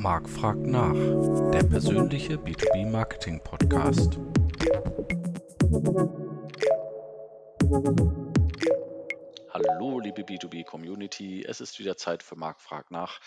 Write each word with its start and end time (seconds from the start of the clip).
Marc 0.00 0.30
fragt 0.30 0.66
nach, 0.66 0.94
der 1.50 1.62
persönliche 1.62 2.36
B2B 2.36 2.86
Marketing 2.86 3.38
Podcast. 3.44 4.18
Hallo, 9.50 10.00
liebe 10.00 10.22
B2B 10.22 10.64
Community. 10.64 11.44
Es 11.46 11.60
ist 11.60 11.78
wieder 11.78 11.98
Zeit 11.98 12.22
für 12.22 12.34
Marc 12.34 12.62
fragt 12.62 12.90
nach. 12.90 13.20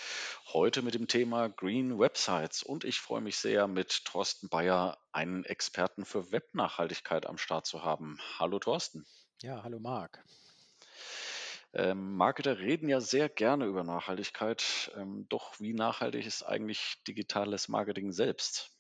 Heute 0.51 0.81
mit 0.81 0.95
dem 0.95 1.07
Thema 1.07 1.47
Green 1.47 1.99
Websites. 1.99 2.63
Und 2.63 2.85
ich 2.85 2.99
freue 2.99 3.21
mich 3.21 3.37
sehr, 3.37 3.67
mit 3.67 4.03
Thorsten 4.05 4.49
Bayer 4.49 4.97
einen 5.11 5.43
Experten 5.43 6.05
für 6.05 6.31
Webnachhaltigkeit 6.31 7.27
am 7.27 7.37
Start 7.37 7.67
zu 7.67 7.83
haben. 7.83 8.17
Hallo, 8.39 8.57
Thorsten. 8.57 9.05
Ja, 9.43 9.61
hallo 9.61 9.77
Marc. 9.79 10.23
Ähm, 11.73 12.15
Marketer 12.15 12.59
reden 12.59 12.87
ja 12.87 13.01
sehr 13.01 13.29
gerne 13.29 13.65
über 13.65 13.83
Nachhaltigkeit. 13.83 14.91
Ähm, 14.95 15.25
doch 15.29 15.59
wie 15.59 15.73
nachhaltig 15.73 16.25
ist 16.25 16.43
eigentlich 16.43 17.01
digitales 17.07 17.67
Marketing 17.67 18.11
selbst? 18.11 18.71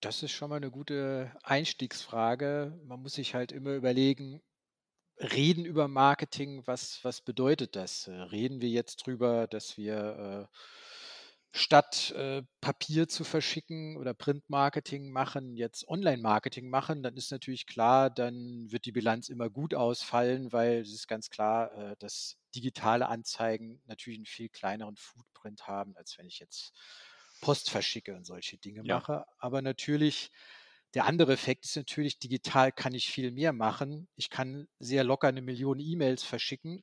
Das 0.00 0.22
ist 0.22 0.32
schon 0.32 0.50
mal 0.50 0.56
eine 0.56 0.70
gute 0.70 1.32
Einstiegsfrage. 1.42 2.78
Man 2.84 3.00
muss 3.00 3.14
sich 3.14 3.34
halt 3.34 3.52
immer 3.52 3.74
überlegen, 3.74 4.42
reden 5.18 5.64
über 5.64 5.88
Marketing, 5.88 6.66
was, 6.66 7.02
was 7.02 7.20
bedeutet 7.20 7.76
das? 7.76 8.08
Äh, 8.08 8.12
reden 8.12 8.60
wir 8.60 8.68
jetzt 8.68 9.06
drüber, 9.06 9.46
dass 9.46 9.76
wir 9.76 10.48
äh, 10.50 10.56
statt 11.56 12.12
äh, 12.12 12.42
Papier 12.60 13.08
zu 13.08 13.24
verschicken 13.24 13.96
oder 13.96 14.14
Printmarketing 14.14 15.10
machen, 15.10 15.56
jetzt 15.56 15.88
Online-Marketing 15.88 16.68
machen, 16.70 17.02
dann 17.02 17.16
ist 17.16 17.30
natürlich 17.32 17.66
klar, 17.66 18.10
dann 18.10 18.70
wird 18.70 18.84
die 18.84 18.92
Bilanz 18.92 19.28
immer 19.28 19.50
gut 19.50 19.74
ausfallen, 19.74 20.52
weil 20.52 20.80
es 20.80 20.92
ist 20.92 21.08
ganz 21.08 21.30
klar, 21.30 21.72
äh, 21.92 21.96
dass 21.98 22.36
digitale 22.54 23.08
Anzeigen 23.08 23.82
natürlich 23.86 24.18
einen 24.18 24.26
viel 24.26 24.48
kleineren 24.48 24.96
Footprint 24.96 25.66
haben, 25.66 25.96
als 25.96 26.18
wenn 26.18 26.26
ich 26.26 26.38
jetzt 26.38 26.72
Post 27.40 27.70
verschicke 27.70 28.14
und 28.16 28.24
solche 28.24 28.58
Dinge 28.58 28.82
Ja. 28.82 29.02
mache. 29.02 29.24
Aber 29.38 29.62
natürlich, 29.62 30.30
der 30.94 31.04
andere 31.06 31.32
Effekt 31.34 31.64
ist 31.66 31.76
natürlich, 31.76 32.18
digital 32.18 32.72
kann 32.72 32.94
ich 32.94 33.10
viel 33.10 33.30
mehr 33.30 33.52
machen. 33.52 34.08
Ich 34.16 34.30
kann 34.30 34.68
sehr 34.78 35.04
locker 35.04 35.28
eine 35.28 35.42
Million 35.42 35.78
E-Mails 35.78 36.22
verschicken, 36.22 36.82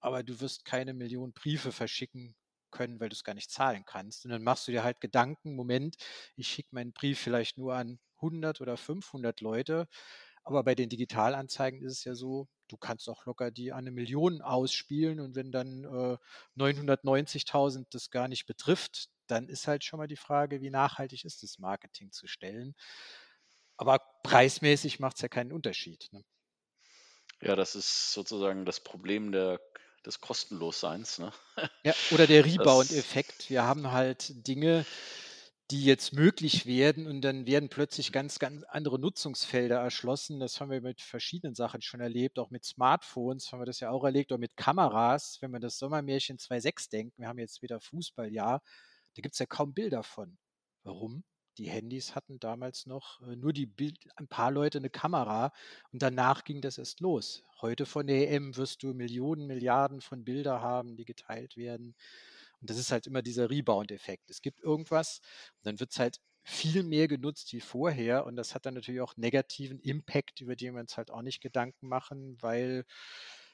aber 0.00 0.22
du 0.24 0.40
wirst 0.40 0.64
keine 0.64 0.94
Million 0.94 1.32
Briefe 1.32 1.72
verschicken 1.72 2.36
können, 2.74 3.00
weil 3.00 3.08
du 3.08 3.14
es 3.14 3.24
gar 3.24 3.34
nicht 3.34 3.50
zahlen 3.50 3.84
kannst. 3.86 4.26
Und 4.26 4.32
dann 4.32 4.42
machst 4.42 4.68
du 4.68 4.72
dir 4.72 4.84
halt 4.84 5.00
Gedanken, 5.00 5.54
Moment, 5.54 5.96
ich 6.36 6.48
schicke 6.48 6.74
meinen 6.74 6.92
Brief 6.92 7.18
vielleicht 7.18 7.56
nur 7.56 7.74
an 7.74 7.98
100 8.16 8.60
oder 8.60 8.76
500 8.76 9.40
Leute, 9.40 9.88
aber 10.42 10.62
bei 10.64 10.74
den 10.74 10.90
Digitalanzeigen 10.90 11.82
ist 11.82 11.92
es 11.92 12.04
ja 12.04 12.14
so, 12.14 12.48
du 12.68 12.76
kannst 12.76 13.08
auch 13.08 13.24
locker 13.24 13.50
die 13.50 13.72
an 13.72 13.78
eine 13.78 13.92
Million 13.92 14.42
ausspielen 14.42 15.20
und 15.20 15.36
wenn 15.36 15.52
dann 15.52 15.84
äh, 15.84 16.18
990.000 16.56 17.86
das 17.90 18.10
gar 18.10 18.28
nicht 18.28 18.46
betrifft, 18.46 19.08
dann 19.26 19.48
ist 19.48 19.66
halt 19.66 19.84
schon 19.84 19.98
mal 19.98 20.06
die 20.06 20.16
Frage, 20.16 20.60
wie 20.60 20.70
nachhaltig 20.70 21.24
ist 21.24 21.42
das 21.42 21.58
Marketing 21.58 22.12
zu 22.12 22.26
stellen. 22.26 22.74
Aber 23.76 24.00
preismäßig 24.22 25.00
macht 25.00 25.16
es 25.16 25.22
ja 25.22 25.28
keinen 25.28 25.52
Unterschied. 25.52 26.08
Ne? 26.12 26.22
Ja, 27.40 27.56
das 27.56 27.74
ist 27.74 28.12
sozusagen 28.12 28.64
das 28.64 28.80
Problem 28.80 29.32
der, 29.32 29.60
des 30.06 30.20
Kostenlosseins. 30.20 31.18
Ne? 31.18 31.32
Ja, 31.82 31.94
oder 32.10 32.26
der 32.26 32.44
Rebound-Effekt. 32.46 33.50
Wir 33.50 33.64
haben 33.64 33.92
halt 33.92 34.46
Dinge, 34.46 34.84
die 35.70 35.84
jetzt 35.84 36.12
möglich 36.12 36.66
werden 36.66 37.06
und 37.06 37.22
dann 37.22 37.46
werden 37.46 37.70
plötzlich 37.70 38.12
ganz, 38.12 38.38
ganz 38.38 38.64
andere 38.64 38.98
Nutzungsfelder 38.98 39.78
erschlossen. 39.78 40.38
Das 40.38 40.60
haben 40.60 40.70
wir 40.70 40.82
mit 40.82 41.00
verschiedenen 41.00 41.54
Sachen 41.54 41.80
schon 41.80 42.00
erlebt, 42.00 42.38
auch 42.38 42.50
mit 42.50 42.64
Smartphones 42.64 43.50
haben 43.50 43.60
wir 43.60 43.66
das 43.66 43.80
ja 43.80 43.90
auch 43.90 44.04
erlebt, 44.04 44.30
oder 44.30 44.38
mit 44.38 44.56
Kameras. 44.56 45.38
Wenn 45.40 45.52
wir 45.52 45.60
das 45.60 45.78
Sommermärchen 45.78 46.36
2.6 46.36 46.90
denken, 46.90 47.22
wir 47.22 47.28
haben 47.28 47.38
jetzt 47.38 47.62
wieder 47.62 47.80
Fußballjahr, 47.80 48.60
da 49.14 49.22
gibt 49.22 49.34
es 49.34 49.38
ja 49.38 49.46
kaum 49.46 49.72
Bilder 49.72 50.02
von. 50.02 50.36
Warum? 50.82 51.24
Die 51.58 51.68
Handys 51.68 52.14
hatten 52.14 52.40
damals 52.40 52.86
noch 52.86 53.20
äh, 53.22 53.36
nur 53.36 53.52
die 53.52 53.66
Bild, 53.66 53.98
ein 54.16 54.28
paar 54.28 54.50
Leute 54.50 54.78
eine 54.78 54.90
Kamera 54.90 55.52
und 55.92 56.02
danach 56.02 56.44
ging 56.44 56.60
das 56.60 56.78
erst 56.78 57.00
los. 57.00 57.44
Heute 57.60 57.86
von 57.86 58.06
der 58.06 58.30
EM 58.30 58.56
wirst 58.56 58.82
du 58.82 58.92
Millionen, 58.92 59.46
Milliarden 59.46 60.00
von 60.00 60.24
Bilder 60.24 60.60
haben, 60.60 60.96
die 60.96 61.04
geteilt 61.04 61.56
werden. 61.56 61.94
Und 62.60 62.70
das 62.70 62.78
ist 62.78 62.90
halt 62.90 63.06
immer 63.06 63.22
dieser 63.22 63.50
Rebound-Effekt. 63.50 64.30
Es 64.30 64.42
gibt 64.42 64.62
irgendwas 64.62 65.20
und 65.58 65.66
dann 65.66 65.80
wird 65.80 65.92
es 65.92 65.98
halt 65.98 66.18
viel 66.42 66.82
mehr 66.82 67.08
genutzt 67.08 67.52
wie 67.52 67.60
vorher 67.60 68.26
und 68.26 68.36
das 68.36 68.54
hat 68.54 68.66
dann 68.66 68.74
natürlich 68.74 69.00
auch 69.00 69.16
negativen 69.16 69.80
Impact, 69.80 70.40
über 70.40 70.56
den 70.56 70.74
wir 70.74 70.80
uns 70.80 70.96
halt 70.96 71.10
auch 71.10 71.22
nicht 71.22 71.40
Gedanken 71.40 71.88
machen, 71.88 72.36
weil 72.40 72.84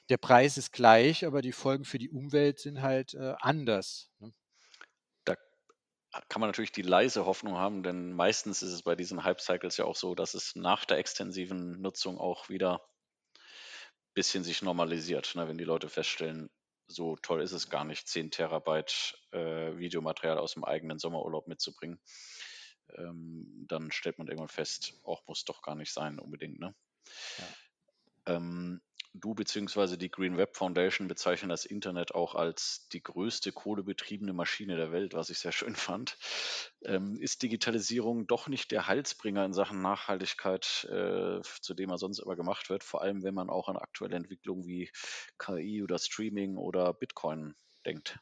der 0.09 0.17
Preis 0.17 0.57
ist 0.57 0.73
gleich, 0.73 1.25
aber 1.25 1.41
die 1.41 1.53
Folgen 1.53 1.85
für 1.85 1.97
die 1.97 2.09
Umwelt 2.09 2.59
sind 2.59 2.81
halt 2.81 3.13
äh, 3.13 3.33
anders. 3.39 4.09
Ne? 4.19 4.33
Kann 6.27 6.41
man 6.41 6.49
natürlich 6.49 6.71
die 6.71 6.81
leise 6.81 7.25
Hoffnung 7.25 7.55
haben, 7.55 7.83
denn 7.83 8.13
meistens 8.13 8.61
ist 8.61 8.73
es 8.73 8.83
bei 8.83 8.95
diesen 8.95 9.23
Hype-Cycles 9.23 9.77
ja 9.77 9.85
auch 9.85 9.95
so, 9.95 10.15
dass 10.15 10.33
es 10.33 10.55
nach 10.55 10.85
der 10.85 10.97
extensiven 10.97 11.81
Nutzung 11.81 12.17
auch 12.17 12.49
wieder 12.49 12.81
ein 13.33 14.13
bisschen 14.13 14.43
sich 14.43 14.61
normalisiert. 14.61 15.35
Ne? 15.35 15.47
Wenn 15.47 15.57
die 15.57 15.63
Leute 15.63 15.89
feststellen, 15.89 16.49
so 16.87 17.15
toll 17.15 17.41
ist 17.41 17.53
es 17.53 17.69
gar 17.69 17.85
nicht, 17.85 18.07
10 18.07 18.31
Terabyte 18.31 19.17
äh, 19.31 19.77
Videomaterial 19.77 20.37
aus 20.37 20.53
dem 20.53 20.65
eigenen 20.65 20.99
Sommerurlaub 20.99 21.47
mitzubringen, 21.47 22.01
ähm, 22.97 23.65
dann 23.67 23.91
stellt 23.91 24.17
man 24.17 24.27
irgendwann 24.27 24.49
fest, 24.49 24.93
auch 25.03 25.25
muss 25.27 25.45
doch 25.45 25.61
gar 25.61 25.75
nicht 25.75 25.93
sein 25.93 26.19
unbedingt. 26.19 26.59
Ne? 26.59 26.75
Ja. 27.37 28.35
Ähm, 28.35 28.81
du 29.13 29.33
bzw. 29.33 29.97
die 29.97 30.09
Green 30.09 30.37
Web 30.37 30.55
Foundation 30.55 31.07
bezeichnen 31.07 31.49
das 31.49 31.65
Internet 31.65 32.13
auch 32.15 32.35
als 32.35 32.87
die 32.91 33.03
größte 33.03 33.51
kohlebetriebene 33.51 34.33
Maschine 34.33 34.75
der 34.77 34.91
Welt, 34.91 35.13
was 35.13 35.29
ich 35.29 35.39
sehr 35.39 35.51
schön 35.51 35.75
fand. 35.75 36.17
Ähm, 36.83 37.17
ist 37.19 37.43
Digitalisierung 37.43 38.27
doch 38.27 38.47
nicht 38.47 38.71
der 38.71 38.87
Heilsbringer 38.87 39.45
in 39.45 39.53
Sachen 39.53 39.81
Nachhaltigkeit, 39.81 40.85
äh, 40.89 41.41
zu 41.61 41.73
dem 41.73 41.89
er 41.89 41.97
sonst 41.97 42.19
immer 42.19 42.35
gemacht 42.35 42.69
wird, 42.69 42.83
vor 42.83 43.01
allem 43.01 43.23
wenn 43.23 43.35
man 43.35 43.49
auch 43.49 43.67
an 43.67 43.77
aktuelle 43.77 44.15
Entwicklungen 44.15 44.65
wie 44.65 44.89
KI 45.37 45.83
oder 45.83 45.99
Streaming 45.99 46.57
oder 46.57 46.93
Bitcoin 46.93 47.55
denkt? 47.85 48.19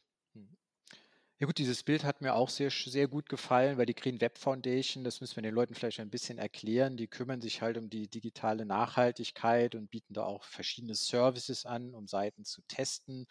Ja 1.41 1.45
gut, 1.47 1.57
dieses 1.57 1.83
Bild 1.83 2.03
hat 2.03 2.19
mir 2.21 2.33
auch 2.35 2.49
sehr, 2.49 2.69
sehr 2.69 3.07
gut 3.07 3.29
gefallen, 3.29 3.77
weil 3.77 3.85
die 3.85 3.95
Green 3.95 4.19
Web 4.19 4.37
Foundation, 4.37 5.05
das 5.05 5.21
müssen 5.21 5.37
wir 5.37 5.43
den 5.43 5.55
Leuten 5.55 5.73
vielleicht 5.73 6.01
ein 6.01 6.09
bisschen 6.09 6.37
erklären, 6.37 6.97
die 6.97 7.07
kümmern 7.07 7.39
sich 7.39 7.61
halt 7.61 7.77
um 7.77 7.89
die 7.89 8.09
digitale 8.09 8.65
Nachhaltigkeit 8.65 9.73
und 9.73 9.89
bieten 9.89 10.13
da 10.13 10.23
auch 10.23 10.43
verschiedene 10.43 10.95
Services 10.95 11.65
an, 11.65 11.95
um 11.95 12.07
Seiten 12.07 12.43
zu 12.43 12.61
testen. 12.67 13.25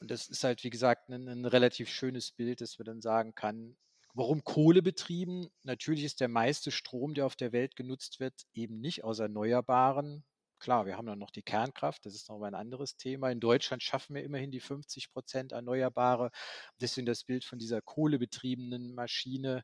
Und 0.00 0.10
das 0.10 0.28
ist 0.28 0.44
halt, 0.44 0.64
wie 0.64 0.70
gesagt, 0.70 1.08
ein, 1.08 1.28
ein 1.28 1.44
relativ 1.44 1.88
schönes 1.88 2.30
Bild, 2.32 2.60
dass 2.60 2.78
man 2.78 2.86
dann 2.86 3.00
sagen 3.00 3.34
kann, 3.34 3.76
warum 4.14 4.44
Kohle 4.44 4.82
betrieben? 4.82 5.48
Natürlich 5.62 6.04
ist 6.04 6.20
der 6.20 6.28
meiste 6.28 6.70
Strom, 6.70 7.14
der 7.14 7.26
auf 7.26 7.36
der 7.36 7.52
Welt 7.52 7.76
genutzt 7.76 8.20
wird, 8.20 8.34
eben 8.54 8.80
nicht 8.80 9.04
aus 9.04 9.18
Erneuerbaren, 9.18 10.24
Klar, 10.64 10.86
wir 10.86 10.96
haben 10.96 11.04
dann 11.04 11.18
noch 11.18 11.30
die 11.30 11.42
Kernkraft, 11.42 12.06
das 12.06 12.14
ist 12.14 12.30
noch 12.30 12.38
mal 12.38 12.46
ein 12.46 12.54
anderes 12.54 12.96
Thema. 12.96 13.30
In 13.30 13.38
Deutschland 13.38 13.82
schaffen 13.82 14.14
wir 14.14 14.24
immerhin 14.24 14.50
die 14.50 14.60
50 14.60 15.12
Prozent 15.12 15.52
Erneuerbare. 15.52 16.30
Deswegen 16.80 17.04
das 17.04 17.24
Bild 17.24 17.44
von 17.44 17.58
dieser 17.58 17.82
kohlebetriebenen 17.82 18.94
Maschine 18.94 19.62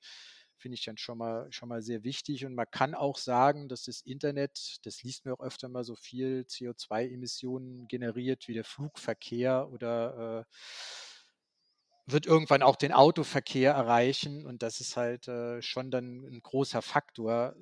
finde 0.58 0.74
ich 0.74 0.84
dann 0.84 0.98
schon 0.98 1.16
mal, 1.16 1.50
schon 1.50 1.70
mal 1.70 1.80
sehr 1.80 2.04
wichtig. 2.04 2.44
Und 2.44 2.54
man 2.54 2.66
kann 2.70 2.94
auch 2.94 3.16
sagen, 3.16 3.66
dass 3.70 3.84
das 3.84 4.02
Internet, 4.02 4.76
das 4.82 5.02
liest 5.02 5.24
mir 5.24 5.32
auch 5.32 5.40
öfter 5.40 5.70
mal 5.70 5.84
so 5.84 5.96
viel 5.96 6.44
CO2-Emissionen 6.46 7.88
generiert 7.88 8.46
wie 8.46 8.52
der 8.52 8.64
Flugverkehr 8.64 9.70
oder 9.70 10.44
äh, 10.44 12.12
wird 12.12 12.26
irgendwann 12.26 12.62
auch 12.62 12.76
den 12.76 12.92
Autoverkehr 12.92 13.72
erreichen. 13.72 14.44
Und 14.44 14.62
das 14.62 14.80
ist 14.80 14.98
halt 14.98 15.28
äh, 15.28 15.62
schon 15.62 15.90
dann 15.90 16.26
ein 16.26 16.42
großer 16.42 16.82
Faktor, 16.82 17.56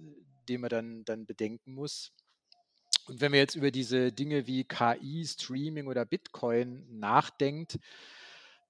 den 0.49 0.61
man 0.61 0.71
dann, 0.71 1.05
dann 1.05 1.25
bedenken 1.25 1.75
muss. 1.75 2.13
Und 3.09 3.21
wenn 3.21 3.33
man 3.33 3.39
jetzt 3.39 3.55
über 3.55 3.71
diese 3.71 4.13
Dinge 4.13 4.47
wie 4.47 4.65
KI, 4.65 5.25
Streaming 5.27 5.87
oder 5.87 6.05
Bitcoin 6.05 6.85
nachdenkt, 6.99 7.79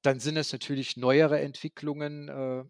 dann 0.03 0.21
sind 0.21 0.37
es 0.37 0.53
natürlich 0.53 0.97
neuere 0.97 1.41
Entwicklungen, 1.41 2.28
äh, 2.28 2.65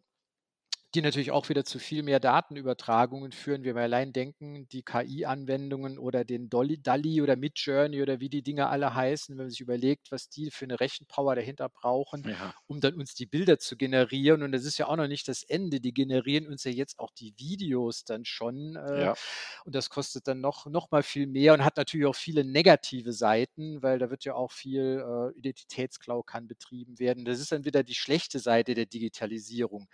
die 0.94 1.02
natürlich 1.02 1.30
auch 1.30 1.48
wieder 1.50 1.64
zu 1.64 1.78
viel 1.78 2.02
mehr 2.02 2.18
Datenübertragungen 2.20 3.32
führen. 3.32 3.62
Wenn 3.64 3.74
wir 3.76 3.82
allein 3.82 4.12
denken, 4.12 4.66
die 4.68 4.82
KI-Anwendungen 4.82 5.98
oder 5.98 6.24
den 6.24 6.48
Dolly, 6.48 6.80
DALI 6.82 7.20
oder 7.22 7.36
Midjourney 7.36 8.00
oder 8.02 8.20
wie 8.20 8.30
die 8.30 8.42
Dinge 8.42 8.68
alle 8.68 8.94
heißen, 8.94 9.36
wenn 9.36 9.44
man 9.44 9.50
sich 9.50 9.60
überlegt, 9.60 10.10
was 10.12 10.30
die 10.30 10.50
für 10.50 10.64
eine 10.64 10.80
Rechenpower 10.80 11.34
dahinter 11.34 11.68
brauchen, 11.68 12.24
Ja, 12.24 12.54
um 12.66 12.80
dann 12.80 12.94
uns 12.94 13.14
die 13.14 13.26
Bilder 13.26 13.58
zu 13.58 13.76
generieren. 13.76 14.42
Und 14.42 14.52
das 14.52 14.64
ist 14.64 14.78
ja 14.78 14.86
auch 14.86 14.96
noch 14.96 15.08
nicht 15.08 15.28
das 15.28 15.42
Ende. 15.42 15.80
Die 15.80 15.92
generieren 15.92 16.46
uns 16.46 16.64
ja 16.64 16.70
jetzt 16.70 16.98
auch 16.98 17.10
die 17.10 17.34
Videos 17.36 18.04
dann 18.04 18.24
schon. 18.24 18.76
Äh, 18.76 19.08
ja, 19.08 19.16
und 19.64 19.74
das 19.74 19.90
kostet 19.90 20.26
dann 20.28 20.40
noch, 20.40 20.66
noch 20.66 20.90
mal 20.90 21.02
viel 21.02 21.26
mehr 21.26 21.54
und 21.54 21.64
hat 21.64 21.76
natürlich 21.76 22.06
auch 22.06 22.16
viele 22.16 22.44
negative 22.44 23.12
Seiten, 23.12 23.82
weil 23.82 23.98
da 23.98 24.10
wird 24.10 24.24
ja 24.24 24.34
auch 24.34 24.52
viel 24.52 25.04
äh, 25.34 25.38
Identitätsklau 25.38 26.22
kann 26.22 26.46
betrieben 26.48 26.98
werden. 26.98 27.24
Das 27.24 27.40
ist 27.40 27.52
dann 27.52 27.64
wieder 27.64 27.82
die 27.82 27.94
schlechte 27.94 28.38
Seite 28.38 28.74
der 28.74 28.86
Digitalisierung. 28.86 29.86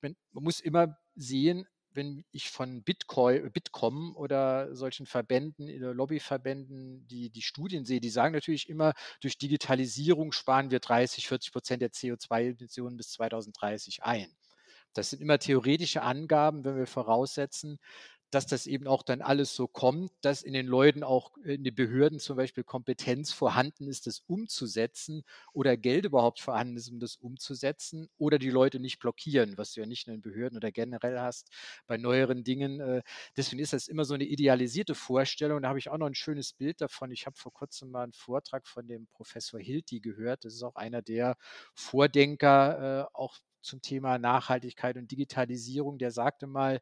Ich 0.00 0.02
meine, 0.02 0.16
man 0.32 0.44
muss 0.44 0.60
immer 0.60 0.96
sehen, 1.14 1.66
wenn 1.92 2.24
ich 2.30 2.48
von 2.48 2.82
Bitcoin, 2.82 3.52
Bitkom 3.52 4.16
oder 4.16 4.74
solchen 4.74 5.04
Verbänden, 5.04 5.68
Lobbyverbänden, 5.68 7.06
die, 7.06 7.28
die 7.28 7.42
Studien 7.42 7.84
sehe, 7.84 8.00
die 8.00 8.08
sagen 8.08 8.32
natürlich 8.32 8.70
immer, 8.70 8.94
durch 9.20 9.36
Digitalisierung 9.36 10.32
sparen 10.32 10.70
wir 10.70 10.80
30, 10.80 11.28
40 11.28 11.52
Prozent 11.52 11.82
der 11.82 11.90
CO2-Emissionen 11.90 12.96
bis 12.96 13.10
2030 13.10 14.04
ein. 14.04 14.34
Das 14.94 15.10
sind 15.10 15.20
immer 15.20 15.38
theoretische 15.38 16.00
Angaben, 16.00 16.64
wenn 16.64 16.76
wir 16.76 16.86
voraussetzen, 16.86 17.78
dass 18.30 18.46
das 18.46 18.66
eben 18.66 18.86
auch 18.86 19.02
dann 19.02 19.22
alles 19.22 19.54
so 19.54 19.66
kommt, 19.66 20.12
dass 20.20 20.42
in 20.42 20.52
den 20.52 20.66
Leuten 20.66 21.02
auch 21.02 21.36
in 21.38 21.64
den 21.64 21.74
Behörden 21.74 22.18
zum 22.20 22.36
Beispiel 22.36 22.64
Kompetenz 22.64 23.32
vorhanden 23.32 23.88
ist, 23.88 24.06
das 24.06 24.20
umzusetzen 24.26 25.24
oder 25.52 25.76
Geld 25.76 26.04
überhaupt 26.04 26.40
vorhanden 26.40 26.76
ist, 26.76 26.88
um 26.90 27.00
das 27.00 27.16
umzusetzen 27.16 28.08
oder 28.18 28.38
die 28.38 28.50
Leute 28.50 28.78
nicht 28.78 28.98
blockieren, 29.00 29.58
was 29.58 29.72
du 29.72 29.80
ja 29.80 29.86
nicht 29.86 30.06
nur 30.06 30.14
in 30.14 30.22
Behörden 30.22 30.56
oder 30.56 30.70
generell 30.70 31.18
hast 31.18 31.50
bei 31.86 31.96
neueren 31.96 32.44
Dingen. 32.44 32.80
Äh, 32.80 33.02
deswegen 33.36 33.60
ist 33.60 33.72
das 33.72 33.88
immer 33.88 34.04
so 34.04 34.14
eine 34.14 34.24
idealisierte 34.24 34.94
Vorstellung. 34.94 35.62
Da 35.62 35.68
habe 35.68 35.78
ich 35.78 35.90
auch 35.90 35.98
noch 35.98 36.06
ein 36.06 36.14
schönes 36.14 36.52
Bild 36.52 36.80
davon. 36.80 37.10
Ich 37.10 37.26
habe 37.26 37.36
vor 37.36 37.52
kurzem 37.52 37.90
mal 37.90 38.04
einen 38.04 38.12
Vortrag 38.12 38.66
von 38.66 38.86
dem 38.86 39.06
Professor 39.08 39.58
Hilti 39.60 40.00
gehört. 40.00 40.44
Das 40.44 40.54
ist 40.54 40.62
auch 40.62 40.76
einer 40.76 41.02
der 41.02 41.36
Vordenker, 41.74 43.08
äh, 43.12 43.16
auch 43.16 43.38
zum 43.62 43.82
Thema 43.82 44.18
Nachhaltigkeit 44.18 44.96
und 44.96 45.10
Digitalisierung. 45.10 45.98
Der 45.98 46.10
sagte 46.10 46.46
mal, 46.46 46.80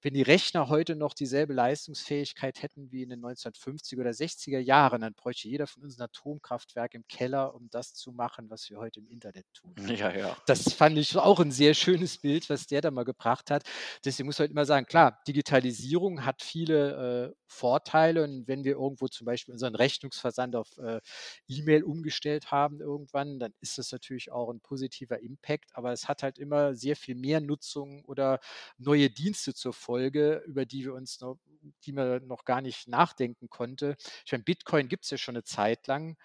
wenn 0.00 0.14
die 0.14 0.22
Rechner 0.22 0.68
heute 0.68 0.94
noch 0.94 1.12
dieselbe 1.12 1.52
Leistungsfähigkeit 1.52 2.62
hätten 2.62 2.92
wie 2.92 3.02
in 3.02 3.10
den 3.10 3.20
1950er 3.20 4.00
oder 4.00 4.10
60er 4.10 4.60
Jahren, 4.60 5.00
dann 5.00 5.14
bräuchte 5.14 5.48
jeder 5.48 5.66
von 5.66 5.82
uns 5.82 5.98
ein 5.98 6.02
Atomkraftwerk 6.02 6.94
im 6.94 7.04
Keller, 7.08 7.54
um 7.54 7.68
das 7.70 7.94
zu 7.94 8.12
machen, 8.12 8.48
was 8.48 8.70
wir 8.70 8.78
heute 8.78 9.00
im 9.00 9.08
Internet 9.08 9.46
tun. 9.54 9.74
Ja, 9.98 10.14
ja. 10.14 10.36
Das 10.46 10.74
fand 10.74 10.96
ich 10.96 11.16
auch 11.16 11.40
ein 11.40 11.50
sehr 11.50 11.74
schönes 11.74 12.18
Bild, 12.18 12.48
was 12.48 12.66
der 12.68 12.80
da 12.80 12.90
mal 12.92 13.04
gebracht 13.04 13.50
hat. 13.50 13.64
Deswegen 14.04 14.26
muss 14.26 14.38
man 14.38 14.44
halt 14.44 14.52
immer 14.52 14.64
sagen, 14.64 14.86
klar, 14.86 15.20
Digitalisierung 15.26 16.24
hat 16.24 16.42
viele 16.42 17.32
äh, 17.32 17.34
Vorteile 17.48 18.22
und 18.22 18.46
wenn 18.46 18.62
wir 18.62 18.72
irgendwo 18.72 19.08
zum 19.08 19.24
Beispiel 19.24 19.52
unseren 19.52 19.74
Rechnungsversand 19.74 20.54
auf 20.54 20.78
äh, 20.78 21.00
E-Mail 21.48 21.82
umgestellt 21.82 22.52
haben 22.52 22.80
irgendwann, 22.80 23.40
dann 23.40 23.52
ist 23.60 23.78
das 23.78 23.90
natürlich 23.90 24.30
auch 24.30 24.50
ein 24.50 24.60
positiver 24.60 25.18
Impact, 25.20 25.70
aber 25.72 25.92
es 25.92 26.06
hat 26.06 26.22
halt 26.22 26.38
immer 26.38 26.74
sehr 26.74 26.94
viel 26.94 27.16
mehr 27.16 27.40
Nutzung 27.40 28.04
oder 28.04 28.38
neue 28.76 29.10
Dienste 29.10 29.54
zur 29.54 29.72
Folge 29.72 29.87
Folge, 29.88 30.42
über 30.46 30.66
die 30.66 30.84
wir 30.84 30.92
uns 30.92 31.18
noch, 31.22 31.38
die 31.86 31.92
man 31.92 32.26
noch 32.26 32.44
gar 32.44 32.60
nicht 32.60 32.88
nachdenken 32.88 33.48
konnte. 33.48 33.96
Ich 34.26 34.32
meine, 34.32 34.44
Bitcoin 34.44 34.86
gibt 34.86 35.04
es 35.04 35.10
ja 35.10 35.16
schon 35.16 35.34
eine 35.34 35.44
Zeit 35.44 35.86
lang, 35.86 36.18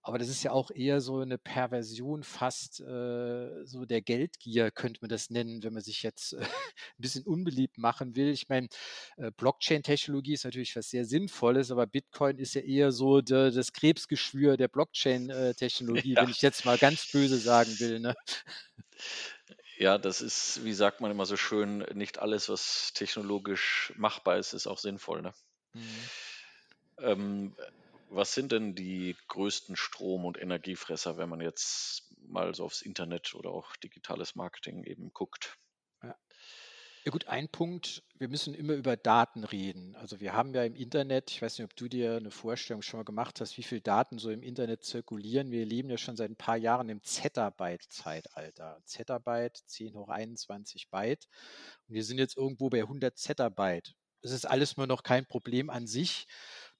aber 0.00 0.18
das 0.18 0.30
ist 0.30 0.42
ja 0.42 0.52
auch 0.52 0.70
eher 0.70 1.02
so 1.02 1.18
eine 1.18 1.36
Perversion 1.36 2.22
fast 2.22 2.80
äh, 2.80 3.66
so 3.66 3.84
der 3.84 4.00
Geldgier, 4.00 4.70
könnte 4.70 5.00
man 5.02 5.10
das 5.10 5.28
nennen, 5.28 5.62
wenn 5.62 5.74
man 5.74 5.82
sich 5.82 6.02
jetzt 6.02 6.32
äh, 6.32 6.40
ein 6.40 6.96
bisschen 6.96 7.26
unbeliebt 7.26 7.76
machen 7.76 8.16
will. 8.16 8.30
Ich 8.30 8.48
meine, 8.48 8.68
äh, 9.18 9.30
Blockchain-Technologie 9.36 10.32
ist 10.32 10.44
natürlich 10.44 10.74
was 10.74 10.88
sehr 10.88 11.04
Sinnvolles, 11.04 11.70
aber 11.70 11.86
Bitcoin 11.86 12.38
ist 12.38 12.54
ja 12.54 12.62
eher 12.62 12.90
so 12.90 13.20
de, 13.20 13.50
das 13.50 13.74
Krebsgeschwür 13.74 14.56
der 14.56 14.68
Blockchain-Technologie, 14.68 16.14
ja. 16.16 16.22
wenn 16.22 16.30
ich 16.30 16.40
jetzt 16.40 16.64
mal 16.64 16.78
ganz 16.78 17.10
böse 17.12 17.36
sagen 17.36 17.78
will. 17.80 18.00
Ne? 18.00 18.14
Ja, 19.78 19.98
das 19.98 20.20
ist, 20.20 20.64
wie 20.64 20.72
sagt 20.72 21.00
man 21.00 21.10
immer 21.10 21.26
so 21.26 21.36
schön, 21.36 21.78
nicht 21.94 22.18
alles, 22.18 22.48
was 22.48 22.92
technologisch 22.92 23.92
machbar 23.96 24.36
ist, 24.38 24.52
ist 24.52 24.66
auch 24.66 24.78
sinnvoll. 24.78 25.22
Ne? 25.22 25.34
Mhm. 25.74 26.10
Ähm, 26.98 27.56
was 28.08 28.34
sind 28.34 28.52
denn 28.52 28.74
die 28.74 29.16
größten 29.28 29.76
Strom- 29.76 30.24
und 30.24 30.38
Energiefresser, 30.40 31.16
wenn 31.16 31.28
man 31.28 31.40
jetzt 31.40 32.08
mal 32.28 32.54
so 32.54 32.64
aufs 32.64 32.82
Internet 32.82 33.34
oder 33.34 33.50
auch 33.50 33.74
digitales 33.76 34.36
Marketing 34.36 34.84
eben 34.84 35.12
guckt? 35.12 35.56
Ja 37.06 37.10
gut, 37.10 37.26
ein 37.28 37.48
Punkt, 37.50 38.02
wir 38.18 38.28
müssen 38.28 38.54
immer 38.54 38.72
über 38.74 38.96
Daten 38.96 39.44
reden. 39.44 39.94
Also 39.96 40.20
wir 40.20 40.32
haben 40.32 40.54
ja 40.54 40.64
im 40.64 40.74
Internet, 40.74 41.30
ich 41.30 41.42
weiß 41.42 41.58
nicht, 41.58 41.64
ob 41.66 41.76
du 41.76 41.86
dir 41.88 42.16
eine 42.16 42.30
Vorstellung 42.30 42.80
schon 42.80 42.98
mal 42.98 43.04
gemacht 43.04 43.40
hast, 43.42 43.58
wie 43.58 43.62
viele 43.62 43.82
Daten 43.82 44.18
so 44.18 44.30
im 44.30 44.42
Internet 44.42 44.84
zirkulieren. 44.84 45.50
Wir 45.50 45.66
leben 45.66 45.90
ja 45.90 45.98
schon 45.98 46.16
seit 46.16 46.30
ein 46.30 46.36
paar 46.36 46.56
Jahren 46.56 46.88
im 46.88 47.02
Zettabyte-Zeitalter. 47.02 48.80
Zettabyte, 48.86 49.58
10 49.66 49.94
hoch 49.96 50.08
21 50.08 50.88
Byte. 50.90 51.28
Und 51.88 51.94
wir 51.94 52.04
sind 52.04 52.18
jetzt 52.18 52.36
irgendwo 52.38 52.70
bei 52.70 52.80
100 52.80 53.18
Zettabyte. 53.18 53.94
Das 54.22 54.32
ist 54.32 54.46
alles 54.46 54.78
nur 54.78 54.86
noch 54.86 55.02
kein 55.02 55.26
Problem 55.26 55.68
an 55.68 55.86
sich. 55.86 56.26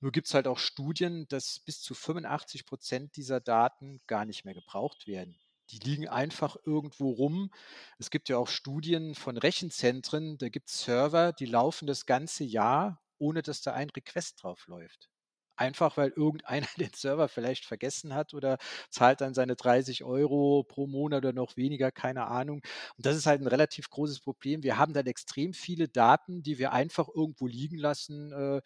Nur 0.00 0.10
gibt 0.12 0.26
es 0.28 0.34
halt 0.34 0.46
auch 0.46 0.58
Studien, 0.58 1.26
dass 1.28 1.60
bis 1.60 1.82
zu 1.82 1.94
85 1.94 2.64
Prozent 2.64 3.16
dieser 3.16 3.40
Daten 3.40 4.00
gar 4.06 4.24
nicht 4.24 4.44
mehr 4.46 4.54
gebraucht 4.54 5.06
werden. 5.06 5.36
Die 5.70 5.78
liegen 5.78 6.08
einfach 6.08 6.56
irgendwo 6.64 7.10
rum. 7.10 7.50
Es 7.98 8.10
gibt 8.10 8.28
ja 8.28 8.36
auch 8.38 8.48
Studien 8.48 9.14
von 9.14 9.36
Rechenzentren, 9.38 10.36
da 10.38 10.48
gibt 10.48 10.68
es 10.70 10.82
Server, 10.82 11.32
die 11.32 11.46
laufen 11.46 11.86
das 11.86 12.06
ganze 12.06 12.44
Jahr, 12.44 13.00
ohne 13.18 13.42
dass 13.42 13.62
da 13.62 13.72
ein 13.72 13.90
Request 13.90 14.42
drauf 14.42 14.66
läuft. 14.66 15.08
Einfach 15.56 15.96
weil 15.96 16.10
irgendeiner 16.10 16.66
den 16.78 16.90
Server 16.94 17.28
vielleicht 17.28 17.64
vergessen 17.64 18.14
hat 18.14 18.34
oder 18.34 18.58
zahlt 18.90 19.20
dann 19.20 19.34
seine 19.34 19.56
30 19.56 20.04
Euro 20.04 20.64
pro 20.64 20.86
Monat 20.86 21.18
oder 21.24 21.32
noch 21.32 21.56
weniger, 21.56 21.92
keine 21.92 22.26
Ahnung. 22.26 22.60
Und 22.96 23.06
das 23.06 23.16
ist 23.16 23.26
halt 23.26 23.40
ein 23.40 23.46
relativ 23.46 23.88
großes 23.88 24.20
Problem. 24.20 24.62
Wir 24.64 24.76
haben 24.78 24.92
dann 24.92 25.06
extrem 25.06 25.54
viele 25.54 25.88
Daten, 25.88 26.42
die 26.42 26.58
wir 26.58 26.72
einfach 26.72 27.08
irgendwo 27.08 27.46
liegen 27.46 27.78
lassen. 27.78 28.32
Äh, 28.32 28.60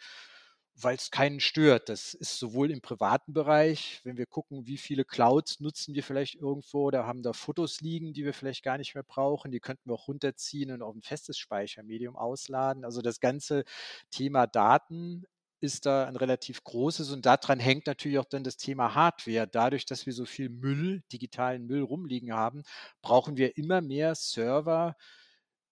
weil 0.81 0.97
es 0.97 1.11
keinen 1.11 1.41
stört. 1.41 1.89
Das 1.89 2.15
ist 2.15 2.39
sowohl 2.39 2.71
im 2.71 2.81
privaten 2.81 3.33
Bereich, 3.33 4.01
wenn 4.05 4.17
wir 4.17 4.27
gucken, 4.27 4.67
wie 4.67 4.77
viele 4.79 5.05
Clouds 5.05 5.61
nutzen 5.61 5.95
wir 5.95 6.03
vielleicht 6.03 6.37
irgendwo 6.37 6.85
oder 6.85 7.07
haben 7.07 7.23
da 7.23 7.33
Fotos 7.33 7.81
liegen, 7.81 8.13
die 8.13 8.25
wir 8.25 8.35
vielleicht 8.35 8.63
gar 8.65 8.79
nicht 8.79 8.95
mehr 8.95 9.03
brauchen. 9.05 9.51
Die 9.51 9.61
könnten 9.61 9.91
wir 9.91 9.95
auch 9.95 10.09
runterziehen 10.09 10.71
und 10.71 10.83
auf 10.83 10.95
ein 10.95 11.03
festes 11.03 11.39
Speichermedium 11.39 12.17
ausladen. 12.17 12.85
Also 12.85 13.03
das 13.03 13.21
ganze 13.21 13.65
Thema 14.11 14.47
Daten 14.47 15.25
ist 15.61 15.87
da 15.87 16.07
ein 16.07 16.17
relativ 16.17 16.63
großes 16.63 17.11
und 17.11 17.27
daran 17.27 17.59
hängt 17.59 17.87
natürlich 17.89 18.19
auch 18.19 18.25
dann 18.25 18.45
das 18.45 18.57
Thema 18.57 18.95
Hardware. 18.95 19.49
Dadurch, 19.49 19.87
dass 19.87 20.07
wir 20.07 20.13
so 20.13 20.25
viel 20.25 20.49
Müll, 20.51 21.03
digitalen 21.13 21.67
Müll 21.67 21.83
rumliegen 21.83 22.33
haben, 22.33 22.63
brauchen 23.03 23.37
wir 23.37 23.57
immer 23.57 23.81
mehr 23.81 24.15
Server, 24.15 24.95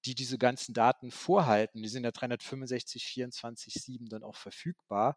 die 0.07 0.15
diese 0.15 0.39
ganzen 0.39 0.73
Daten 0.75 1.11
vorhalten. 1.11 1.83
Die 1.83 1.89
sind 1.89 2.05
ja 2.05 2.13
365, 2.13 3.05
24, 3.05 3.75
7 3.75 4.09
dann 4.09 4.23
auch 4.23 4.37
verfügbar. 4.37 5.17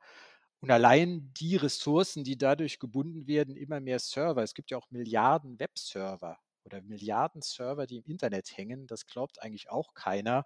Und 0.62 0.72
allein 0.72 1.32
die 1.34 1.56
Ressourcen, 1.56 2.24
die 2.24 2.38
dadurch 2.38 2.80
gebunden 2.80 3.28
werden, 3.28 3.56
immer 3.56 3.80
mehr 3.80 4.00
Server. 4.00 4.44
Es 4.44 4.54
gibt 4.54 4.72
ja 4.72 4.78
auch 4.78 4.92
Milliarden 4.92 5.60
Webserver 5.60 6.38
oder 6.66 6.82
Milliarden 6.82 7.42
Server, 7.42 7.88
die 7.88 7.98
im 7.98 8.06
Internet 8.06 8.58
hängen. 8.58 8.86
Das 8.88 9.08
glaubt 9.08 9.42
eigentlich 9.42 9.70
auch 9.70 9.94
keiner, 9.94 10.44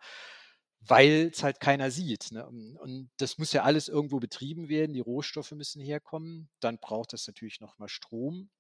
weil 0.81 1.31
es 1.33 1.41
halt 1.43 1.59
keiner 1.59 1.89
sieht. 1.89 2.31
Ne? 2.31 2.45
Und 2.45 3.09
das 3.17 3.37
muss 3.39 3.53
ja 3.53 3.63
alles 3.63 3.87
irgendwo 3.87 4.19
betrieben 4.19 4.69
werden. 4.69 4.93
Die 4.93 4.99
Rohstoffe 4.99 5.51
müssen 5.53 5.81
herkommen. 5.81 6.49
Dann 6.59 6.77
braucht 6.77 7.13
es 7.13 7.25
natürlich 7.25 7.59
nochmal 7.59 7.89
Strom. 7.89 8.51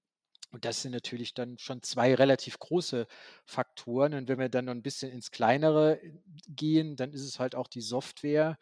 Und 0.53 0.65
das 0.65 0.83
sind 0.83 0.91
natürlich 0.91 1.33
dann 1.33 1.57
schon 1.57 1.81
zwei 1.81 2.13
relativ 2.13 2.59
große 2.59 3.07
Faktoren. 3.43 4.13
Und 4.13 4.27
wenn 4.27 4.37
wir 4.37 4.49
dann 4.49 4.65
noch 4.65 4.73
ein 4.73 4.83
bisschen 4.83 5.11
ins 5.11 5.31
Kleinere 5.31 5.99
äh, 5.99 6.13
gehen, 6.47 6.95
dann 6.95 7.11
ist 7.11 7.23
es 7.23 7.39
halt 7.39 7.55
auch 7.55 7.67
die 7.67 7.81
Software, 7.81 8.59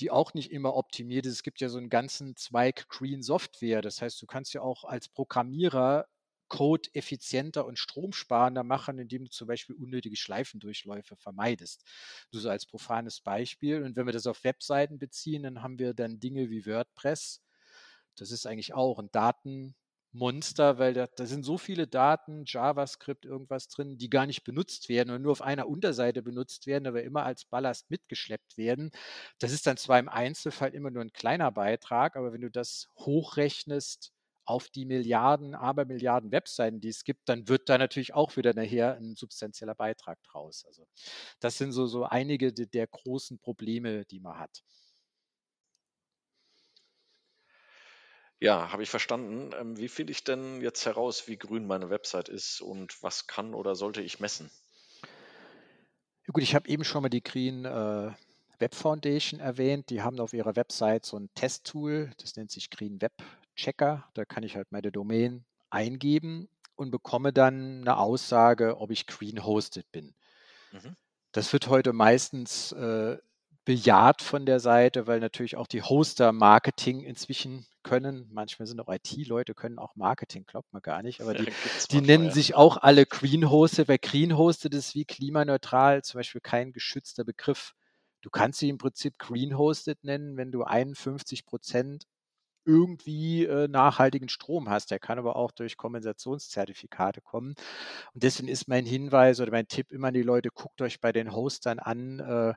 die 0.00 0.10
auch 0.10 0.32
nicht 0.32 0.50
immer 0.50 0.74
optimiert 0.74 1.26
ist. 1.26 1.34
Es 1.34 1.42
gibt 1.42 1.60
ja 1.60 1.68
so 1.68 1.76
einen 1.76 1.90
ganzen 1.90 2.34
Zweig 2.36 2.88
Green 2.88 3.22
Software. 3.22 3.82
Das 3.82 4.00
heißt, 4.00 4.22
du 4.22 4.26
kannst 4.26 4.54
ja 4.54 4.62
auch 4.62 4.84
als 4.84 5.10
Programmierer 5.10 6.06
Code 6.48 6.88
effizienter 6.94 7.66
und 7.66 7.78
stromsparender 7.78 8.64
machen, 8.64 8.98
indem 8.98 9.24
du 9.24 9.30
zum 9.30 9.48
Beispiel 9.48 9.76
unnötige 9.76 10.16
Schleifendurchläufe 10.16 11.14
vermeidest. 11.16 11.84
Nur 12.32 12.40
so 12.40 12.48
als 12.48 12.64
profanes 12.64 13.20
Beispiel. 13.20 13.82
Und 13.82 13.96
wenn 13.96 14.06
wir 14.06 14.14
das 14.14 14.26
auf 14.26 14.44
Webseiten 14.44 14.98
beziehen, 14.98 15.42
dann 15.42 15.62
haben 15.62 15.78
wir 15.78 15.92
dann 15.92 16.20
Dinge 16.20 16.48
wie 16.48 16.64
WordPress. 16.64 17.42
Das 18.16 18.30
ist 18.30 18.46
eigentlich 18.46 18.72
auch 18.72 18.98
ein 18.98 19.10
Daten, 19.12 19.76
Monster, 20.12 20.78
weil 20.78 20.94
da, 20.94 21.06
da, 21.06 21.26
sind 21.26 21.44
so 21.44 21.58
viele 21.58 21.86
Daten, 21.86 22.44
JavaScript, 22.46 23.24
irgendwas 23.24 23.68
drin, 23.68 23.98
die 23.98 24.08
gar 24.08 24.26
nicht 24.26 24.44
benutzt 24.44 24.88
werden 24.88 25.10
und 25.10 25.22
nur 25.22 25.32
auf 25.32 25.42
einer 25.42 25.68
Unterseite 25.68 26.22
benutzt 26.22 26.66
werden, 26.66 26.86
aber 26.86 27.02
immer 27.02 27.24
als 27.24 27.44
Ballast 27.44 27.90
mitgeschleppt 27.90 28.56
werden. 28.56 28.90
Das 29.38 29.52
ist 29.52 29.66
dann 29.66 29.76
zwar 29.76 29.98
im 29.98 30.08
Einzelfall 30.08 30.74
immer 30.74 30.90
nur 30.90 31.02
ein 31.02 31.12
kleiner 31.12 31.50
Beitrag, 31.52 32.16
aber 32.16 32.32
wenn 32.32 32.40
du 32.40 32.50
das 32.50 32.88
hochrechnest 32.98 34.12
auf 34.48 34.70
die 34.70 34.86
Milliarden, 34.86 35.54
Abermilliarden 35.54 36.32
Webseiten, 36.32 36.80
die 36.80 36.88
es 36.88 37.04
gibt, 37.04 37.28
dann 37.28 37.48
wird 37.48 37.68
da 37.68 37.76
natürlich 37.76 38.14
auch 38.14 38.38
wieder 38.38 38.54
nachher 38.54 38.96
ein 38.96 39.14
substanzieller 39.14 39.74
Beitrag 39.74 40.22
draus. 40.22 40.64
Also 40.66 40.86
das 41.38 41.58
sind 41.58 41.72
so, 41.72 41.86
so 41.86 42.04
einige 42.04 42.52
der 42.52 42.86
großen 42.86 43.38
Probleme, 43.40 44.06
die 44.06 44.20
man 44.20 44.38
hat. 44.38 44.62
Ja, 48.40 48.70
habe 48.70 48.82
ich 48.82 48.90
verstanden. 48.90 49.50
Ähm, 49.58 49.76
wie 49.76 49.88
finde 49.88 50.12
ich 50.12 50.24
denn 50.24 50.60
jetzt 50.60 50.86
heraus, 50.86 51.26
wie 51.26 51.36
grün 51.36 51.66
meine 51.66 51.90
Website 51.90 52.28
ist 52.28 52.60
und 52.60 53.02
was 53.02 53.26
kann 53.26 53.54
oder 53.54 53.74
sollte 53.74 54.00
ich 54.00 54.20
messen? 54.20 54.50
Ja 55.02 56.32
gut, 56.32 56.42
ich 56.42 56.54
habe 56.54 56.68
eben 56.68 56.84
schon 56.84 57.02
mal 57.02 57.08
die 57.08 57.22
Green 57.22 57.64
äh, 57.64 58.12
Web 58.58 58.74
Foundation 58.74 59.40
erwähnt. 59.40 59.90
Die 59.90 60.02
haben 60.02 60.20
auf 60.20 60.32
ihrer 60.32 60.56
Website 60.56 61.04
so 61.04 61.18
ein 61.18 61.30
Testtool, 61.34 62.12
das 62.18 62.36
nennt 62.36 62.50
sich 62.50 62.70
Green 62.70 63.00
Web 63.00 63.12
Checker. 63.56 64.08
Da 64.14 64.24
kann 64.24 64.44
ich 64.44 64.54
halt 64.54 64.70
meine 64.70 64.92
Domain 64.92 65.44
eingeben 65.70 66.48
und 66.76 66.90
bekomme 66.90 67.32
dann 67.32 67.80
eine 67.80 67.96
Aussage, 67.96 68.78
ob 68.78 68.90
ich 68.90 69.06
green 69.06 69.44
hosted 69.44 69.90
bin. 69.90 70.14
Mhm. 70.70 70.96
Das 71.32 71.52
wird 71.52 71.68
heute 71.68 71.92
meistens 71.92 72.72
äh, 72.72 73.18
bejaht 73.68 74.22
von 74.22 74.46
der 74.46 74.60
Seite, 74.60 75.06
weil 75.06 75.20
natürlich 75.20 75.54
auch 75.58 75.66
die 75.66 75.82
Hoster 75.82 76.32
Marketing 76.32 77.02
inzwischen 77.02 77.66
können. 77.82 78.26
Manchmal 78.32 78.66
sind 78.66 78.80
auch 78.80 78.88
IT-Leute, 78.88 79.52
können 79.52 79.78
auch 79.78 79.94
Marketing, 79.94 80.46
glaubt 80.46 80.72
man 80.72 80.80
gar 80.80 81.02
nicht. 81.02 81.20
Aber 81.20 81.34
die, 81.34 81.52
die 81.90 82.00
nennen 82.00 82.28
ja. 82.28 82.30
sich 82.30 82.54
auch 82.54 82.78
alle 82.78 83.04
Green 83.04 83.50
Hosted, 83.50 83.86
weil 83.86 83.98
Green 83.98 84.38
Hosted 84.38 84.72
ist 84.72 84.94
wie 84.94 85.04
klimaneutral, 85.04 86.02
zum 86.02 86.18
Beispiel 86.18 86.40
kein 86.40 86.72
geschützter 86.72 87.24
Begriff. 87.24 87.74
Du 88.22 88.30
kannst 88.30 88.58
sie 88.58 88.70
im 88.70 88.78
Prinzip 88.78 89.18
Green 89.18 89.58
Hosted 89.58 90.02
nennen, 90.02 90.38
wenn 90.38 90.50
du 90.50 90.62
51 90.62 91.44
Prozent 91.44 92.06
irgendwie 92.64 93.44
äh, 93.44 93.68
nachhaltigen 93.68 94.30
Strom 94.30 94.70
hast. 94.70 94.90
Der 94.90 94.98
kann 94.98 95.18
aber 95.18 95.36
auch 95.36 95.50
durch 95.50 95.76
Kompensationszertifikate 95.76 97.20
kommen. 97.20 97.54
Und 98.14 98.22
deswegen 98.22 98.48
ist 98.48 98.66
mein 98.66 98.86
Hinweis 98.86 99.40
oder 99.40 99.50
mein 99.50 99.68
Tipp 99.68 99.92
immer 99.92 100.08
an 100.08 100.14
die 100.14 100.22
Leute, 100.22 100.48
guckt 100.48 100.80
euch 100.80 101.02
bei 101.02 101.12
den 101.12 101.32
Hostern 101.32 101.78
an, 101.78 102.20
äh, 102.20 102.54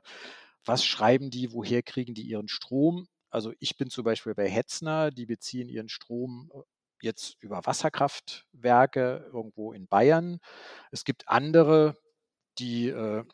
was 0.64 0.84
schreiben 0.84 1.30
die, 1.30 1.52
woher 1.52 1.82
kriegen 1.82 2.14
die 2.14 2.22
ihren 2.22 2.48
Strom. 2.48 3.06
Also 3.30 3.52
ich 3.60 3.76
bin 3.76 3.90
zum 3.90 4.04
Beispiel 4.04 4.34
bei 4.34 4.48
Hetzner, 4.48 5.10
die 5.10 5.26
beziehen 5.26 5.68
ihren 5.68 5.88
Strom 5.88 6.50
äh, 6.54 6.60
jetzt 7.02 7.36
über 7.40 7.66
Wasserkraftwerke 7.66 9.30
irgendwo 9.32 9.72
in 9.72 9.88
Bayern. 9.88 10.38
Es 10.92 11.04
gibt 11.04 11.28
andere, 11.28 11.96
die 12.58 12.88
äh, 12.88 13.24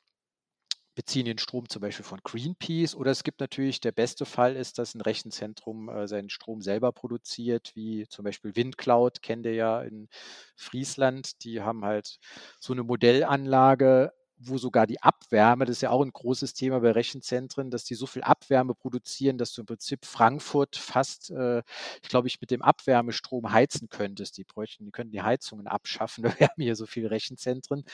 beziehen 0.99 1.27
den 1.27 1.39
Strom 1.39 1.69
zum 1.69 1.81
Beispiel 1.81 2.05
von 2.05 2.19
Greenpeace 2.25 2.97
oder 2.97 3.13
es 3.13 3.23
gibt 3.23 3.39
natürlich, 3.39 3.81
der 3.81 3.93
beste 3.93 4.25
Fall 4.25 4.57
ist, 4.57 4.79
dass 4.79 4.97
ein 4.97 5.01
Rechenzentrum 5.01 5.89
äh, 5.89 6.09
seinen 6.09 6.29
Strom 6.29 6.61
selber 6.61 6.91
produziert, 6.91 7.71
wie 7.77 8.09
zum 8.09 8.25
Beispiel 8.25 8.57
Windcloud, 8.57 9.23
kennt 9.23 9.47
ihr 9.47 9.55
ja 9.55 9.81
in 9.83 10.09
Friesland. 10.57 11.45
Die 11.45 11.61
haben 11.63 11.85
halt 11.85 12.19
so 12.59 12.73
eine 12.73 12.83
Modellanlage 12.83 14.13
wo 14.41 14.57
sogar 14.59 14.87
die 14.87 15.03
Abwärme, 15.03 15.65
das 15.65 15.77
ist 15.77 15.83
ja 15.83 15.91
auch 15.91 16.03
ein 16.03 16.13
großes 16.13 16.55
Thema 16.55 16.81
bei 16.81 16.93
Rechenzentren, 16.93 17.71
dass 17.71 17.85
die 17.85 17.95
so 17.95 18.07
viel 18.07 18.23
Abwärme 18.23 18.75
produzieren, 18.75 19.37
dass 19.39 19.53
du 19.53 19.63
im 19.63 19.67
Prinzip 19.67 20.05
Frankfurt 20.05 20.77
fast, 20.77 21.31
äh, 21.31 21.63
ich 22.03 22.09
glaube, 22.09 22.29
ich 22.29 22.41
mit 22.41 22.51
dem 22.51 22.63
Abwärmestrom 22.63 23.53
heizen 23.53 23.89
könntest. 23.89 24.39
Die 24.39 24.45
bräuchten, 24.45 24.85
die 24.85 24.93
könnten 24.93 25.13
die 25.13 25.23
Heizungen 25.23 25.67
abschaffen. 25.67 26.25
Wir 26.39 26.49
haben 26.49 26.63
hier 26.63 26.77
so 26.77 26.87
viele 26.87 27.11
Rechenzentren. 27.11 27.85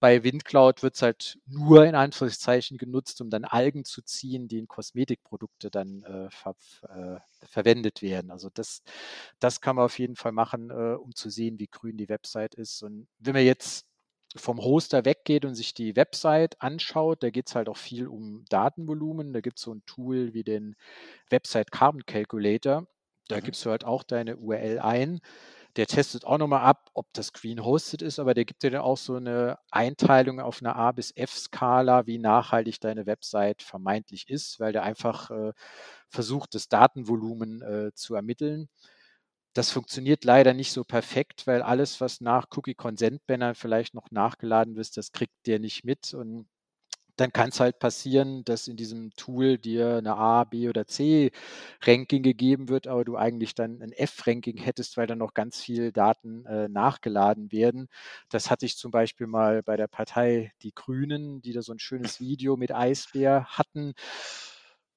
Bei 0.00 0.24
Windcloud 0.24 0.82
wird 0.82 0.96
es 0.96 1.02
halt 1.02 1.38
nur 1.46 1.86
in 1.86 1.94
Anführungszeichen 1.94 2.76
genutzt, 2.76 3.20
um 3.20 3.30
dann 3.30 3.44
Algen 3.44 3.84
zu 3.84 4.02
ziehen, 4.02 4.48
die 4.48 4.58
in 4.58 4.68
Kosmetikprodukte 4.68 5.70
dann 5.70 6.02
äh, 6.02 6.28
ver, 6.30 6.56
äh, 6.82 7.20
verwendet 7.46 8.02
werden. 8.02 8.30
Also 8.30 8.50
das, 8.52 8.82
das 9.38 9.60
kann 9.60 9.76
man 9.76 9.86
auf 9.86 9.98
jeden 9.98 10.16
Fall 10.16 10.32
machen, 10.32 10.70
äh, 10.70 10.96
um 10.96 11.14
zu 11.14 11.30
sehen, 11.30 11.58
wie 11.58 11.68
grün 11.68 11.96
die 11.96 12.08
Website 12.08 12.54
ist. 12.54 12.82
Und 12.82 13.06
wenn 13.18 13.34
wir 13.34 13.44
jetzt 13.44 13.86
vom 14.36 14.62
Hoster 14.62 15.04
weggeht 15.04 15.44
und 15.44 15.54
sich 15.54 15.74
die 15.74 15.96
Website 15.96 16.60
anschaut, 16.60 17.22
da 17.22 17.30
geht 17.30 17.48
es 17.48 17.54
halt 17.54 17.68
auch 17.68 17.76
viel 17.76 18.08
um 18.08 18.44
Datenvolumen. 18.48 19.32
Da 19.32 19.40
gibt 19.40 19.58
es 19.58 19.64
so 19.64 19.72
ein 19.72 19.84
Tool 19.86 20.34
wie 20.34 20.42
den 20.42 20.76
Website 21.30 21.70
Carbon 21.70 22.04
Calculator. 22.04 22.86
Da 23.28 23.36
mhm. 23.36 23.42
gibst 23.42 23.64
du 23.64 23.70
halt 23.70 23.84
auch 23.84 24.02
deine 24.02 24.36
URL 24.36 24.80
ein. 24.80 25.20
Der 25.76 25.86
testet 25.86 26.24
auch 26.24 26.38
nochmal 26.38 26.62
ab, 26.62 26.90
ob 26.94 27.12
das 27.14 27.32
Green 27.32 27.64
hosted 27.64 28.00
ist, 28.00 28.20
aber 28.20 28.34
der 28.34 28.44
gibt 28.44 28.62
dir 28.62 28.70
dann 28.70 28.82
auch 28.82 28.96
so 28.96 29.16
eine 29.16 29.58
Einteilung 29.72 30.38
auf 30.38 30.62
einer 30.62 30.76
A 30.76 30.92
bis 30.92 31.10
F-Skala, 31.10 32.06
wie 32.06 32.18
nachhaltig 32.18 32.80
deine 32.80 33.06
Website 33.06 33.60
vermeintlich 33.60 34.28
ist, 34.28 34.60
weil 34.60 34.72
der 34.72 34.84
einfach 34.84 35.30
äh, 35.32 35.52
versucht, 36.08 36.54
das 36.54 36.68
Datenvolumen 36.68 37.62
äh, 37.62 37.92
zu 37.94 38.14
ermitteln. 38.14 38.68
Das 39.54 39.70
funktioniert 39.70 40.24
leider 40.24 40.52
nicht 40.52 40.72
so 40.72 40.82
perfekt, 40.84 41.46
weil 41.46 41.62
alles, 41.62 42.00
was 42.00 42.20
nach 42.20 42.46
Cookie 42.56 42.74
Consent 42.74 43.24
Banner 43.26 43.54
vielleicht 43.54 43.94
noch 43.94 44.10
nachgeladen 44.10 44.74
wird, 44.76 44.96
das 44.96 45.12
kriegt 45.12 45.46
der 45.46 45.60
nicht 45.60 45.84
mit. 45.84 46.12
Und 46.12 46.46
dann 47.16 47.32
kann 47.32 47.50
es 47.50 47.60
halt 47.60 47.78
passieren, 47.78 48.44
dass 48.44 48.68
in 48.68 48.76
diesem 48.76 49.10
Tool 49.16 49.58
dir 49.58 49.98
eine 49.98 50.16
A, 50.16 50.44
B 50.44 50.68
oder 50.68 50.86
C 50.86 51.30
Ranking 51.82 52.22
gegeben 52.24 52.68
wird, 52.68 52.88
aber 52.88 53.04
du 53.04 53.16
eigentlich 53.16 53.54
dann 53.54 53.80
ein 53.82 53.92
F-Ranking 53.92 54.56
hättest, 54.58 54.96
weil 54.96 55.06
dann 55.06 55.18
noch 55.18 55.34
ganz 55.34 55.60
viel 55.60 55.92
Daten 55.92 56.44
äh, 56.46 56.68
nachgeladen 56.68 57.52
werden. 57.52 57.88
Das 58.30 58.50
hatte 58.50 58.66
ich 58.66 58.76
zum 58.76 58.90
Beispiel 58.90 59.28
mal 59.28 59.62
bei 59.62 59.76
der 59.76 59.88
Partei 59.88 60.52
Die 60.62 60.74
Grünen, 60.74 61.42
die 61.42 61.52
da 61.52 61.62
so 61.62 61.72
ein 61.72 61.78
schönes 61.78 62.20
Video 62.20 62.56
mit 62.56 62.72
Eisbär 62.72 63.46
hatten 63.46 63.94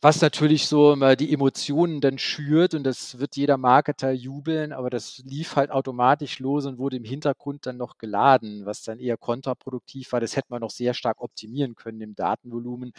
was 0.01 0.21
natürlich 0.21 0.67
so 0.67 0.93
immer 0.93 1.15
die 1.15 1.33
Emotionen 1.33 2.01
dann 2.01 2.19
schürt 2.19 2.75
und 2.75 2.83
das 2.83 3.17
wird 3.19 3.35
jeder 3.35 3.57
Marketer 3.57 4.11
jubeln, 4.11 4.71
aber 4.71 4.91
das 4.91 5.23
lief 5.25 5.55
halt 5.55 5.71
automatisch 5.71 6.37
los 6.39 6.65
und 6.67 6.77
wurde 6.77 6.97
im 6.97 7.03
Hintergrund 7.03 7.65
dann 7.65 7.77
noch 7.77 7.97
geladen, 7.97 8.65
was 8.65 8.83
dann 8.83 8.99
eher 8.99 9.17
kontraproduktiv 9.17 10.11
war. 10.11 10.19
Das 10.19 10.35
hätte 10.35 10.47
man 10.51 10.61
noch 10.61 10.69
sehr 10.69 10.93
stark 10.93 11.19
optimieren 11.19 11.75
können 11.75 11.99
im 12.01 12.13
Datenvolumen. 12.15 12.91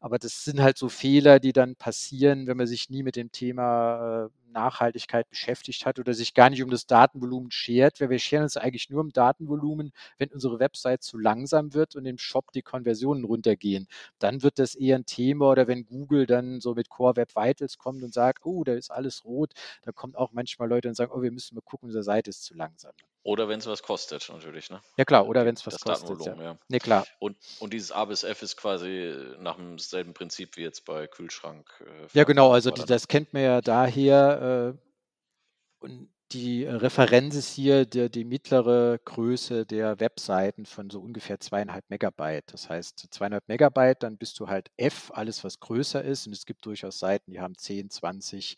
Aber 0.00 0.18
das 0.18 0.44
sind 0.44 0.60
halt 0.60 0.78
so 0.78 0.88
Fehler, 0.88 1.40
die 1.40 1.52
dann 1.52 1.76
passieren, 1.76 2.46
wenn 2.46 2.56
man 2.58 2.66
sich 2.66 2.90
nie 2.90 3.02
mit 3.02 3.16
dem 3.16 3.32
Thema 3.32 4.26
äh, 4.26 4.28
Nachhaltigkeit 4.52 5.28
beschäftigt 5.30 5.86
hat 5.86 5.98
oder 5.98 6.14
sich 6.14 6.34
gar 6.34 6.50
nicht 6.50 6.62
um 6.62 6.70
das 6.70 6.86
Datenvolumen 6.86 7.50
schert, 7.50 8.00
weil 8.00 8.10
wir 8.10 8.18
scheren 8.18 8.42
uns 8.44 8.56
eigentlich 8.58 8.90
nur 8.90 9.00
um 9.00 9.10
Datenvolumen, 9.10 9.92
wenn 10.18 10.30
unsere 10.30 10.58
Website 10.58 11.02
zu 11.02 11.18
langsam 11.18 11.74
wird 11.74 11.96
und 11.96 12.04
im 12.06 12.18
Shop 12.18 12.52
die 12.52 12.62
Konversionen 12.62 13.24
runtergehen. 13.24 13.86
Dann 14.18 14.42
wird 14.42 14.58
das 14.58 14.74
eher 14.74 14.96
ein 14.96 15.06
Thema 15.06 15.50
oder 15.50 15.66
wenn 15.68 15.86
Google 15.86 16.26
dann 16.26 16.41
so 16.60 16.74
mit 16.74 16.88
Core 16.88 17.16
Web 17.16 17.34
Vitals 17.34 17.78
kommt 17.78 18.02
und 18.02 18.12
sagt, 18.12 18.44
oh, 18.44 18.64
da 18.64 18.74
ist 18.74 18.90
alles 18.90 19.24
rot, 19.24 19.52
da 19.82 19.92
kommen 19.92 20.14
auch 20.14 20.32
manchmal 20.32 20.68
Leute 20.68 20.88
und 20.88 20.94
sagen, 20.94 21.12
oh, 21.14 21.22
wir 21.22 21.30
müssen 21.30 21.54
mal 21.54 21.62
gucken, 21.62 21.86
unsere 21.88 22.04
Seite 22.04 22.30
ist 22.30 22.44
zu 22.44 22.54
langsam. 22.54 22.92
Oder 23.24 23.48
wenn 23.48 23.60
es 23.60 23.66
was 23.66 23.82
kostet, 23.82 24.28
natürlich. 24.28 24.68
Ne? 24.68 24.80
Ja 24.96 25.04
klar, 25.04 25.28
oder 25.28 25.44
wenn 25.46 25.54
es 25.54 25.64
was 25.64 25.76
das 25.76 26.04
kostet. 26.04 26.26
Ja. 26.26 26.42
ja. 26.42 26.58
Nee, 26.68 26.80
klar. 26.80 27.06
Und, 27.20 27.36
und 27.60 27.72
dieses 27.72 27.92
A 27.92 28.04
bis 28.04 28.24
F 28.24 28.42
ist 28.42 28.56
quasi 28.56 29.14
nach 29.38 29.56
demselben 29.56 30.12
Prinzip 30.12 30.56
wie 30.56 30.62
jetzt 30.62 30.84
bei 30.84 31.06
Kühlschrank. 31.06 31.68
Äh, 31.80 32.18
ja, 32.18 32.24
genau, 32.24 32.52
also 32.52 32.72
die, 32.72 32.84
das 32.84 33.06
kennt 33.06 33.32
man 33.32 33.42
ja 33.42 33.60
daher. 33.60 34.74
Äh, 34.74 35.84
und 35.84 36.11
die 36.32 36.64
Referenz 36.64 37.34
ist 37.34 37.52
hier 37.52 37.84
der, 37.84 38.08
die 38.08 38.24
mittlere 38.24 38.98
Größe 39.04 39.66
der 39.66 40.00
Webseiten 40.00 40.66
von 40.66 40.90
so 40.90 41.00
ungefähr 41.00 41.40
zweieinhalb 41.40 41.88
Megabyte. 41.90 42.52
Das 42.52 42.70
heißt, 42.70 43.08
zweieinhalb 43.10 43.48
Megabyte, 43.48 44.02
dann 44.02 44.16
bist 44.16 44.40
du 44.40 44.48
halt 44.48 44.70
F, 44.76 45.10
alles 45.14 45.44
was 45.44 45.60
größer 45.60 46.02
ist. 46.02 46.26
Und 46.26 46.32
es 46.32 46.46
gibt 46.46 46.64
durchaus 46.64 46.98
Seiten, 46.98 47.30
die 47.30 47.40
haben 47.40 47.56
10, 47.56 47.90
20. 47.90 48.56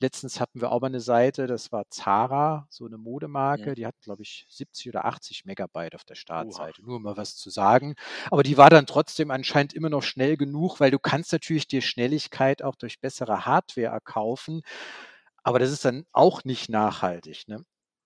Letztens 0.00 0.40
hatten 0.40 0.60
wir 0.60 0.72
auch 0.72 0.80
mal 0.80 0.88
eine 0.88 1.00
Seite, 1.00 1.46
das 1.46 1.72
war 1.72 1.88
Zara, 1.90 2.66
so 2.70 2.86
eine 2.86 2.98
Modemarke, 2.98 3.68
ja. 3.68 3.74
die 3.74 3.86
hat, 3.86 4.00
glaube 4.00 4.22
ich, 4.22 4.46
70 4.48 4.88
oder 4.88 5.04
80 5.04 5.44
Megabyte 5.44 5.94
auf 5.94 6.04
der 6.04 6.16
Startseite. 6.16 6.82
Uha. 6.82 6.88
Nur 6.88 7.00
mal 7.00 7.16
was 7.16 7.36
zu 7.36 7.50
sagen. 7.50 7.94
Aber 8.30 8.42
die 8.42 8.56
war 8.56 8.70
dann 8.70 8.86
trotzdem 8.86 9.30
anscheinend 9.30 9.74
immer 9.74 9.90
noch 9.90 10.02
schnell 10.02 10.36
genug, 10.36 10.80
weil 10.80 10.90
du 10.90 10.98
kannst 10.98 11.32
natürlich 11.32 11.68
dir 11.68 11.82
Schnelligkeit 11.82 12.62
auch 12.62 12.74
durch 12.74 13.00
bessere 13.00 13.46
Hardware 13.46 13.92
erkaufen. 13.92 14.62
Aber 15.42 15.58
das 15.58 15.70
ist 15.70 15.84
dann 15.84 16.06
auch 16.12 16.44
nicht 16.44 16.68
nachhaltig. 16.68 17.48
Ne? 17.48 17.64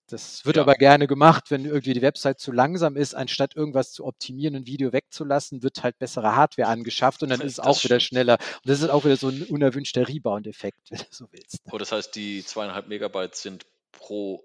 Das 0.09 0.45
wird 0.45 0.55
ja. 0.55 0.61
aber 0.61 0.75
gerne 0.75 1.05
gemacht, 1.05 1.51
wenn 1.51 1.65
irgendwie 1.65 1.93
die 1.93 2.01
Website 2.01 2.39
zu 2.39 2.53
langsam 2.53 2.95
ist, 2.95 3.13
anstatt 3.13 3.55
irgendwas 3.55 3.91
zu 3.91 4.05
optimieren 4.05 4.55
und 4.55 4.65
Video 4.65 4.93
wegzulassen, 4.93 5.63
wird 5.63 5.83
halt 5.83 5.99
bessere 5.99 6.35
Hardware 6.35 6.69
angeschafft 6.69 7.23
und 7.23 7.29
dann 7.29 7.41
ist 7.41 7.53
es 7.53 7.59
auch 7.59 7.83
wieder 7.83 7.99
schneller. 7.99 8.37
Und 8.39 8.69
das 8.69 8.81
ist 8.81 8.89
auch 8.89 9.03
wieder 9.03 9.17
so 9.17 9.27
ein 9.27 9.43
unerwünschter 9.43 10.07
Rebound-Effekt, 10.07 10.79
wenn 10.91 10.99
du 10.99 11.05
so 11.09 11.25
willst. 11.31 11.65
Ne? 11.65 11.71
Oh, 11.73 11.77
das 11.77 11.91
heißt, 11.91 12.15
die 12.15 12.43
zweieinhalb 12.45 12.87
Megabyte 12.87 13.35
sind 13.35 13.65
pro 13.91 14.43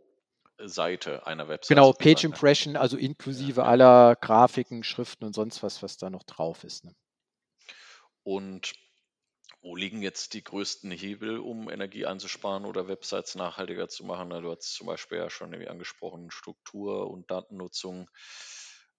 Seite 0.58 1.26
einer 1.26 1.48
Website. 1.48 1.76
Genau, 1.76 1.92
Page 1.92 2.24
Impression, 2.24 2.76
also 2.76 2.96
inklusive 2.96 3.60
ja. 3.60 3.66
aller 3.66 4.16
Grafiken, 4.16 4.82
Schriften 4.82 5.24
und 5.24 5.34
sonst 5.34 5.62
was, 5.62 5.82
was 5.82 5.96
da 5.96 6.10
noch 6.10 6.24
drauf 6.24 6.64
ist. 6.64 6.84
Ne? 6.84 6.92
Und 8.24 8.72
wo 9.62 9.76
liegen 9.76 10.02
jetzt 10.02 10.34
die 10.34 10.42
größten 10.42 10.90
Hebel, 10.90 11.38
um 11.38 11.70
Energie 11.70 12.04
einzusparen 12.04 12.64
oder 12.64 12.88
Websites 12.88 13.36
nachhaltiger 13.36 13.88
zu 13.88 14.04
machen? 14.04 14.30
Du 14.30 14.50
hast 14.50 14.74
zum 14.74 14.88
Beispiel 14.88 15.18
ja 15.18 15.30
schon 15.30 15.54
angesprochen, 15.54 16.32
Struktur 16.32 17.08
und 17.08 17.30
Datennutzung. 17.30 18.10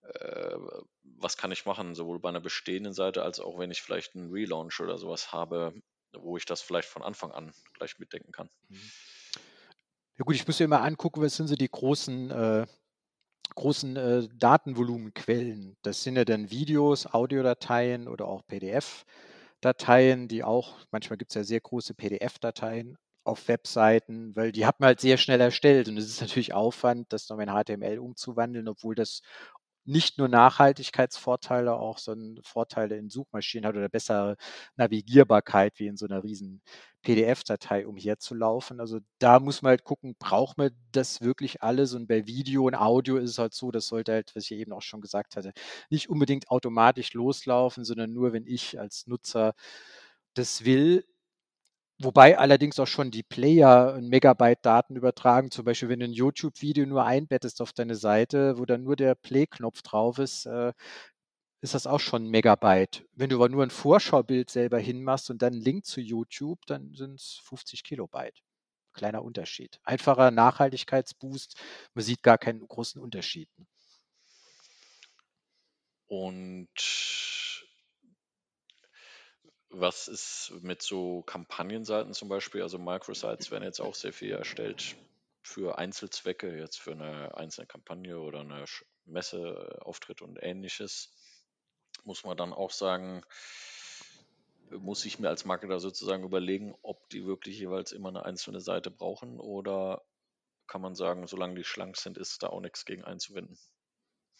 Äh, 0.01 0.55
was 1.03 1.36
kann 1.38 1.51
ich 1.51 1.65
machen, 1.65 1.96
sowohl 1.96 2.20
bei 2.20 2.29
einer 2.29 2.39
bestehenden 2.39 2.93
Seite 2.93 3.24
als 3.24 3.41
auch 3.41 3.60
wenn 3.60 3.72
ich 3.72 3.82
vielleicht 3.82 4.15
einen 4.15 4.32
Relaunch 4.32 4.79
oder 4.79 4.98
sowas 4.98 5.34
habe, 5.34 5.74
wo 6.13 6.38
ich 6.38 6.46
das 6.46 6.62
vielleicht 6.62 6.88
von 6.88 7.03
Anfang 7.03 7.32
an 7.32 7.53
gleich 7.74 8.00
mitdenken 8.00 8.32
kann? 8.32 8.50
Mhm. 8.70 8.91
Ja 10.17 10.25
gut, 10.25 10.36
ich 10.36 10.46
muss 10.46 10.60
mir 10.60 10.65
immer 10.65 10.82
angucken, 10.82 11.22
was 11.22 11.36
sind 11.36 11.48
so 11.48 11.55
die 11.55 11.70
großen, 11.70 12.29
äh, 12.32 12.67
großen 13.55 13.96
äh, 13.98 14.27
Datenvolumenquellen. 14.36 15.75
Das 15.82 16.03
sind 16.03 16.15
ja 16.15 16.24
dann 16.24 16.51
Videos, 16.51 17.08
Audiodateien 17.08 18.08
oder 18.08 18.27
auch 18.27 18.46
PDF. 18.46 19.05
Dateien, 19.63 20.27
die 20.27 20.43
auch, 20.43 20.77
manchmal 20.91 21.17
gibt 21.17 21.32
es 21.32 21.36
ja 21.36 21.43
sehr 21.43 21.62
große 21.62 21.93
PDF-Dateien 21.96 22.98
auf 23.24 23.48
Webseiten, 23.48 24.36
weil 24.36 24.51
die 24.51 24.65
hat 24.65 24.79
man 24.79 24.88
halt 24.88 25.00
sehr 25.01 25.17
schnell 25.17 25.39
erstellt. 25.41 25.88
Und 25.88 25.98
es 25.98 26.08
ist 26.08 26.22
natürlich 26.22 26.53
Aufwand, 26.53 27.13
das 27.13 27.29
noch 27.29 27.39
in 27.39 27.50
HTML 27.50 28.00
umzuwandeln, 28.00 28.67
obwohl 28.67 28.96
das 28.96 29.22
nicht 29.85 30.17
nur 30.17 30.27
Nachhaltigkeitsvorteile, 30.27 31.73
auch 31.75 31.97
so 31.97 32.15
Vorteile 32.43 32.97
in 32.97 33.09
Suchmaschinen 33.09 33.65
hat 33.67 33.75
oder 33.75 33.89
bessere 33.89 34.37
Navigierbarkeit 34.77 35.79
wie 35.79 35.87
in 35.87 35.97
so 35.97 36.05
einer 36.05 36.23
riesen 36.23 36.61
PDF-Datei 37.01 37.85
umherzulaufen. 37.87 38.79
Also 38.79 38.99
da 39.19 39.39
muss 39.39 39.61
man 39.61 39.71
halt 39.71 39.83
gucken, 39.83 40.15
braucht 40.19 40.57
man 40.57 40.71
das 40.91 41.21
wirklich 41.21 41.61
alles? 41.63 41.93
Und 41.93 42.07
bei 42.07 42.25
Video 42.27 42.65
und 42.65 42.75
Audio 42.75 43.17
ist 43.17 43.31
es 43.31 43.37
halt 43.39 43.53
so, 43.53 43.71
das 43.71 43.87
sollte 43.87 44.13
halt, 44.13 44.35
was 44.35 44.45
ich 44.45 44.51
eben 44.53 44.71
auch 44.73 44.81
schon 44.81 45.01
gesagt 45.01 45.35
hatte, 45.35 45.51
nicht 45.89 46.09
unbedingt 46.09 46.49
automatisch 46.49 47.13
loslaufen, 47.13 47.83
sondern 47.85 48.13
nur, 48.13 48.33
wenn 48.33 48.47
ich 48.47 48.79
als 48.79 49.07
Nutzer 49.07 49.53
das 50.33 50.65
will. 50.65 51.05
Wobei 52.03 52.38
allerdings 52.38 52.79
auch 52.79 52.88
schon 52.88 53.12
die 53.12 53.24
Player 53.24 53.93
ein 53.93 54.10
Megabyte 54.10 54.65
Daten 54.65 54.98
übertragen. 54.98 55.51
Zum 55.51 55.63
Beispiel, 55.63 55.88
wenn 55.88 56.00
du 56.01 56.05
ein 56.05 56.12
YouTube-Video 56.13 56.86
nur 56.86 57.05
einbettest 57.05 57.62
auf 57.62 57.72
deine 57.72 57.95
Seite, 57.95 58.57
wo 58.57 58.65
dann 58.65 58.83
nur 58.83 58.98
der 58.98 59.15
Play-Knopf 59.15 59.81
drauf 59.83 60.19
ist, 60.19 60.45
äh, 60.45 60.74
ist 61.62 61.75
das 61.75 61.88
auch 61.88 62.01
schon 62.01 62.25
ein 62.25 62.29
Megabyte. 62.29 63.05
Wenn 63.13 63.29
du 63.29 63.38
aber 63.38 63.48
nur 63.48 63.63
ein 63.63 63.69
Vorschaubild 63.69 64.50
selber 64.50 64.79
hinmachst 64.79 65.29
und 65.29 65.41
dann 65.41 65.53
einen 65.53 65.62
Link 65.62 65.86
zu 65.86 66.01
YouTube, 66.01 66.60
dann 66.65 66.93
sind 66.93 67.22
es 67.22 67.39
50 67.45 67.86
Kilobyte. 67.86 68.41
Kleiner 68.91 69.24
Unterschied. 69.24 69.79
Einfacher 69.83 70.29
Nachhaltigkeitsboost. 70.29 71.55
Man 71.93 72.03
sieht 72.03 72.22
gar 72.22 72.38
keinen 72.38 72.67
großen 72.67 73.01
Unterschied. 73.01 73.50
Und 76.07 76.69
was 79.74 80.08
ist 80.08 80.53
mit 80.62 80.82
so 80.82 81.24
Kampagnenseiten 81.24 82.13
zum 82.13 82.30
Beispiel? 82.30 82.62
Also 82.62 82.77
Microsites 82.77 83.51
werden 83.51 83.63
jetzt 83.63 83.82
auch 83.82 83.96
sehr 83.96 84.13
viel 84.13 84.32
erstellt 84.32 84.96
für 85.42 85.77
Einzelzwecke, 85.77 86.58
jetzt 86.58 86.80
für 86.80 86.94
eine 86.94 87.36
einzelne 87.36 87.68
Kampagne 87.68 88.20
oder 88.20 88.42
eine 88.42 88.65
Messeauftritt 89.06 90.22
und 90.22 90.42
ähnliches 90.42 91.12
muss 92.06 92.24
man 92.24 92.38
dann 92.38 92.53
auch 92.53 92.72
sagen, 92.72 93.24
muss 94.70 95.06
ich 95.06 95.20
mir 95.20 95.30
als 95.30 95.46
Marketer 95.46 95.80
sozusagen 95.80 96.24
überlegen, 96.24 96.75
ob 96.82 97.10
die 97.10 97.25
wirklich 97.25 97.60
jeweils 97.60 97.92
immer 97.92 98.10
eine 98.10 98.25
einzelne 98.25 98.60
Seite 98.60 98.89
brauchen 98.89 99.39
oder 99.39 100.03
kann 100.68 100.82
man 100.82 100.96
sagen, 100.96 101.27
solange 101.27 101.56
die 101.56 101.63
schlank 101.63 101.98
sind, 101.98 102.18
ist 102.18 102.42
da 102.42 102.48
auch 102.48 102.62
nichts 102.62 102.86
gegen 102.86 103.03
einzuwenden. 103.03 103.58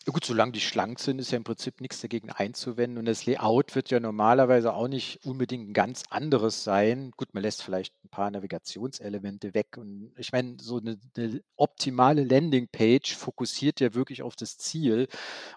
Ja 0.06 0.12
gut, 0.12 0.26
solange 0.26 0.52
die 0.52 0.60
schlank 0.60 1.00
sind, 1.00 1.20
ist 1.20 1.32
ja 1.32 1.38
im 1.38 1.46
Prinzip 1.46 1.80
nichts 1.80 2.02
dagegen 2.02 2.30
einzuwenden. 2.30 2.98
Und 2.98 3.06
das 3.06 3.26
Layout 3.26 3.74
wird 3.74 3.90
ja 3.90 4.02
normalerweise 4.02 4.74
auch 4.74 4.90
nicht 4.90 5.26
unbedingt 5.26 5.70
ein 5.70 5.74
ganz 5.74 6.04
anderes 6.10 6.66
sein. 6.66 7.12
Gut, 7.16 7.34
man 7.34 7.42
lässt 7.42 7.64
vielleicht 7.64 7.96
ein 8.04 8.10
paar 8.10 8.30
Navigationselemente 8.30 9.54
weg. 9.54 9.78
Und 9.78 10.12
ich 10.18 10.34
meine, 10.34 10.58
so 10.60 10.80
eine, 10.80 11.00
eine 11.16 11.42
optimale 11.56 12.26
Landingpage 12.26 13.16
fokussiert 13.16 13.80
ja 13.80 13.94
wirklich 13.94 14.24
auf 14.24 14.36
das 14.36 14.58
Ziel. 14.58 15.08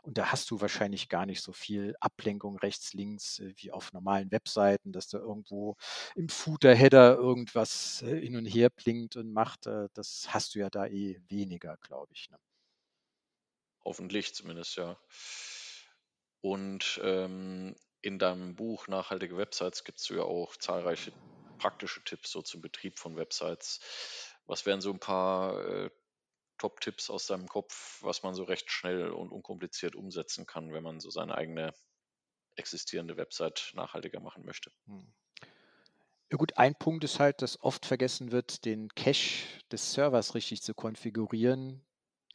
Und 0.03 0.17
da 0.17 0.31
hast 0.31 0.49
du 0.53 0.61
wahrscheinlich 0.61 1.09
gar 1.09 1.27
nicht 1.27 1.43
so 1.43 1.53
viel 1.53 1.97
Ablenkung 2.01 2.57
rechts, 2.57 2.95
links 2.95 3.41
äh, 3.41 3.53
wie 3.57 3.73
auf 3.73 3.93
normalen 3.93 4.31
Webseiten, 4.31 4.93
dass 4.93 5.09
da 5.09 5.19
irgendwo 5.19 5.75
im 6.15 6.29
Footer-Header 6.29 7.17
irgendwas 7.17 8.03
äh, 8.03 8.21
hin 8.21 8.37
und 8.37 8.47
her 8.47 8.71
blinkt 8.71 9.17
und 9.17 9.33
macht. 9.33 9.67
Äh, 9.67 9.89
das 9.95 10.27
hast 10.29 10.55
du 10.55 10.61
ja 10.61 10.71
da 10.71 10.87
eh 10.87 11.21
weniger, 11.29 11.77
glaube 11.79 12.13
ich. 12.15 12.31
Ne? 12.31 12.39
Hoffentlich 13.87 14.35
zumindest, 14.35 14.75
ja. 14.79 14.99
Und 16.41 17.01
ähm, 17.05 17.77
in 18.03 18.19
deinem 18.19 18.57
Buch 18.57 18.89
Nachhaltige 18.89 19.37
Websites 19.37 19.85
gibst 19.85 20.11
du 20.11 20.15
ja 20.15 20.25
auch 20.25 20.57
zahlreiche 20.57 21.13
praktische 21.57 22.03
Tipps 22.03 22.33
so 22.33 22.43
zum 22.43 22.63
Betrieb 22.63 22.99
von 22.99 23.17
Websites. 23.17 24.35
Was 24.47 24.67
wären 24.67 24.81
so 24.81 24.91
ein 24.93 24.99
paar 24.99 25.65
äh, 25.65 25.91
Top-Tipps 26.59 27.11
aus 27.11 27.29
deinem 27.29 27.47
Kopf, 27.47 28.03
was 28.03 28.25
man 28.25 28.35
so 28.35 28.43
recht 28.43 28.73
schnell 28.73 29.09
und 29.11 29.31
unkompliziert 29.31 29.95
umsetzen 29.95 30.47
kann, 30.47 30.73
wenn 30.73 30.83
man 30.83 30.99
so 30.99 31.11
seine 31.11 31.37
eigene 31.37 31.73
existierende 32.57 33.17
Website 33.17 33.71
nachhaltiger 33.75 34.19
machen 34.19 34.45
möchte? 34.45 34.73
Hm. 34.87 35.15
Ja 36.33 36.39
gut, 36.39 36.59
ein 36.59 36.75
Punkt 36.75 37.05
ist 37.05 37.21
halt, 37.21 37.41
dass 37.41 37.63
oft 37.63 37.87
vergessen 37.87 38.33
wird, 38.33 38.65
den 38.65 38.89
Cache 38.97 39.61
des 39.71 39.93
Servers 39.93 40.35
richtig 40.35 40.63
zu 40.63 40.75
konfigurieren 40.75 41.87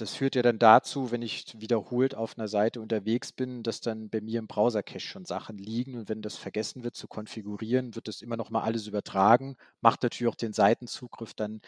das 0.01 0.15
führt 0.15 0.35
ja 0.35 0.41
dann 0.41 0.57
dazu, 0.57 1.11
wenn 1.11 1.21
ich 1.21 1.45
wiederholt 1.61 2.15
auf 2.15 2.37
einer 2.37 2.47
Seite 2.47 2.81
unterwegs 2.81 3.31
bin, 3.31 3.61
dass 3.61 3.81
dann 3.81 4.09
bei 4.09 4.19
mir 4.19 4.39
im 4.39 4.47
Browser-Cache 4.47 4.99
schon 4.99 5.25
Sachen 5.25 5.59
liegen 5.59 5.95
und 5.95 6.09
wenn 6.09 6.23
das 6.23 6.37
vergessen 6.37 6.83
wird 6.83 6.95
zu 6.95 7.07
konfigurieren, 7.07 7.93
wird 7.93 8.07
das 8.07 8.23
immer 8.23 8.35
noch 8.35 8.49
mal 8.49 8.63
alles 8.63 8.87
übertragen, 8.87 9.57
macht 9.79 10.01
natürlich 10.01 10.31
auch 10.31 10.35
den 10.35 10.53
Seitenzugriff 10.53 11.35
dann 11.35 11.61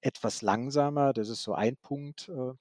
etwas 0.00 0.40
langsamer. 0.40 1.12
Das 1.12 1.28
ist 1.28 1.42
so 1.42 1.54
ein 1.54 1.76
Punkt. 1.76 2.28
Äh. 2.28 2.52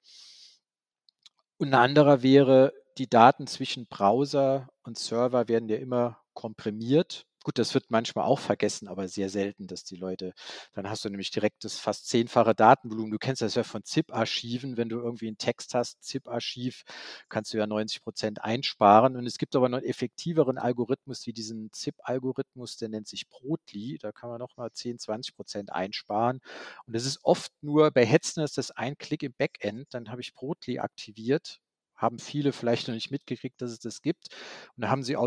Und 1.58 1.68
ein 1.68 1.74
anderer 1.76 2.24
wäre, 2.24 2.74
die 2.98 3.10
Daten 3.10 3.46
zwischen 3.46 3.86
Browser 3.86 4.70
und 4.82 4.98
Server 4.98 5.48
werden 5.48 5.70
ja 5.70 5.78
immer 5.78 6.18
komprimiert. 6.34 7.28
Gut, 7.44 7.60
das 7.60 7.74
wird 7.74 7.92
manchmal 7.92 8.24
auch 8.26 8.40
vergessen, 8.40 8.88
aber 8.88 9.10
sehr 9.10 9.30
selten, 9.30 9.68
dass 9.68 9.84
die 9.84 9.98
Leute, 9.98 10.34
dann 10.74 10.90
hast 10.90 11.04
du 11.04 11.10
nämlich 11.10 11.30
direkt 11.30 11.66
das 11.66 11.78
fast 11.78 12.08
zehnfache 12.08 12.56
Datenvolumen. 12.56 13.12
Du 13.12 13.18
kennst 13.18 13.42
das 13.42 13.56
ja 13.56 13.64
von 13.64 13.84
ZIP-Archiven, 13.84 14.78
wenn 14.78 14.88
du 14.88 15.00
irgendwie 15.00 15.28
einen 15.28 15.38
Text 15.38 15.74
hast, 15.76 16.02
ZIP-Archiv, 16.04 16.84
kannst 17.28 17.54
du 17.54 17.58
ja 17.58 17.68
90 17.68 18.02
Prozent 18.02 18.42
einsparen. 18.44 19.18
Und 19.18 19.26
es 19.26 19.38
gibt 19.38 19.58
aber 19.58 19.68
noch 19.68 19.80
einen 19.80 19.88
effektiveren 19.88 20.58
Algorithmus 20.58 21.28
wie 21.28 21.34
diesen 21.34 21.70
ZIP-Algorithmus, 21.74 22.78
der 22.78 22.88
nennt 22.88 23.10
sich 23.10 23.28
Brotli. 23.28 23.98
Da 24.02 24.14
kann 24.14 24.30
man 24.30 24.40
nochmal 24.40 24.72
10, 24.72 24.98
20 25.00 25.36
Prozent 25.36 25.72
einsparen. 25.74 26.40
Und 26.86 26.96
das 26.96 27.06
ist 27.06 27.20
oft 27.24 27.52
nur 27.62 27.92
bei 27.92 28.06
Hetzner 28.06 28.46
ist 28.46 28.58
das 28.58 28.72
ein 28.72 28.98
Klick 28.98 29.22
im 29.24 29.34
Backend, 29.38 29.88
dann 29.94 30.10
habe 30.10 30.22
ich 30.22 30.34
Brotli 30.34 30.80
aktiviert 30.80 31.60
haben 32.04 32.20
viele 32.20 32.52
vielleicht 32.52 32.88
noch 32.88 32.94
nicht 32.94 33.10
mitgekriegt, 33.10 33.60
dass 33.62 33.72
es 33.72 33.80
das 33.80 34.04
gibt. 34.04 34.28
Und 34.76 34.84
da 34.84 34.90
haben 34.90 35.02
sie 35.02 35.18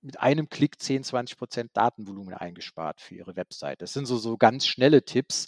mit 0.00 0.18
einem 0.18 0.48
Klick 0.48 0.82
10, 0.82 1.04
20 1.04 1.38
Prozent 1.38 1.70
Datenvolumen 1.74 2.34
eingespart 2.34 3.00
für 3.00 3.14
ihre 3.14 3.36
Website. 3.36 3.80
Das 3.82 3.92
sind 3.92 4.06
so, 4.06 4.16
so 4.16 4.36
ganz 4.36 4.66
schnelle 4.66 5.04
Tipps. 5.04 5.46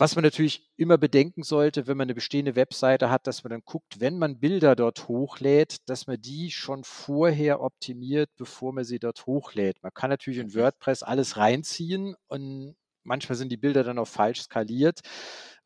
Was 0.00 0.14
man 0.16 0.24
natürlich 0.24 0.70
immer 0.76 0.96
bedenken 0.96 1.42
sollte, 1.42 1.86
wenn 1.86 1.98
man 1.98 2.06
eine 2.06 2.14
bestehende 2.14 2.56
Webseite 2.56 3.10
hat, 3.10 3.26
dass 3.26 3.44
man 3.44 3.50
dann 3.50 3.62
guckt, 3.66 4.00
wenn 4.00 4.16
man 4.16 4.40
Bilder 4.40 4.74
dort 4.74 5.08
hochlädt, 5.08 5.76
dass 5.90 6.06
man 6.06 6.18
die 6.18 6.50
schon 6.50 6.84
vorher 6.84 7.60
optimiert, 7.60 8.30
bevor 8.38 8.72
man 8.72 8.84
sie 8.84 8.98
dort 8.98 9.26
hochlädt. 9.26 9.82
Man 9.82 9.92
kann 9.92 10.08
natürlich 10.08 10.38
in. 10.38 10.54
WordPress 10.54 11.02
alles 11.02 11.36
reinziehen 11.36 12.14
und 12.28 12.76
manchmal 13.04 13.36
sind 13.36 13.50
die 13.50 13.56
Bilder 13.56 13.84
dann 13.84 13.98
auch 13.98 14.08
falsch 14.08 14.42
skaliert. 14.42 15.00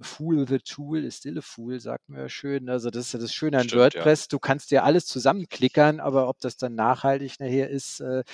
Fool 0.01 0.47
the 0.47 0.59
Tool 0.59 1.05
is 1.05 1.18
still 1.18 1.38
a 1.38 1.40
fool, 1.40 1.79
sagt 1.79 2.09
man 2.09 2.20
ja 2.20 2.29
schön. 2.29 2.68
Also 2.68 2.90
das 2.90 3.07
ist 3.07 3.12
ja 3.12 3.20
das 3.20 3.33
Schöne 3.33 3.59
an 3.59 3.68
Stimmt, 3.68 3.83
WordPress. 3.83 4.23
Ja. 4.23 4.29
Du 4.31 4.38
kannst 4.38 4.70
dir 4.70 4.85
alles 4.85 5.07
zusammenklickern, 5.07 6.01
aber 6.01 6.29
ob 6.29 6.40
das 6.40 6.57
dann 6.57 6.75
nachhaltig 6.75 7.38
nachher 7.38 7.70
ist, 7.70 8.01
äh, 8.01 8.25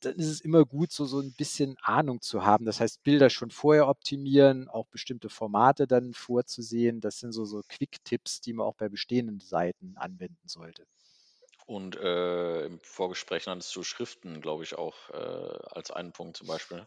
dann 0.00 0.16
ist 0.16 0.28
es 0.28 0.40
immer 0.40 0.64
gut, 0.64 0.90
so, 0.90 1.04
so 1.04 1.20
ein 1.20 1.34
bisschen 1.34 1.76
Ahnung 1.82 2.22
zu 2.22 2.44
haben. 2.44 2.64
Das 2.64 2.80
heißt, 2.80 3.02
Bilder 3.02 3.28
schon 3.30 3.50
vorher 3.50 3.88
optimieren, 3.88 4.68
auch 4.68 4.86
bestimmte 4.86 5.28
Formate 5.28 5.86
dann 5.86 6.14
vorzusehen. 6.14 7.00
Das 7.00 7.18
sind 7.18 7.32
so, 7.32 7.44
so 7.44 7.62
Quick-Tipps, 7.68 8.40
die 8.40 8.54
man 8.54 8.66
auch 8.66 8.76
bei 8.76 8.88
bestehenden 8.88 9.40
Seiten 9.40 9.94
anwenden 9.96 10.48
sollte. 10.48 10.86
Und 11.66 11.96
äh, 11.96 12.66
im 12.66 12.80
Vorgespräch 12.80 13.46
nanntest 13.46 13.74
du 13.76 13.82
Schriften, 13.82 14.40
glaube 14.40 14.64
ich, 14.64 14.76
auch 14.76 15.10
äh, 15.10 15.58
als 15.70 15.90
einen 15.90 16.12
Punkt 16.12 16.36
zum 16.36 16.48
Beispiel 16.48 16.86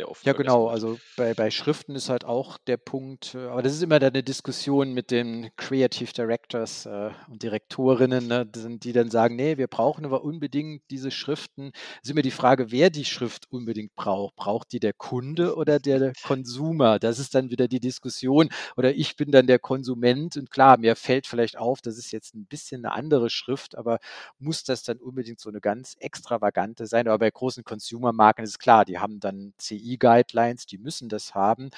der 0.00 0.10
oft 0.10 0.26
Ja, 0.26 0.34
genau. 0.34 0.68
wird. 0.68 0.70
Also 0.70 1.00
bei, 1.16 1.32
bei 1.32 1.50
Schriften 1.50 1.94
ist 1.94 2.10
halt 2.10 2.26
auch 2.26 2.58
der 2.58 2.76
Punkt, 2.76 3.34
äh, 3.34 3.46
aber 3.46 3.62
das 3.62 3.72
ist 3.72 3.82
immer 3.82 3.98
dann 3.98 4.12
eine 4.12 4.22
Diskussion 4.22 4.92
mit 4.92 5.10
den 5.10 5.48
Creative 5.56 6.12
Directors 6.12 6.84
äh, 6.84 7.10
und 7.26 7.42
Direktorinnen, 7.42 8.26
ne, 8.26 8.44
die 8.44 8.92
dann 8.92 9.10
sagen, 9.10 9.36
nee, 9.36 9.56
wir 9.56 9.66
brauchen 9.66 10.04
aber 10.04 10.22
unbedingt 10.22 10.82
diese 10.90 11.10
Schriften. 11.10 11.70
Es 11.74 12.00
ist 12.04 12.10
immer 12.10 12.20
die 12.20 12.30
Frage, 12.30 12.70
wer 12.70 12.90
die 12.90 13.06
Schrift 13.06 13.50
unbedingt 13.50 13.94
braucht. 13.94 14.36
Braucht 14.36 14.72
die 14.72 14.80
der 14.80 14.92
Kunde 14.92 15.56
oder 15.56 15.78
der 15.78 16.12
Konsumer? 16.20 16.98
Das 16.98 17.18
ist 17.18 17.34
dann 17.34 17.48
wieder 17.50 17.66
die 17.66 17.80
Diskussion. 17.80 18.50
Oder 18.76 18.94
ich 18.94 19.16
bin 19.16 19.30
dann 19.32 19.46
der 19.46 19.58
Konsument 19.58 20.36
und 20.36 20.50
klar, 20.50 20.76
mir 20.76 20.96
fällt 20.96 21.26
vielleicht 21.26 21.56
auf, 21.56 21.80
das 21.80 21.96
ist 21.96 22.12
jetzt 22.12 22.34
ein 22.34 22.44
bisschen 22.44 22.84
eine 22.84 22.94
andere 22.94 23.30
Schrift, 23.30 23.74
aber 23.74 24.00
muss 24.38 24.64
das 24.64 24.82
dann 24.82 24.98
unbedingt 24.98 25.40
so 25.40 25.48
eine 25.48 25.60
ganz 25.60 25.94
extravagante 25.98 26.86
sein? 26.86 27.08
Aber 27.08 27.18
bei 27.18 27.30
großen 27.30 27.64
Consumer-Marken 27.64 28.42
ist 28.44 28.50
es 28.50 28.58
klar, 28.58 28.84
die 28.84 28.98
haben 28.98 29.20
dann 29.20 29.52
CI 29.58 29.89
CI-Guidelines, 29.90 30.66
die 30.66 30.78
müssen 30.78 31.08
das 31.08 31.34
haben. 31.34 31.70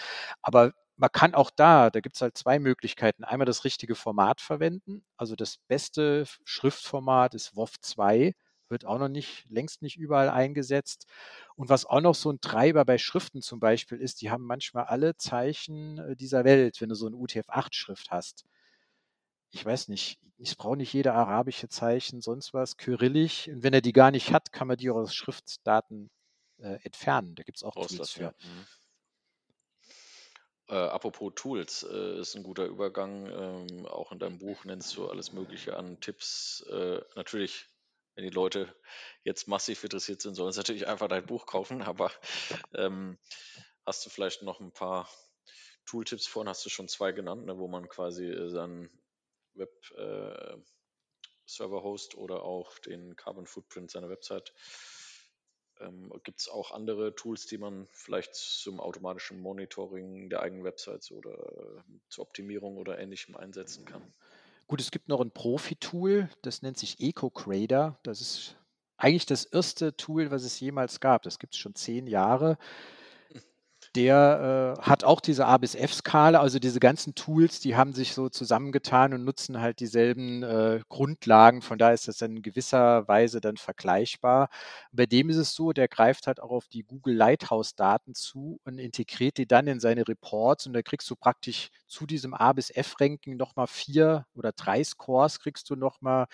Aber 0.43 0.73
man 0.97 1.11
kann 1.11 1.35
auch 1.35 1.51
da, 1.51 1.91
da 1.91 2.01
gibt 2.01 2.17
es 2.17 2.23
halt 2.23 2.37
zwei 2.37 2.59
Möglichkeiten. 2.59 3.25
Einmal 3.25 3.47
das 3.47 3.65
richtige 3.65 3.95
Format 3.95 4.41
verwenden. 4.41 5.05
Also 5.17 5.35
das 5.37 5.59
beste 5.69 6.27
Schriftformat 6.45 7.35
ist 7.35 7.57
WOF 7.57 7.81
2, 7.81 8.35
wird 8.69 8.85
auch 8.85 8.99
noch 8.99 9.09
nicht, 9.09 9.47
längst 9.49 9.83
nicht 9.83 9.97
überall 9.97 10.31
eingesetzt. 10.31 11.07
Und 11.57 11.69
was 11.69 11.87
auch 11.87 12.01
noch 12.01 12.15
so 12.15 12.31
ein 12.31 12.41
Treiber 12.41 12.85
bei 12.85 12.99
Schriften 12.99 13.43
zum 13.43 13.61
Beispiel 13.61 13.99
ist, 13.99 14.21
die 14.23 14.31
haben 14.31 14.45
manchmal 14.45 14.85
alle 14.85 15.17
Zeichen 15.17 15.99
äh, 15.99 16.17
dieser 16.17 16.45
Welt, 16.45 16.81
wenn 16.81 16.89
du 16.89 16.95
so 16.95 17.07
eine 17.07 17.17
UTF-8-Schrift 17.17 18.11
hast. 18.11 18.45
Ich 19.51 19.65
weiß 19.65 19.89
nicht, 19.89 20.19
es 20.39 20.57
braucht 20.57 20.79
nicht 20.79 20.93
jeder 20.93 21.15
arabische 21.15 21.69
Zeichen, 21.69 22.21
sonst 22.21 22.55
was, 22.55 22.77
kyrillisch. 22.77 23.49
Und 23.49 23.63
wenn 23.63 23.75
er 23.75 23.83
die 23.83 23.93
gar 23.93 24.11
nicht 24.11 24.33
hat, 24.33 24.53
kann 24.53 24.69
man 24.69 24.77
die 24.77 24.91
auch 24.91 24.97
aus 24.97 25.15
Schriftdaten 25.15 26.11
äh, 26.63 26.79
entfernen. 26.85 27.35
Da 27.35 27.43
gibt 27.43 27.59
es 27.59 27.65
auch 27.65 27.75
Tools 27.75 28.11
für. 28.11 28.35
Mhm. 28.43 28.67
Äh, 30.69 30.75
apropos 30.75 31.33
Tools, 31.35 31.83
äh, 31.83 32.21
ist 32.21 32.35
ein 32.35 32.43
guter 32.43 32.65
Übergang. 32.65 33.27
Ähm, 33.27 33.87
auch 33.87 34.13
in 34.13 34.19
deinem 34.19 34.39
Buch 34.39 34.65
nennst 34.65 34.97
du 34.97 35.09
alles 35.09 35.33
Mögliche 35.33 35.77
an 35.77 36.01
Tipps. 36.01 36.65
Äh, 36.71 37.01
natürlich, 37.15 37.67
wenn 38.15 38.25
die 38.25 38.31
Leute 38.31 38.75
jetzt 39.25 39.49
massiv 39.49 39.85
interessiert 39.85 40.23
sind, 40.23 40.35
sollen 40.35 40.53
sie 40.53 40.61
natürlich 40.61 40.87
einfach 40.87 41.09
dein 41.09 41.27
Buch 41.27 41.47
kaufen. 41.47 41.83
Aber 41.97 42.11
ähm, 42.75 43.19
hast 43.85 44.07
du 44.07 44.11
vielleicht 44.11 44.43
noch 44.43 44.61
ein 44.61 44.73
paar 44.73 45.09
Tooltips 45.85 46.27
vorhin? 46.27 46.49
Hast 46.49 46.65
du 46.65 46.71
schon 46.71 46.89
zwei 46.89 47.13
genannt, 47.13 47.45
ne, 47.45 47.59
wo 47.59 47.69
man 47.69 47.89
quasi 47.89 48.27
äh, 48.27 48.49
seinen 48.49 48.89
Web-Server-Host 49.55 52.15
äh, 52.15 52.17
oder 52.17 52.45
auch 52.45 52.79
den 52.79 53.15
Carbon 53.17 53.47
Footprint 53.47 53.91
seiner 53.91 54.09
Website 54.09 54.55
ähm, 55.83 56.13
Gibt 56.23 56.41
es 56.41 56.49
auch 56.49 56.73
andere 56.73 57.15
Tools, 57.15 57.47
die 57.47 57.59
man 57.59 57.87
vielleicht 57.91 58.35
zum 58.35 58.81
automatischen 58.81 59.41
Monitoring 59.41 60.31
der 60.31 60.41
eigenen 60.41 60.65
Websites 60.65 61.11
oder 61.11 61.33
äh, 61.33 61.83
zur 62.09 62.25
Optimierung 62.25 62.77
oder 62.77 62.99
ähnlichem 62.99 63.37
einsetzen 63.37 63.85
kann? 63.85 64.03
Gut, 64.67 64.81
es 64.81 64.91
gibt 64.91 65.09
noch 65.09 65.21
ein 65.21 65.31
Profi-Tool, 65.31 66.31
das 66.43 66.63
nennt 66.63 66.79
sich 66.79 67.01
EcoCrader. 67.01 67.99
Das 68.03 68.21
ist 68.21 68.57
eigentlich 68.97 69.27
das 69.27 69.45
erste 69.45 69.97
Tool, 69.97 70.31
was 70.31 70.45
es 70.45 70.61
jemals 70.61 71.01
gab. 71.01 71.23
Das 71.23 71.39
gibt 71.39 71.55
es 71.55 71.61
schon 71.61 71.75
zehn 71.75 72.07
Jahre 72.07 72.57
der 73.95 74.77
äh, 74.79 74.83
hat 74.83 75.05
auch 75.05 75.21
diese 75.21 75.47
A 75.47 75.59
bis 75.59 75.75
F-Skala, 75.75 76.41
also 76.41 76.59
diese 76.59 76.81
ganzen 76.81 77.15
Tools, 77.15 77.61
die 77.61 77.77
haben 77.77 77.93
sich 77.93 78.15
so 78.15 78.29
zusammengetan 78.29 79.13
und 79.13 79.25
nutzen 79.25 79.61
halt 79.61 79.81
dieselben 79.81 80.43
äh, 80.43 80.81
Grundlagen. 80.89 81.61
Von 81.63 81.79
daher 81.79 81.95
ist 81.95 82.09
das 82.09 82.19
dann 82.19 82.37
in 82.37 82.43
gewisser 82.43 83.07
Weise 83.09 83.41
dann 83.41 83.57
vergleichbar. 83.59 84.49
Bei 84.93 85.07
dem 85.07 85.29
ist 85.29 85.37
es 85.37 85.55
so, 85.55 85.73
der 85.73 85.89
greift 85.89 86.27
halt 86.27 86.41
auch 86.41 86.51
auf 86.51 86.69
die 86.69 86.85
Google 86.85 87.15
Lighthouse-Daten 87.17 88.15
zu 88.15 88.61
und 88.65 88.79
integriert 88.79 89.37
die 89.37 89.47
dann 89.47 89.67
in 89.67 89.79
seine 89.81 90.09
Reports 90.09 90.67
und 90.67 90.73
da 90.73 90.83
kriegst 90.83 91.11
du 91.11 91.17
praktisch 91.17 91.69
zu 91.87 92.07
diesem 92.07 92.33
A 92.33 92.53
bis 92.53 92.71
F-Ranking 92.71 93.37
nochmal 93.37 93.67
vier 93.67 94.27
oder 94.35 94.53
drei 94.53 94.83
Scores, 94.85 95.41
kriegst 95.41 95.69
du 95.69 95.77
nochmal 95.77 96.27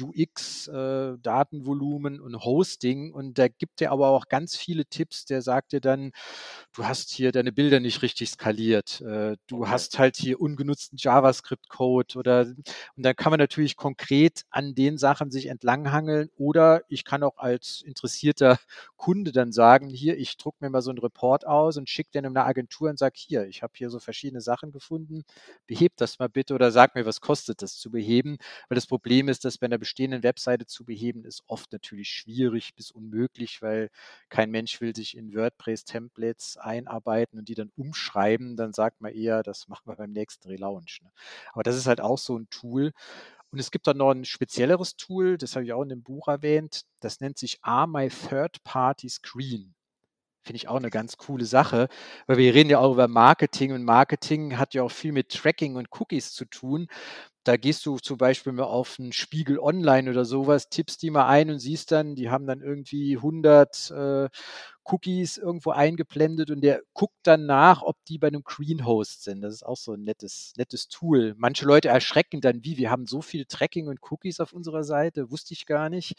UX, 0.00 0.68
äh, 0.68 1.16
Datenvolumen 1.18 2.20
und 2.20 2.36
Hosting 2.44 3.12
und 3.12 3.38
da 3.38 3.48
gibt 3.48 3.80
er 3.80 3.92
aber 3.92 4.08
auch 4.10 4.28
ganz 4.28 4.56
viele 4.56 4.86
Tipps. 4.86 5.24
Der 5.24 5.42
sagt 5.42 5.72
dir 5.72 5.80
dann, 5.80 6.12
du 6.74 6.84
hast 6.86 6.91
hier 6.98 7.32
deine 7.32 7.52
Bilder 7.52 7.80
nicht 7.80 8.02
richtig 8.02 8.30
skaliert, 8.30 9.00
äh, 9.00 9.36
du 9.46 9.62
okay. 9.62 9.70
hast 9.70 9.98
halt 9.98 10.16
hier 10.16 10.40
ungenutzten 10.40 10.98
JavaScript-Code 10.98 12.18
oder 12.18 12.46
und 12.96 13.04
dann 13.04 13.16
kann 13.16 13.30
man 13.30 13.38
natürlich 13.38 13.76
konkret 13.76 14.44
an 14.50 14.74
den 14.74 14.98
Sachen 14.98 15.30
sich 15.30 15.46
entlanghangeln 15.46 16.30
oder 16.36 16.82
ich 16.88 17.04
kann 17.04 17.22
auch 17.22 17.38
als 17.38 17.82
interessierter 17.82 18.58
Kunde 18.96 19.32
dann 19.32 19.52
sagen, 19.52 19.88
hier, 19.88 20.16
ich 20.18 20.36
druck 20.36 20.60
mir 20.60 20.70
mal 20.70 20.82
so 20.82 20.90
einen 20.90 20.98
Report 20.98 21.46
aus 21.46 21.76
und 21.76 21.88
schicke 21.88 22.10
den 22.12 22.24
in 22.24 22.36
eine 22.36 22.46
Agentur 22.46 22.90
und 22.90 22.98
sage, 22.98 23.14
hier, 23.16 23.46
ich 23.46 23.62
habe 23.62 23.72
hier 23.76 23.90
so 23.90 23.98
verschiedene 23.98 24.40
Sachen 24.40 24.72
gefunden, 24.72 25.24
beheb 25.66 25.92
das 25.96 26.18
mal 26.18 26.28
bitte 26.28 26.54
oder 26.54 26.70
sag 26.70 26.94
mir, 26.94 27.06
was 27.06 27.20
kostet 27.20 27.62
das 27.62 27.76
zu 27.78 27.90
beheben, 27.90 28.38
weil 28.68 28.76
das 28.76 28.86
Problem 28.86 29.28
ist, 29.28 29.44
dass 29.44 29.58
bei 29.58 29.66
einer 29.66 29.78
bestehenden 29.78 30.22
Webseite 30.22 30.66
zu 30.66 30.84
beheben 30.84 31.24
ist 31.24 31.42
oft 31.46 31.72
natürlich 31.72 32.08
schwierig 32.08 32.74
bis 32.74 32.90
unmöglich, 32.90 33.62
weil 33.62 33.90
kein 34.28 34.50
Mensch 34.50 34.80
will 34.80 34.94
sich 34.94 35.16
in 35.16 35.34
WordPress-Templates 35.34 36.56
einarbeiten 36.86 37.38
und 37.38 37.48
die 37.48 37.54
dann 37.54 37.72
umschreiben, 37.76 38.56
dann 38.56 38.72
sagt 38.72 39.00
man 39.00 39.12
eher, 39.12 39.42
das 39.42 39.68
machen 39.68 39.86
wir 39.86 39.96
beim 39.96 40.12
nächsten 40.12 40.48
Relaunch. 40.48 41.00
Ne? 41.02 41.10
Aber 41.52 41.62
das 41.62 41.76
ist 41.76 41.86
halt 41.86 42.00
auch 42.00 42.18
so 42.18 42.38
ein 42.38 42.48
Tool. 42.50 42.92
Und 43.50 43.58
es 43.58 43.70
gibt 43.70 43.86
dann 43.86 43.98
noch 43.98 44.10
ein 44.10 44.24
spezielleres 44.24 44.96
Tool, 44.96 45.36
das 45.36 45.54
habe 45.54 45.64
ich 45.64 45.72
auch 45.74 45.82
in 45.82 45.90
dem 45.90 46.02
Buch 46.02 46.28
erwähnt, 46.28 46.82
das 47.00 47.20
nennt 47.20 47.36
sich 47.36 47.58
Are 47.62 47.86
My 47.86 48.08
Third 48.08 48.62
Party 48.64 49.10
Screen. 49.10 49.74
Finde 50.44 50.56
ich 50.56 50.66
auch 50.68 50.76
eine 50.76 50.90
ganz 50.90 51.16
coole 51.18 51.44
Sache, 51.44 51.88
weil 52.26 52.36
wir 52.36 52.52
reden 52.52 52.68
ja 52.70 52.80
auch 52.80 52.92
über 52.92 53.06
Marketing 53.06 53.72
und 53.72 53.84
Marketing 53.84 54.58
hat 54.58 54.74
ja 54.74 54.82
auch 54.82 54.90
viel 54.90 55.12
mit 55.12 55.28
Tracking 55.28 55.76
und 55.76 55.88
Cookies 56.00 56.32
zu 56.32 56.44
tun. 56.46 56.88
Da 57.44 57.56
gehst 57.56 57.86
du 57.86 57.98
zum 57.98 58.18
Beispiel 58.18 58.52
mal 58.52 58.64
auf 58.64 58.98
einen 59.00 59.12
Spiegel 59.12 59.58
Online 59.60 60.10
oder 60.10 60.24
sowas, 60.24 60.68
tippst 60.70 61.02
die 61.02 61.10
mal 61.10 61.26
ein 61.28 61.50
und 61.50 61.58
siehst 61.60 61.92
dann, 61.92 62.14
die 62.16 62.30
haben 62.30 62.46
dann 62.46 62.62
irgendwie 62.62 63.16
100 63.18 63.90
äh, 63.92 64.28
Cookies 64.84 65.38
irgendwo 65.38 65.70
eingeblendet 65.72 66.50
und 66.50 66.62
der 66.62 66.82
guckt 66.94 67.18
dann 67.24 67.46
nach, 67.46 67.82
ob 67.82 67.96
die 68.06 68.18
bei 68.18 68.28
einem 68.28 68.44
Green 68.44 68.86
Host 68.86 69.24
sind. 69.24 69.42
Das 69.42 69.54
ist 69.54 69.64
auch 69.66 69.76
so 69.76 69.92
ein 69.94 70.04
nettes, 70.04 70.54
nettes 70.56 70.88
Tool. 70.88 71.34
Manche 71.36 71.66
Leute 71.66 71.88
erschrecken 71.88 72.40
dann, 72.40 72.64
wie, 72.64 72.78
wir 72.78 72.90
haben 72.90 73.06
so 73.06 73.22
viel 73.22 73.44
Tracking 73.46 73.88
und 73.88 74.00
Cookies 74.10 74.40
auf 74.40 74.52
unserer 74.52 74.84
Seite, 74.84 75.30
wusste 75.30 75.54
ich 75.54 75.66
gar 75.66 75.90
nicht. 75.90 76.14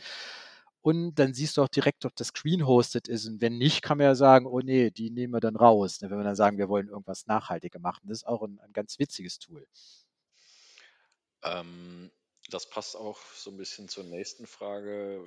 Und 0.84 1.16
dann 1.16 1.34
siehst 1.34 1.56
du 1.56 1.64
auch 1.64 1.70
direkt, 1.70 2.04
ob 2.04 2.14
das 2.18 2.34
Green 2.34 2.68
hosted 2.68 3.08
ist. 3.08 3.26
Und 3.26 3.40
wenn 3.40 3.58
nicht, 3.58 3.82
kann 3.82 3.98
man 3.98 4.06
ja 4.06 4.16
sagen, 4.16 4.46
oh 4.46 4.60
nee, 4.60 4.92
die 4.92 5.10
nehmen 5.10 5.34
wir 5.34 5.40
dann 5.40 5.56
raus. 5.56 6.02
Wenn 6.02 6.10
wir 6.10 6.22
dann 6.22 6.36
sagen, 6.36 6.58
wir 6.58 6.68
wollen 6.68 6.90
irgendwas 6.90 7.26
nachhaltiger 7.26 7.80
machen. 7.80 8.02
Das 8.10 8.18
ist 8.18 8.28
auch 8.28 8.44
ein, 8.44 8.60
ein 8.60 8.74
ganz 8.74 9.00
witziges 9.00 9.40
Tool. 9.40 9.66
Ähm, 11.42 12.12
das 12.50 12.70
passt 12.70 12.98
auch 12.98 13.18
so 13.34 13.50
ein 13.52 13.56
bisschen 13.56 13.88
zur 13.88 14.04
nächsten 14.04 14.46
Frage 14.46 15.26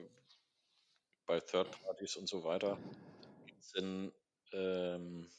bei 1.25 1.41
Third 1.41 1.71
Parties 1.83 2.17
und 2.17 2.29
so 2.29 2.45
weiter. 2.45 2.77
Sind 3.61 4.13
ähm, 4.53 5.31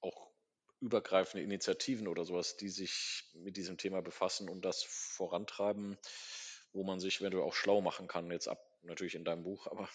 auch 0.00 0.32
übergreifende 0.80 1.44
Initiativen 1.44 2.08
oder 2.08 2.24
sowas, 2.24 2.56
die 2.56 2.68
sich 2.68 3.30
mit 3.34 3.56
diesem 3.56 3.78
Thema 3.78 4.02
befassen 4.02 4.48
und 4.48 4.64
das 4.64 4.82
vorantreiben, 4.82 5.96
wo 6.72 6.82
man 6.82 6.98
sich 6.98 7.20
eventuell 7.20 7.44
auch 7.44 7.54
schlau 7.54 7.80
machen 7.80 8.08
kann, 8.08 8.28
jetzt 8.32 8.48
ab 8.48 8.69
natürlich 8.82 9.14
in 9.14 9.24
deinem 9.24 9.42
Buch, 9.42 9.66
aber 9.66 9.88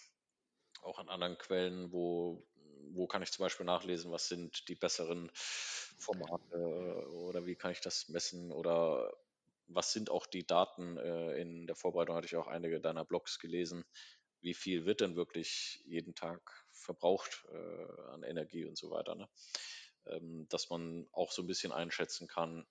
auch 0.82 1.00
an 1.00 1.10
anderen 1.10 1.38
Quellen, 1.38 1.92
wo, 1.92 2.46
wo 2.92 3.08
kann 3.08 3.22
ich 3.22 3.32
zum 3.32 3.44
Beispiel 3.44 3.66
nachlesen, 3.66 4.12
was 4.12 4.28
sind 4.28 4.68
die 4.68 4.76
besseren 4.76 5.32
Formate 5.34 7.08
oder 7.10 7.46
wie 7.46 7.56
kann 7.56 7.72
ich 7.72 7.82
das 7.82 8.10
messen 8.10 8.52
oder 8.52 9.12
was 9.68 9.94
sind 9.94 10.10
auch 10.10 10.28
die 10.28 10.46
Daten? 10.46 10.98
Äh, 10.98 11.42
in 11.42 11.68
der 11.68 11.76
Vorbereitung 11.76 12.16
hatte 12.16 12.28
ich 12.28 12.36
auch 12.36 12.48
einige 12.48 12.80
deiner 12.80 13.06
Blogs 13.06 13.40
gelesen. 13.40 13.84
Wie 14.42 14.54
viel 14.54 14.86
wird 14.86 15.02
denn 15.02 15.16
wirklich 15.16 15.82
jeden 15.86 16.14
Tag 16.14 16.68
verbraucht 16.72 17.46
äh, 17.52 18.12
an 18.12 18.24
Energie 18.24 18.66
und 18.66 18.78
so 18.78 18.92
weiter? 18.92 19.16
Ne? 19.16 19.28
Ähm, 20.06 20.48
dass 20.50 20.70
man 20.70 21.08
auch 21.12 21.32
so 21.32 21.42
ein 21.42 21.48
bisschen 21.48 21.72
einschätzen 21.72 22.28
kann, 22.28 22.68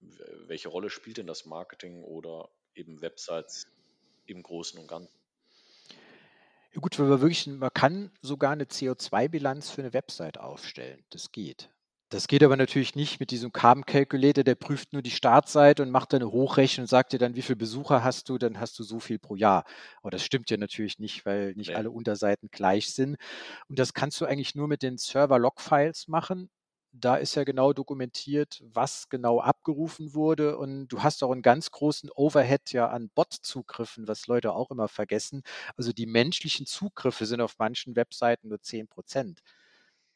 welche 0.00 0.68
Rolle 0.68 0.90
spielt 0.90 1.18
denn 1.18 1.26
das 1.26 1.44
Marketing 1.44 2.02
oder 2.04 2.48
eben 2.74 3.02
Websites 3.02 3.66
im 4.26 4.42
Großen 4.42 4.78
und 4.78 4.86
Ganzen? 4.86 5.17
Ja 6.74 6.80
gut, 6.80 6.98
wenn 6.98 7.08
man 7.08 7.20
wirklich, 7.20 7.46
man 7.46 7.70
kann 7.72 8.10
sogar 8.20 8.52
eine 8.52 8.64
CO2-Bilanz 8.64 9.70
für 9.70 9.82
eine 9.82 9.92
Website 9.92 10.38
aufstellen. 10.38 11.02
Das 11.10 11.32
geht. 11.32 11.70
Das 12.10 12.26
geht 12.26 12.42
aber 12.42 12.56
natürlich 12.56 12.94
nicht 12.94 13.20
mit 13.20 13.30
diesem 13.30 13.52
Carbon 13.52 13.84
Calculator, 13.84 14.42
der 14.42 14.54
prüft 14.54 14.94
nur 14.94 15.02
die 15.02 15.10
Startseite 15.10 15.82
und 15.82 15.90
macht 15.90 16.14
dann 16.14 16.22
eine 16.22 16.32
Hochrechnung 16.32 16.84
und 16.84 16.88
sagt 16.88 17.12
dir 17.12 17.18
dann, 17.18 17.36
wie 17.36 17.42
viele 17.42 17.56
Besucher 17.56 18.02
hast 18.02 18.30
du, 18.30 18.38
dann 18.38 18.58
hast 18.58 18.78
du 18.78 18.82
so 18.82 18.98
viel 18.98 19.18
pro 19.18 19.36
Jahr. 19.36 19.64
Aber 20.00 20.10
das 20.10 20.24
stimmt 20.24 20.48
ja 20.48 20.56
natürlich 20.56 20.98
nicht, 20.98 21.26
weil 21.26 21.52
nicht 21.54 21.70
ja. 21.70 21.76
alle 21.76 21.90
Unterseiten 21.90 22.48
gleich 22.50 22.94
sind. 22.94 23.18
Und 23.68 23.78
das 23.78 23.92
kannst 23.92 24.18
du 24.22 24.24
eigentlich 24.24 24.54
nur 24.54 24.68
mit 24.68 24.82
den 24.82 24.96
Server-Log-Files 24.96 26.08
machen. 26.08 26.48
Da 26.94 27.16
ist 27.16 27.34
ja 27.34 27.44
genau 27.44 27.72
dokumentiert, 27.72 28.62
was 28.64 29.08
genau 29.08 29.40
abgerufen 29.40 30.14
wurde. 30.14 30.56
Und 30.58 30.88
du 30.88 31.02
hast 31.02 31.22
auch 31.22 31.30
einen 31.30 31.42
ganz 31.42 31.70
großen 31.70 32.10
Overhead 32.14 32.72
ja 32.72 32.88
an 32.88 33.10
Bot-Zugriffen, 33.14 34.08
was 34.08 34.26
Leute 34.26 34.52
auch 34.54 34.70
immer 34.70 34.88
vergessen. 34.88 35.42
Also 35.76 35.92
die 35.92 36.06
menschlichen 36.06 36.66
Zugriffe 36.66 37.26
sind 37.26 37.40
auf 37.40 37.58
manchen 37.58 37.94
Webseiten 37.94 38.48
nur 38.48 38.60
10 38.62 38.88
Prozent. 38.88 39.40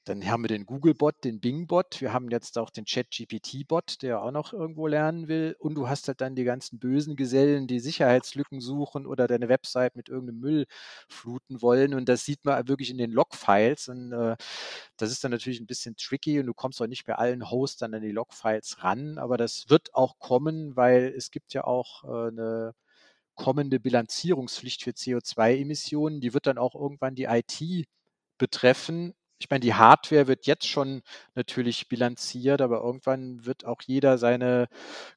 Dann 0.04 0.26
haben 0.26 0.42
wir 0.42 0.48
den 0.48 0.66
Google-Bot, 0.66 1.22
den 1.22 1.38
Bing-Bot. 1.38 2.00
Wir 2.00 2.12
haben 2.12 2.28
jetzt 2.30 2.58
auch 2.58 2.70
den 2.70 2.86
Chat-GPT-Bot, 2.86 4.02
der 4.02 4.20
auch 4.20 4.32
noch 4.32 4.52
irgendwo 4.52 4.88
lernen 4.88 5.28
will. 5.28 5.54
Und 5.60 5.76
du 5.76 5.88
hast 5.88 6.08
halt 6.08 6.20
dann 6.20 6.34
die 6.34 6.42
ganzen 6.42 6.80
bösen 6.80 7.14
Gesellen, 7.14 7.68
die 7.68 7.78
Sicherheitslücken 7.78 8.60
suchen 8.60 9.06
oder 9.06 9.28
deine 9.28 9.48
Website 9.48 9.94
mit 9.94 10.08
irgendeinem 10.08 10.40
Müll 10.40 10.66
fluten 11.08 11.62
wollen. 11.62 11.94
Und 11.94 12.08
das 12.08 12.24
sieht 12.24 12.44
man 12.44 12.66
wirklich 12.66 12.90
in 12.90 12.98
den 12.98 13.12
Log-Files. 13.12 13.88
Und 13.88 14.12
äh, 14.12 14.34
das 14.96 15.12
ist 15.12 15.22
dann 15.22 15.30
natürlich 15.30 15.60
ein 15.60 15.68
bisschen 15.68 15.94
tricky 15.96 16.40
und 16.40 16.46
du 16.46 16.54
kommst 16.54 16.82
auch 16.82 16.88
nicht 16.88 17.06
bei 17.06 17.14
allen 17.14 17.48
Hostern 17.48 17.94
an 17.94 18.02
die 18.02 18.10
Log-Files 18.10 18.82
ran. 18.82 19.18
Aber 19.18 19.36
das 19.36 19.66
wird 19.68 19.94
auch 19.94 20.18
kommen, 20.18 20.74
weil 20.74 21.14
es 21.16 21.30
gibt 21.30 21.54
ja 21.54 21.62
auch 21.64 22.02
äh, 22.04 22.28
eine 22.28 22.74
kommende 23.36 23.80
Bilanzierungspflicht 23.80 24.82
für 24.82 24.90
CO2-Emissionen. 24.90 26.20
Die 26.20 26.34
wird 26.34 26.46
dann 26.48 26.58
auch 26.58 26.74
irgendwann 26.74 27.14
die 27.14 27.24
IT 27.24 27.86
betreffen 28.38 29.14
ich 29.42 29.50
meine, 29.50 29.60
die 29.60 29.74
Hardware 29.74 30.28
wird 30.28 30.46
jetzt 30.46 30.68
schon 30.68 31.02
natürlich 31.34 31.88
bilanziert, 31.88 32.60
aber 32.60 32.80
irgendwann 32.80 33.44
wird 33.44 33.64
auch 33.64 33.82
jeder 33.84 34.16
seine 34.16 34.68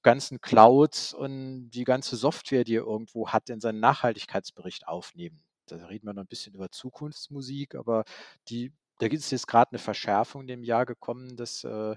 ganzen 0.02 0.42
Clouds 0.42 1.14
und 1.14 1.70
die 1.70 1.84
ganze 1.84 2.16
Software, 2.16 2.64
die 2.64 2.78
er 2.78 2.86
irgendwo 2.86 3.30
hat, 3.30 3.52
in 3.52 3.60
seinen 3.60 3.80
Nachhaltigkeitsbericht 3.80 4.88
aufnehmen. 4.88 5.44
Da 5.68 5.76
reden 5.86 6.08
wir 6.08 6.14
noch 6.14 6.24
ein 6.24 6.28
bisschen 6.28 6.56
über 6.56 6.72
Zukunftsmusik, 6.72 7.76
aber 7.76 8.04
die, 8.50 8.74
da 8.98 9.10
gibt 9.10 9.22
es 9.22 9.30
jetzt 9.30 9.48
gerade 9.48 9.72
eine 9.72 9.80
Verschärfung 9.80 10.42
in 10.42 10.48
dem 10.48 10.64
Jahr 10.64 10.88
gekommen, 10.88 11.36
dass 11.38 11.64
äh, 11.64 11.96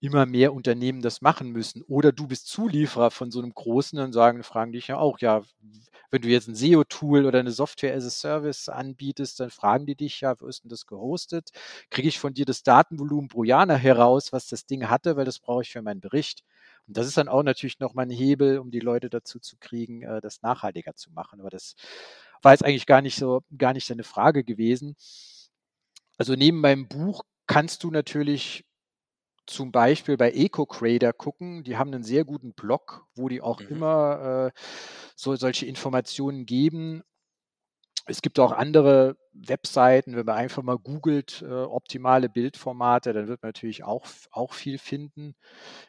immer 0.00 0.26
mehr 0.26 0.52
Unternehmen 0.54 1.02
das 1.02 1.20
machen 1.20 1.50
müssen. 1.50 1.82
Oder 1.82 2.12
du 2.12 2.26
bist 2.26 2.48
Zulieferer 2.48 3.10
von 3.10 3.30
so 3.30 3.40
einem 3.40 3.52
großen, 3.54 3.98
dann 3.98 4.12
sagen, 4.12 4.42
fragen 4.42 4.72
dich 4.72 4.88
ja 4.88 4.98
auch, 4.98 5.18
ja, 5.20 5.42
wenn 6.10 6.22
du 6.22 6.28
jetzt 6.28 6.48
ein 6.48 6.54
SEO-Tool 6.54 7.26
oder 7.26 7.38
eine 7.38 7.52
Software 7.52 7.94
as 7.94 8.04
a 8.04 8.10
Service 8.10 8.68
anbietest, 8.68 9.40
dann 9.40 9.50
fragen 9.50 9.86
die 9.86 9.94
dich 9.94 10.20
ja, 10.20 10.40
wo 10.40 10.46
ist 10.46 10.64
denn 10.64 10.70
das 10.70 10.86
gehostet? 10.86 11.50
Kriege 11.90 12.08
ich 12.08 12.18
von 12.18 12.34
dir 12.34 12.44
das 12.44 12.62
Datenvolumen 12.62 13.28
pro 13.28 13.44
Jahr 13.44 13.68
heraus, 13.76 14.32
was 14.32 14.48
das 14.48 14.66
Ding 14.66 14.88
hatte, 14.88 15.16
weil 15.16 15.24
das 15.24 15.38
brauche 15.38 15.62
ich 15.62 15.70
für 15.70 15.82
meinen 15.82 16.00
Bericht. 16.00 16.42
Und 16.88 16.96
das 16.96 17.06
ist 17.06 17.16
dann 17.16 17.28
auch 17.28 17.42
natürlich 17.42 17.78
nochmal 17.78 18.06
ein 18.06 18.10
Hebel, 18.10 18.58
um 18.58 18.70
die 18.70 18.80
Leute 18.80 19.10
dazu 19.10 19.38
zu 19.38 19.56
kriegen, 19.60 20.02
äh, 20.02 20.20
das 20.20 20.42
nachhaltiger 20.42 20.94
zu 20.96 21.10
machen. 21.12 21.40
Aber 21.40 21.50
das 21.50 21.74
war 22.42 22.52
jetzt 22.52 22.64
eigentlich 22.64 22.86
gar 22.86 23.02
nicht 23.02 23.16
so, 23.16 23.42
gar 23.56 23.72
nicht 23.74 23.88
deine 23.90 24.04
Frage 24.04 24.44
gewesen. 24.44 24.96
Also 26.18 26.34
neben 26.34 26.60
meinem 26.60 26.88
Buch 26.88 27.22
kannst 27.46 27.82
du 27.84 27.90
natürlich 27.90 28.64
zum 29.50 29.72
Beispiel 29.72 30.16
bei 30.16 30.30
EcoCrader 30.32 31.12
gucken. 31.12 31.62
Die 31.64 31.76
haben 31.76 31.92
einen 31.92 32.04
sehr 32.04 32.24
guten 32.24 32.52
Blog, 32.52 33.06
wo 33.14 33.28
die 33.28 33.40
auch 33.40 33.60
mhm. 33.60 33.68
immer 33.68 34.52
äh, 34.54 34.60
so 35.16 35.36
solche 35.36 35.66
Informationen 35.66 36.46
geben. 36.46 37.02
Es 38.06 38.22
gibt 38.22 38.38
auch 38.38 38.52
andere 38.52 39.16
Webseiten, 39.32 40.16
wenn 40.16 40.26
man 40.26 40.36
einfach 40.36 40.62
mal 40.62 40.78
googelt, 40.78 41.42
äh, 41.42 41.52
optimale 41.52 42.28
Bildformate, 42.28 43.12
dann 43.12 43.28
wird 43.28 43.42
man 43.42 43.48
natürlich 43.48 43.84
auch, 43.84 44.06
auch 44.30 44.54
viel 44.54 44.78
finden. 44.78 45.34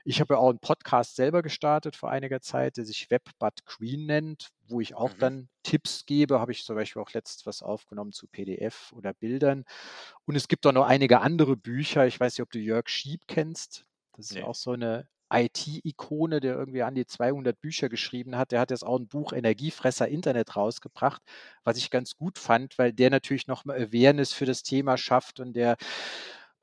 Ich 0.04 0.20
habe 0.20 0.36
ja 0.36 0.40
auch 0.40 0.50
einen 0.50 0.60
Podcast 0.60 1.16
selber 1.16 1.42
gestartet 1.42 1.96
vor 1.96 2.12
einiger 2.12 2.42
Zeit, 2.42 2.78
der 2.78 2.86
sich 2.86 3.10
Web 3.10 3.30
But 3.40 3.66
Green 3.66 4.06
nennt, 4.06 4.50
wo 4.68 4.82
ich 4.82 4.96
auch 4.96 5.14
mhm. 5.14 5.20
dann 5.20 5.50
Tipps 5.64 6.06
gebe. 6.06 6.40
Habe 6.40 6.52
ich 6.52 6.64
zum 6.64 6.76
Beispiel 6.76 7.02
auch 7.02 7.14
letztens 7.14 7.46
was 7.46 7.62
aufgenommen 7.62 8.12
zu 8.12 8.28
PDF 8.28 8.92
oder 8.96 9.14
Bildern. 9.14 9.66
Und 10.26 10.36
es 10.36 10.48
gibt 10.48 10.66
auch 10.68 10.74
noch 10.74 10.86
einige 10.86 11.22
andere 11.22 11.58
Bücher. 11.58 12.06
Ich 12.06 12.20
weiß 12.20 12.34
nicht, 12.34 12.44
ob 12.44 12.52
du 12.52 12.60
Jörg 12.60 12.90
Schieb 12.90 13.28
kennst. 13.28 13.86
Das 14.14 14.28
ist 14.28 14.36
nee. 14.36 14.44
auch 14.44 14.56
so 14.56 14.72
eine 14.72 15.08
IT-Ikone, 15.32 16.40
der 16.40 16.56
irgendwie 16.56 16.84
an 16.84 16.96
die 16.96 17.06
200 17.06 17.60
Bücher 17.62 17.90
geschrieben 17.90 18.38
hat. 18.38 18.52
Der 18.52 18.60
hat 18.60 18.72
jetzt 18.72 18.86
auch 18.86 19.00
ein 19.00 19.08
Buch 19.08 19.34
Energiefresser 19.34 20.08
Internet 20.08 20.56
rausgebracht, 20.56 21.22
was 21.64 21.78
ich 21.78 21.90
ganz 21.90 22.16
gut 22.18 22.38
fand, 22.40 22.78
weil 22.78 22.94
der 22.94 23.10
natürlich 23.10 23.48
nochmal 23.48 23.78
Awareness 23.82 24.34
für 24.34 24.46
das 24.46 24.64
Thema 24.64 24.98
schafft 24.98 25.40
und 25.40 25.54
der 25.54 25.78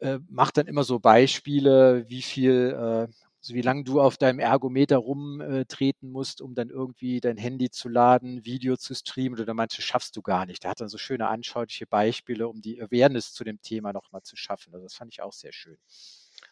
äh, 0.01 0.19
macht 0.29 0.57
dann 0.57 0.67
immer 0.67 0.85
so 0.85 0.99
Beispiele, 1.01 2.05
wie 2.09 2.23
viel, 2.23 2.75
äh, 2.77 3.13
also 3.41 3.55
wie 3.55 3.63
lange 3.63 3.85
du 3.85 4.01
auf 4.01 4.17
deinem 4.17 4.41
Ergometer 4.41 4.97
rumtreten 4.99 6.11
musst, 6.11 6.41
um 6.41 6.55
dann 6.55 6.71
irgendwie 6.71 7.21
dein 7.21 7.37
Handy 7.37 7.71
zu 7.71 7.89
laden, 7.89 8.45
Video 8.45 8.77
zu 8.77 8.95
streamen 8.95 9.41
oder 9.41 9.55
manche 9.55 9.83
schaffst 9.83 10.17
du 10.17 10.23
gar 10.23 10.47
nicht. 10.47 10.65
Der 10.65 10.71
hat 10.73 10.81
dann 10.81 10.89
so 10.89 10.99
schöne 10.99 11.29
anschauliche 11.29 11.87
Beispiele, 11.87 12.49
um 12.49 12.61
die 12.63 12.81
Awareness 12.83 13.33
zu 13.33 13.45
dem 13.45 13.61
Thema 13.63 13.93
nochmal 13.93 14.23
zu 14.23 14.37
schaffen. 14.37 14.75
Also 14.75 14.85
das 14.87 14.95
fand 14.95 15.13
ich 15.13 15.23
auch 15.23 15.33
sehr 15.33 15.53
schön. 15.53 15.79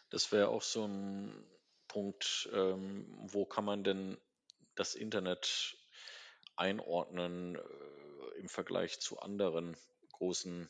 Das 0.09 0.31
wäre 0.31 0.49
auch 0.49 0.61
so 0.61 0.85
ein 0.85 1.31
Punkt, 1.87 2.49
ähm, 2.53 3.07
wo 3.27 3.45
kann 3.45 3.65
man 3.65 3.83
denn 3.83 4.17
das 4.75 4.95
Internet 4.95 5.77
einordnen 6.55 7.55
äh, 7.55 8.39
im 8.39 8.49
Vergleich 8.49 8.99
zu 8.99 9.19
anderen 9.19 9.77
großen 10.13 10.69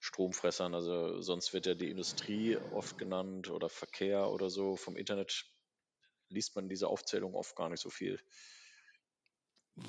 Stromfressern? 0.00 0.74
Also 0.74 1.20
sonst 1.20 1.52
wird 1.52 1.66
ja 1.66 1.74
die 1.74 1.90
Industrie 1.90 2.56
oft 2.58 2.98
genannt 2.98 3.50
oder 3.50 3.68
Verkehr 3.68 4.30
oder 4.30 4.50
so. 4.50 4.76
Vom 4.76 4.96
Internet 4.96 5.46
liest 6.28 6.56
man 6.56 6.68
diese 6.68 6.88
Aufzählung 6.88 7.34
oft 7.34 7.56
gar 7.56 7.68
nicht 7.68 7.80
so 7.80 7.90
viel. 7.90 8.20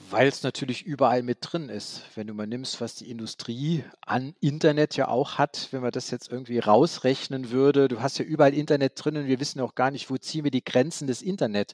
Weil 0.09 0.27
es 0.27 0.43
natürlich 0.43 0.85
überall 0.85 1.23
mit 1.23 1.39
drin 1.41 1.69
ist. 1.69 2.03
Wenn 2.15 2.27
du 2.27 2.33
mal 2.33 2.47
nimmst, 2.47 2.81
was 2.81 2.95
die 2.95 3.09
Industrie 3.09 3.83
an 4.01 4.33
Internet 4.39 4.95
ja 4.95 5.07
auch 5.07 5.37
hat, 5.37 5.67
wenn 5.71 5.81
man 5.81 5.91
das 5.91 6.09
jetzt 6.11 6.31
irgendwie 6.31 6.59
rausrechnen 6.59 7.51
würde, 7.51 7.87
du 7.87 8.01
hast 8.01 8.17
ja 8.17 8.25
überall 8.25 8.53
Internet 8.53 8.93
drin 8.95 9.17
und 9.17 9.27
wir 9.27 9.39
wissen 9.39 9.61
auch 9.61 9.75
gar 9.75 9.91
nicht, 9.91 10.09
wo 10.09 10.17
ziehen 10.17 10.43
wir 10.43 10.51
die 10.51 10.63
Grenzen 10.63 11.07
des 11.07 11.21
Internet. 11.21 11.73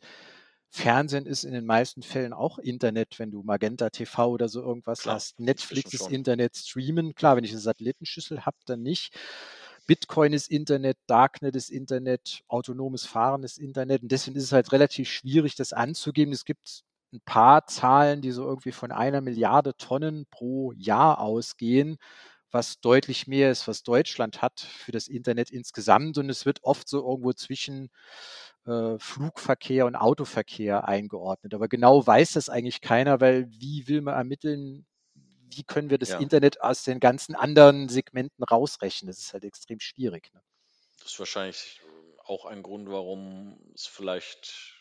Fernsehen 0.70 1.26
ist 1.26 1.46
in 1.46 1.54
den 1.54 1.66
meisten 1.66 2.04
Fällen 2.04 2.34
auch 2.34 2.60
Internet, 2.60 3.18
wenn 3.20 3.32
du 3.32 3.44
Magenta 3.44 3.90
TV 3.90 4.30
oder 4.30 4.50
so 4.50 4.62
irgendwas 4.62 5.04
Klar, 5.04 5.16
hast. 5.16 5.40
Netflix 5.40 5.94
ist 5.94 6.12
Internet, 6.12 6.58
Streamen. 6.58 7.16
Klar, 7.16 7.38
wenn 7.38 7.46
ich 7.46 7.52
eine 7.52 7.62
Satellitenschüssel 7.62 8.46
habe, 8.46 8.58
dann 8.66 8.82
nicht. 8.82 9.18
Bitcoin 9.88 10.34
ist 10.34 10.50
Internet, 10.50 10.98
Darknet 11.08 11.56
ist 11.56 11.70
Internet, 11.70 12.42
autonomes 12.48 13.06
Fahren 13.06 13.44
ist 13.44 13.58
Internet. 13.58 14.02
Und 14.02 14.12
deswegen 14.12 14.36
ist 14.36 14.44
es 14.44 14.52
halt 14.52 14.72
relativ 14.74 15.10
schwierig, 15.10 15.56
das 15.56 15.72
anzugeben. 15.72 16.34
Es 16.34 16.44
gibt 16.44 16.84
ein 17.16 17.22
paar 17.26 17.66
Zahlen, 17.68 18.22
die 18.22 18.32
so 18.32 18.44
irgendwie 18.46 18.72
von 18.72 18.92
einer 18.92 19.22
Milliarde 19.22 19.76
Tonnen 19.78 20.26
pro 20.30 20.72
Jahr 20.74 21.20
ausgehen, 21.20 21.98
was 22.52 22.80
deutlich 22.80 23.28
mehr 23.28 23.52
ist, 23.52 23.68
was 23.68 23.84
Deutschland 23.84 24.42
hat 24.42 24.60
für 24.60 24.92
das 24.92 25.08
Internet 25.08 25.52
insgesamt. 25.52 26.18
Und 26.18 26.30
es 26.30 26.46
wird 26.46 26.64
oft 26.64 26.88
so 26.88 27.08
irgendwo 27.08 27.34
zwischen 27.34 27.90
äh, 28.66 28.98
Flugverkehr 28.98 29.86
und 29.86 29.96
Autoverkehr 29.96 30.88
eingeordnet. 30.88 31.54
Aber 31.54 31.68
genau 31.68 32.06
weiß 32.06 32.34
das 32.34 32.50
eigentlich 32.50 32.82
keiner, 32.82 33.20
weil 33.22 33.50
wie 33.50 33.88
will 33.88 34.02
man 34.02 34.16
ermitteln, 34.16 34.86
wie 35.14 35.64
können 35.64 35.90
wir 35.90 35.98
das 35.98 36.10
ja. 36.10 36.20
Internet 36.20 36.62
aus 36.62 36.84
den 36.84 37.00
ganzen 37.00 37.36
anderen 37.36 37.90
Segmenten 37.90 38.44
rausrechnen? 38.44 39.08
Das 39.08 39.20
ist 39.20 39.34
halt 39.34 39.44
extrem 39.44 39.80
schwierig. 39.80 40.32
Ne? 40.34 40.42
Das 41.00 41.12
ist 41.12 41.20
wahrscheinlich 41.20 41.82
auch 42.24 42.46
ein 42.46 42.64
Grund, 42.64 42.90
warum 42.90 43.60
es 43.76 43.86
vielleicht 43.86 44.75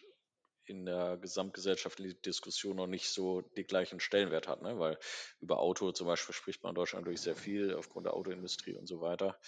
in 0.67 0.85
der 0.87 1.17
gesamtgesellschaftlichen 1.17 2.21
Diskussion 2.23 2.77
noch 2.77 2.87
nicht 2.87 3.09
so 3.09 3.43
den 3.43 3.67
gleichen 3.67 4.01
Stellenwert 4.01 4.49
hat, 4.49 4.63
ne? 4.63 4.79
weil 4.79 4.99
über 5.41 5.59
Auto 5.59 5.93
zum 5.93 6.07
Beispiel 6.07 6.35
spricht 6.35 6.63
man 6.63 6.71
in 6.71 6.77
Deutschland 6.77 7.07
durch 7.07 7.21
sehr 7.21 7.37
viel 7.37 7.75
aufgrund 7.75 8.07
der 8.07 8.15
Autoindustrie 8.15 8.75
und 8.75 8.87
so 8.87 9.01
weiter. 9.01 9.39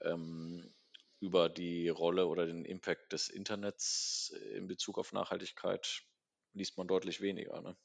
Ähm, 0.00 0.74
über 1.20 1.48
die 1.48 1.88
Rolle 1.88 2.26
oder 2.26 2.46
den 2.46 2.64
Impact 2.64 3.12
des 3.12 3.28
Internets 3.28 4.34
in 4.54 4.66
Bezug 4.66 4.98
auf 4.98 5.12
Nachhaltigkeit 5.12 6.02
liest 6.52 6.76
man 6.76 6.88
deutlich 6.88 7.20
weniger. 7.20 7.60
Ne? 7.62 7.76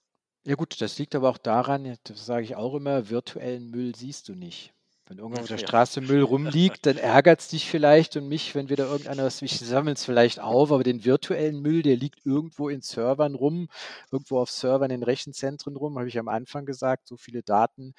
Ja 0.44 0.56
gut, 0.56 0.82
das 0.82 0.98
liegt 0.98 1.14
aber 1.14 1.30
auch 1.30 1.38
daran, 1.38 1.98
das 2.04 2.26
sage 2.26 2.44
ich 2.44 2.56
auch 2.56 2.74
immer, 2.74 3.10
virtuellen 3.10 3.70
Müll 3.70 3.96
siehst 3.96 4.28
du 4.28 4.34
nicht. 4.34 4.74
Wenn 5.08 5.20
irgendwo 5.20 5.40
auf 5.40 5.48
der 5.48 5.58
Straße 5.58 6.02
Müll 6.02 6.22
rumliegt, 6.22 6.86
dann 6.86 6.98
ärgert 6.98 7.40
es 7.40 7.48
dich 7.48 7.70
vielleicht 7.70 8.18
und 8.18 8.28
mich, 8.28 8.56
wenn 8.56 8.70
wieder 8.70 8.88
irgendeiner 8.88 9.24
was, 9.24 9.42
ich 9.42 9.58
sammle 9.58 9.94
es 9.94 10.04
vielleicht 10.04 10.42
auf, 10.42 10.72
aber 10.72 10.84
den 10.84 11.06
virtuellen 11.06 11.62
Müll, 11.62 11.82
der 11.82 11.96
liegt 11.96 12.26
irgendwo 12.26 12.68
in 12.68 12.82
Servern 12.82 13.34
rum, 13.34 13.70
irgendwo 14.12 14.40
auf 14.40 14.52
Servern 14.52 14.92
in 14.92 15.04
Rechenzentren 15.04 15.78
rum, 15.78 15.98
habe 15.98 16.10
ich 16.10 16.20
am 16.20 16.28
Anfang 16.28 16.66
gesagt, 16.66 17.08
so 17.08 17.16
viele 17.16 17.42
Daten 17.42 17.94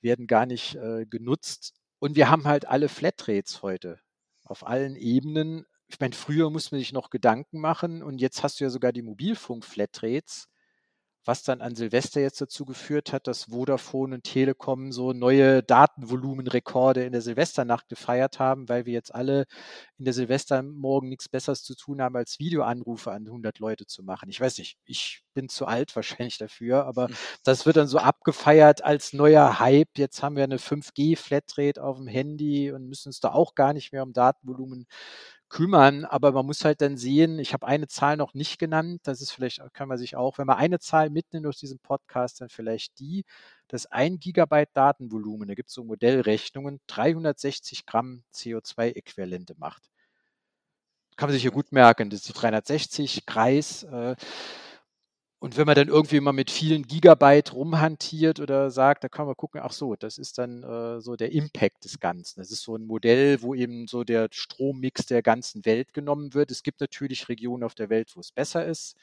werden 0.00 0.26
gar 0.26 0.46
nicht 0.46 0.76
äh, 0.76 1.04
genutzt. 1.04 1.74
Und 1.98 2.16
wir 2.16 2.30
haben 2.30 2.44
halt 2.44 2.66
alle 2.66 2.88
Flatrates 2.88 3.62
heute 3.62 4.00
auf 4.42 4.66
allen 4.66 4.96
Ebenen. 4.96 5.66
Ich 5.88 6.00
meine, 6.00 6.14
früher 6.14 6.48
musste 6.48 6.74
man 6.74 6.80
sich 6.80 6.92
noch 6.92 7.10
Gedanken 7.10 7.60
machen 7.60 8.02
und 8.02 8.18
jetzt 8.18 8.42
hast 8.42 8.60
du 8.60 8.64
ja 8.64 8.70
sogar 8.70 8.92
die 8.92 9.02
Mobilfunk-Flatrates 9.02 10.48
was 11.26 11.42
dann 11.42 11.60
an 11.60 11.74
Silvester 11.74 12.20
jetzt 12.20 12.40
dazu 12.40 12.64
geführt 12.64 13.12
hat, 13.12 13.26
dass 13.26 13.44
Vodafone 13.44 14.16
und 14.16 14.24
Telekom 14.24 14.92
so 14.92 15.12
neue 15.12 15.62
Datenvolumenrekorde 15.62 17.04
in 17.04 17.12
der 17.12 17.22
Silvesternacht 17.22 17.88
gefeiert 17.88 18.38
haben, 18.38 18.68
weil 18.68 18.86
wir 18.86 18.92
jetzt 18.92 19.14
alle 19.14 19.46
in 19.98 20.04
der 20.04 20.14
Silvestermorgen 20.14 21.08
nichts 21.08 21.28
Besseres 21.28 21.62
zu 21.62 21.74
tun 21.74 22.00
haben, 22.00 22.16
als 22.16 22.38
Videoanrufe 22.38 23.10
an 23.10 23.26
100 23.26 23.58
Leute 23.58 23.86
zu 23.86 24.02
machen. 24.02 24.28
Ich 24.28 24.40
weiß 24.40 24.58
nicht, 24.58 24.78
ich 24.84 25.22
bin 25.34 25.48
zu 25.48 25.66
alt 25.66 25.94
wahrscheinlich 25.96 26.38
dafür, 26.38 26.84
aber 26.86 27.08
hm. 27.08 27.16
das 27.44 27.66
wird 27.66 27.76
dann 27.76 27.88
so 27.88 27.98
abgefeiert 27.98 28.84
als 28.84 29.12
neuer 29.12 29.58
Hype. 29.58 29.98
Jetzt 29.98 30.22
haben 30.22 30.36
wir 30.36 30.44
eine 30.44 30.58
5G-Flatrate 30.58 31.82
auf 31.82 31.96
dem 31.96 32.06
Handy 32.06 32.72
und 32.72 32.88
müssen 32.88 33.08
uns 33.08 33.20
da 33.20 33.32
auch 33.32 33.54
gar 33.54 33.72
nicht 33.72 33.92
mehr 33.92 34.02
um 34.02 34.12
Datenvolumen 34.12 34.86
kümmern, 35.48 36.04
aber 36.04 36.32
man 36.32 36.46
muss 36.46 36.64
halt 36.64 36.80
dann 36.80 36.96
sehen, 36.96 37.38
ich 37.38 37.52
habe 37.52 37.66
eine 37.66 37.86
Zahl 37.88 38.16
noch 38.16 38.34
nicht 38.34 38.58
genannt, 38.58 39.00
das 39.04 39.20
ist 39.20 39.30
vielleicht, 39.30 39.60
kann 39.72 39.88
man 39.88 39.98
sich 39.98 40.16
auch, 40.16 40.38
wenn 40.38 40.46
man 40.46 40.56
eine 40.58 40.78
Zahl 40.80 41.10
mitnimmt 41.10 41.46
aus 41.46 41.58
diesem 41.58 41.78
Podcast, 41.78 42.40
dann 42.40 42.48
vielleicht 42.48 42.98
die, 42.98 43.24
dass 43.68 43.86
ein 43.86 44.18
Gigabyte 44.18 44.70
Datenvolumen, 44.74 45.48
da 45.48 45.54
gibt 45.54 45.68
es 45.68 45.74
so 45.74 45.84
Modellrechnungen, 45.84 46.80
360 46.88 47.86
Gramm 47.86 48.24
CO2-Äquivalente 48.34 49.54
macht. 49.58 49.90
Kann 51.16 51.28
man 51.28 51.32
sich 51.34 51.42
hier 51.42 51.50
gut 51.50 51.72
merken, 51.72 52.10
das 52.10 52.20
ist 52.20 52.28
die 52.28 52.32
360 52.34 53.24
Kreis. 53.24 53.84
Äh, 53.84 54.16
und 55.38 55.56
wenn 55.58 55.66
man 55.66 55.74
dann 55.74 55.88
irgendwie 55.88 56.20
mal 56.20 56.32
mit 56.32 56.50
vielen 56.50 56.86
Gigabyte 56.86 57.52
rumhantiert 57.52 58.40
oder 58.40 58.70
sagt, 58.70 59.04
da 59.04 59.08
kann 59.08 59.26
man 59.26 59.36
gucken, 59.36 59.60
ach 59.62 59.72
so, 59.72 59.94
das 59.94 60.16
ist 60.16 60.38
dann 60.38 60.62
äh, 60.62 61.00
so 61.00 61.14
der 61.14 61.32
Impact 61.32 61.84
des 61.84 62.00
Ganzen. 62.00 62.40
Das 62.40 62.50
ist 62.50 62.62
so 62.62 62.74
ein 62.76 62.86
Modell, 62.86 63.42
wo 63.42 63.54
eben 63.54 63.86
so 63.86 64.02
der 64.02 64.28
Strommix 64.32 65.06
der 65.06 65.22
ganzen 65.22 65.66
Welt 65.66 65.92
genommen 65.92 66.32
wird. 66.32 66.50
Es 66.50 66.62
gibt 66.62 66.80
natürlich 66.80 67.28
Regionen 67.28 67.64
auf 67.64 67.74
der 67.74 67.90
Welt, 67.90 68.12
wo 68.16 68.20
es 68.20 68.32
besser 68.32 68.64
ist, 68.64 68.96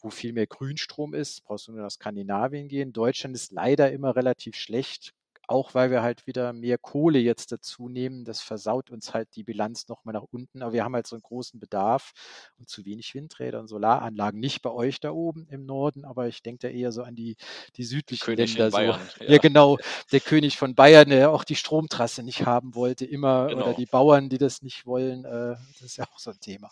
wo 0.00 0.10
viel 0.10 0.32
mehr 0.32 0.48
Grünstrom 0.48 1.14
ist. 1.14 1.44
Brauchst 1.44 1.68
du 1.68 1.72
nur 1.72 1.82
nach 1.82 1.90
Skandinavien 1.92 2.68
gehen. 2.68 2.92
Deutschland 2.92 3.36
ist 3.36 3.52
leider 3.52 3.92
immer 3.92 4.16
relativ 4.16 4.56
schlecht 4.56 5.14
auch 5.52 5.74
weil 5.74 5.90
wir 5.90 6.02
halt 6.02 6.26
wieder 6.26 6.52
mehr 6.52 6.78
Kohle 6.78 7.18
jetzt 7.18 7.52
dazu 7.52 7.88
nehmen. 7.88 8.24
Das 8.24 8.40
versaut 8.40 8.90
uns 8.90 9.14
halt 9.14 9.28
die 9.36 9.44
Bilanz 9.44 9.88
nochmal 9.88 10.14
nach 10.14 10.24
unten. 10.30 10.62
Aber 10.62 10.72
wir 10.72 10.82
haben 10.84 10.94
halt 10.94 11.06
so 11.06 11.14
einen 11.14 11.22
großen 11.22 11.60
Bedarf 11.60 12.12
und 12.58 12.68
zu 12.68 12.84
wenig 12.84 13.14
Windräder 13.14 13.60
und 13.60 13.68
Solaranlagen. 13.68 14.40
Nicht 14.40 14.62
bei 14.62 14.70
euch 14.70 14.98
da 15.00 15.10
oben 15.12 15.46
im 15.48 15.64
Norden, 15.66 16.04
aber 16.04 16.26
ich 16.26 16.42
denke 16.42 16.66
da 16.66 16.72
eher 16.74 16.90
so 16.90 17.02
an 17.02 17.14
die, 17.14 17.36
die 17.76 17.84
südlichen 17.84 18.24
König 18.24 18.56
Länder. 18.56 18.70
Bayern. 18.70 19.00
So. 19.18 19.24
Ja. 19.24 19.38
genau. 19.38 19.78
Der 20.12 20.20
König 20.20 20.56
von 20.56 20.74
Bayern, 20.74 21.08
der 21.10 21.30
auch 21.30 21.44
die 21.44 21.56
Stromtrasse 21.56 22.22
nicht 22.22 22.46
haben 22.46 22.74
wollte, 22.74 23.04
immer, 23.04 23.46
Genau. 23.48 23.64
oder 23.64 23.74
die 23.74 23.86
Bauern, 23.86 24.28
die 24.28 24.38
das 24.38 24.62
nicht 24.62 24.86
wollen. 24.86 25.24
Äh, 25.24 25.56
das 25.74 25.82
ist 25.82 25.96
ja 25.98 26.04
auch 26.04 26.18
so 26.18 26.30
ein 26.30 26.40
Thema. 26.40 26.70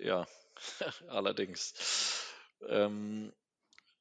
Ja, 0.00 0.26
allerdings. 1.08 1.74
Ähm, 2.68 3.32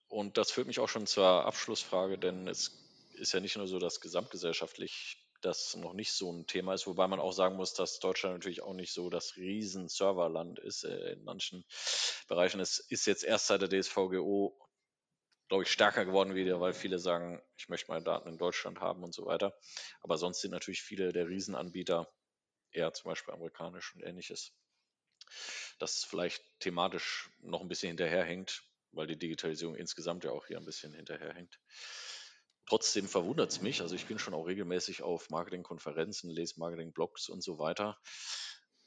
und 0.10 0.38
das 0.38 0.52
führt 0.52 0.68
mich 0.68 0.80
auch 0.80 0.90
schon 0.90 1.06
zur 1.06 1.26
Abschlussfrage, 1.46 2.18
denn 2.18 2.48
es 2.48 2.72
ist 3.18 3.34
ja 3.34 3.40
nicht 3.40 3.58
nur 3.58 3.68
so, 3.68 3.80
dass 3.80 4.02
gesamtgesellschaftlich 4.02 5.28
das 5.42 5.76
noch 5.76 5.94
nicht 5.94 6.12
so 6.14 6.32
ein 6.32 6.48
Thema 6.48 6.74
ist, 6.74 6.88
wobei 6.88 7.08
man 7.08 7.20
auch 7.20 7.32
sagen 7.32 7.56
muss, 7.56 7.74
dass 7.74 8.00
Deutschland 8.00 8.36
natürlich 8.36 8.64
auch 8.64 8.74
nicht 8.74 8.94
so 8.94 9.10
das 9.10 9.36
Riesen-Serverland 9.38 10.60
ist 10.60 10.84
äh, 10.84 11.14
in 11.14 11.24
manchen 11.24 11.66
Bereichen. 12.28 12.60
Es 12.60 12.80
ist 12.80 13.06
jetzt 13.06 13.24
erst 13.24 13.48
seit 13.48 13.62
der 13.62 13.70
DSVGO, 13.70 14.60
glaube 15.48 15.64
ich, 15.64 15.72
stärker 15.72 16.06
geworden 16.06 16.36
wieder, 16.36 16.60
weil 16.60 16.74
viele 16.74 17.00
sagen, 17.00 17.42
ich 17.56 17.70
möchte 17.70 17.92
meine 17.92 18.04
Daten 18.04 18.28
in 18.30 18.38
Deutschland 18.38 18.80
haben 18.80 19.04
und 19.04 19.14
so 19.14 19.26
weiter. 19.26 19.58
Aber 20.02 20.18
sonst 20.18 20.42
sind 20.42 20.52
natürlich 20.52 20.82
viele 20.82 21.14
der 21.14 21.28
Riesenanbieter 21.28 22.12
eher 22.72 22.94
zum 22.94 23.10
Beispiel 23.10 23.34
amerikanisch 23.34 23.96
und 23.96 24.02
ähnliches. 24.02 24.54
Das 25.80 26.04
vielleicht 26.04 26.44
thematisch 26.60 27.30
noch 27.40 27.62
ein 27.62 27.68
bisschen 27.68 27.90
hinterherhängt, 27.90 28.64
weil 28.92 29.08
die 29.08 29.18
Digitalisierung 29.18 29.76
insgesamt 29.76 30.24
ja 30.24 30.32
auch 30.32 30.48
hier 30.48 30.58
ein 30.58 30.66
bisschen 30.66 30.94
hinterherhängt. 30.94 31.60
Trotzdem 32.68 33.08
verwundert 33.08 33.52
es 33.52 33.62
mich, 33.62 33.82
also 33.82 33.96
ich 33.96 34.06
bin 34.08 34.20
schon 34.20 34.34
auch 34.34 34.46
regelmäßig 34.46 35.02
auf 35.02 35.30
Marketingkonferenzen, 35.30 36.30
lese 36.30 36.60
Marketing-Blogs 36.60 37.30
und 37.30 37.42
so 37.42 37.60
weiter. 37.60 37.98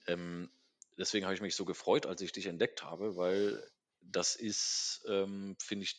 Ähm, 0.07 0.51
deswegen 0.99 1.25
habe 1.25 1.35
ich 1.35 1.41
mich 1.41 1.57
so 1.57 1.65
gefreut, 1.65 2.05
als 2.05 2.21
ich 2.21 2.33
dich 2.33 2.47
entdeckt 2.47 2.83
habe, 2.83 3.17
weil 3.17 3.67
das 4.03 4.37
ist, 4.37 5.05
ähm, 5.09 5.57
finde 5.59 5.85
ich, 5.85 5.97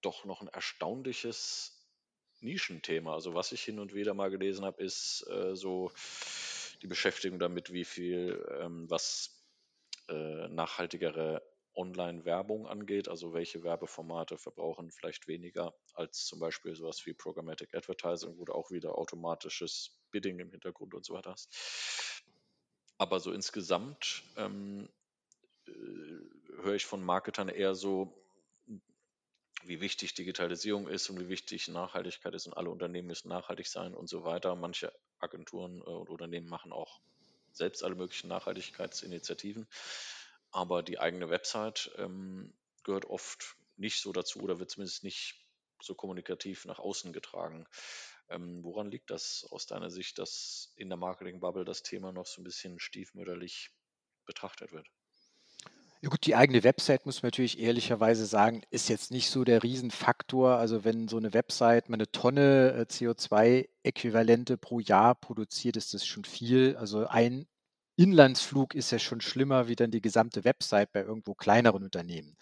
doch 0.00 0.24
noch 0.24 0.42
ein 0.42 0.48
erstaunliches 0.48 1.84
Nischenthema. 2.40 3.14
Also 3.14 3.34
was 3.34 3.50
ich 3.52 3.62
hin 3.62 3.80
und 3.80 3.94
wieder 3.94 4.14
mal 4.14 4.30
gelesen 4.30 4.64
habe, 4.64 4.82
ist 4.82 5.26
äh, 5.28 5.56
so 5.56 5.90
die 6.82 6.86
Beschäftigung 6.86 7.38
damit, 7.38 7.72
wie 7.72 7.84
viel, 7.84 8.46
ähm, 8.60 8.88
was 8.88 9.42
äh, 10.08 10.48
nachhaltigere 10.48 11.42
Online-Werbung 11.76 12.66
angeht, 12.66 13.08
also 13.08 13.32
welche 13.32 13.62
Werbeformate 13.62 14.38
verbrauchen 14.38 14.90
vielleicht 14.90 15.26
weniger 15.26 15.74
als 15.94 16.24
zum 16.24 16.38
Beispiel 16.38 16.74
sowas 16.74 17.04
wie 17.06 17.14
Programmatic 17.14 17.74
Advertising, 17.74 18.38
wo 18.38 18.44
du 18.44 18.52
auch 18.52 18.70
wieder 18.70 18.96
automatisches 18.96 19.98
Bidding 20.10 20.38
im 20.38 20.50
Hintergrund 20.50 20.94
und 20.94 21.04
so 21.04 21.14
weiter 21.14 21.32
hast. 21.32 22.22
Aber 22.98 23.18
so 23.20 23.32
insgesamt 23.32 24.22
ähm, 24.36 24.88
äh, 25.66 25.72
höre 26.62 26.74
ich 26.74 26.86
von 26.86 27.02
Marketern 27.02 27.48
eher 27.48 27.74
so, 27.74 28.14
wie 29.64 29.80
wichtig 29.80 30.14
Digitalisierung 30.14 30.88
ist 30.88 31.08
und 31.10 31.18
wie 31.20 31.28
wichtig 31.28 31.68
Nachhaltigkeit 31.68 32.34
ist 32.34 32.46
und 32.46 32.54
alle 32.54 32.70
Unternehmen 32.70 33.08
müssen 33.08 33.28
nachhaltig 33.28 33.66
sein 33.66 33.94
und 33.94 34.08
so 34.08 34.24
weiter. 34.24 34.54
Manche 34.54 34.92
Agenturen 35.18 35.80
äh, 35.80 35.84
und 35.84 36.10
Unternehmen 36.10 36.48
machen 36.48 36.72
auch 36.72 37.00
selbst 37.52 37.82
alle 37.82 37.94
möglichen 37.94 38.28
Nachhaltigkeitsinitiativen 38.28 39.66
aber 40.54 40.82
die 40.82 41.00
eigene 41.00 41.28
Website 41.30 41.90
ähm, 41.98 42.54
gehört 42.84 43.06
oft 43.06 43.56
nicht 43.76 44.00
so 44.00 44.12
dazu 44.12 44.40
oder 44.40 44.60
wird 44.60 44.70
zumindest 44.70 45.02
nicht 45.02 45.44
so 45.82 45.94
kommunikativ 45.94 46.64
nach 46.64 46.78
außen 46.78 47.12
getragen. 47.12 47.66
Ähm, 48.28 48.62
woran 48.62 48.90
liegt 48.90 49.10
das 49.10 49.46
aus 49.50 49.66
deiner 49.66 49.90
Sicht, 49.90 50.18
dass 50.18 50.72
in 50.76 50.88
der 50.88 50.96
Marketing-Bubble 50.96 51.64
das 51.64 51.82
Thema 51.82 52.12
noch 52.12 52.26
so 52.26 52.40
ein 52.40 52.44
bisschen 52.44 52.78
stiefmütterlich 52.78 53.70
betrachtet 54.26 54.72
wird? 54.72 54.86
Ja 56.00 56.10
gut, 56.10 56.24
die 56.26 56.36
eigene 56.36 56.62
Website, 56.62 57.06
muss 57.06 57.22
man 57.22 57.28
natürlich 57.28 57.58
ehrlicherweise 57.58 58.26
sagen, 58.26 58.62
ist 58.70 58.88
jetzt 58.88 59.10
nicht 59.10 59.30
so 59.30 59.42
der 59.42 59.62
Riesenfaktor. 59.62 60.56
Also 60.56 60.84
wenn 60.84 61.08
so 61.08 61.16
eine 61.16 61.32
Website 61.32 61.88
mal 61.88 61.96
eine 61.96 62.12
Tonne 62.12 62.74
äh, 62.78 62.82
CO2-Äquivalente 62.82 64.56
pro 64.56 64.78
Jahr 64.80 65.14
produziert, 65.14 65.76
ist 65.76 65.94
das 65.94 66.06
schon 66.06 66.24
viel. 66.24 66.76
Also 66.76 67.06
ein 67.06 67.46
Inlandsflug 67.96 68.74
ist 68.74 68.90
ja 68.92 68.98
schon 69.00 69.20
schlimmer 69.20 69.66
wie 69.68 69.76
dann 69.76 69.90
die 69.90 70.00
gesamte 70.00 70.44
Website 70.44 70.92
bei 70.92 71.00
irgendwo 71.02 71.34
kleineren 71.34 71.82
Unternehmen. 71.84 72.36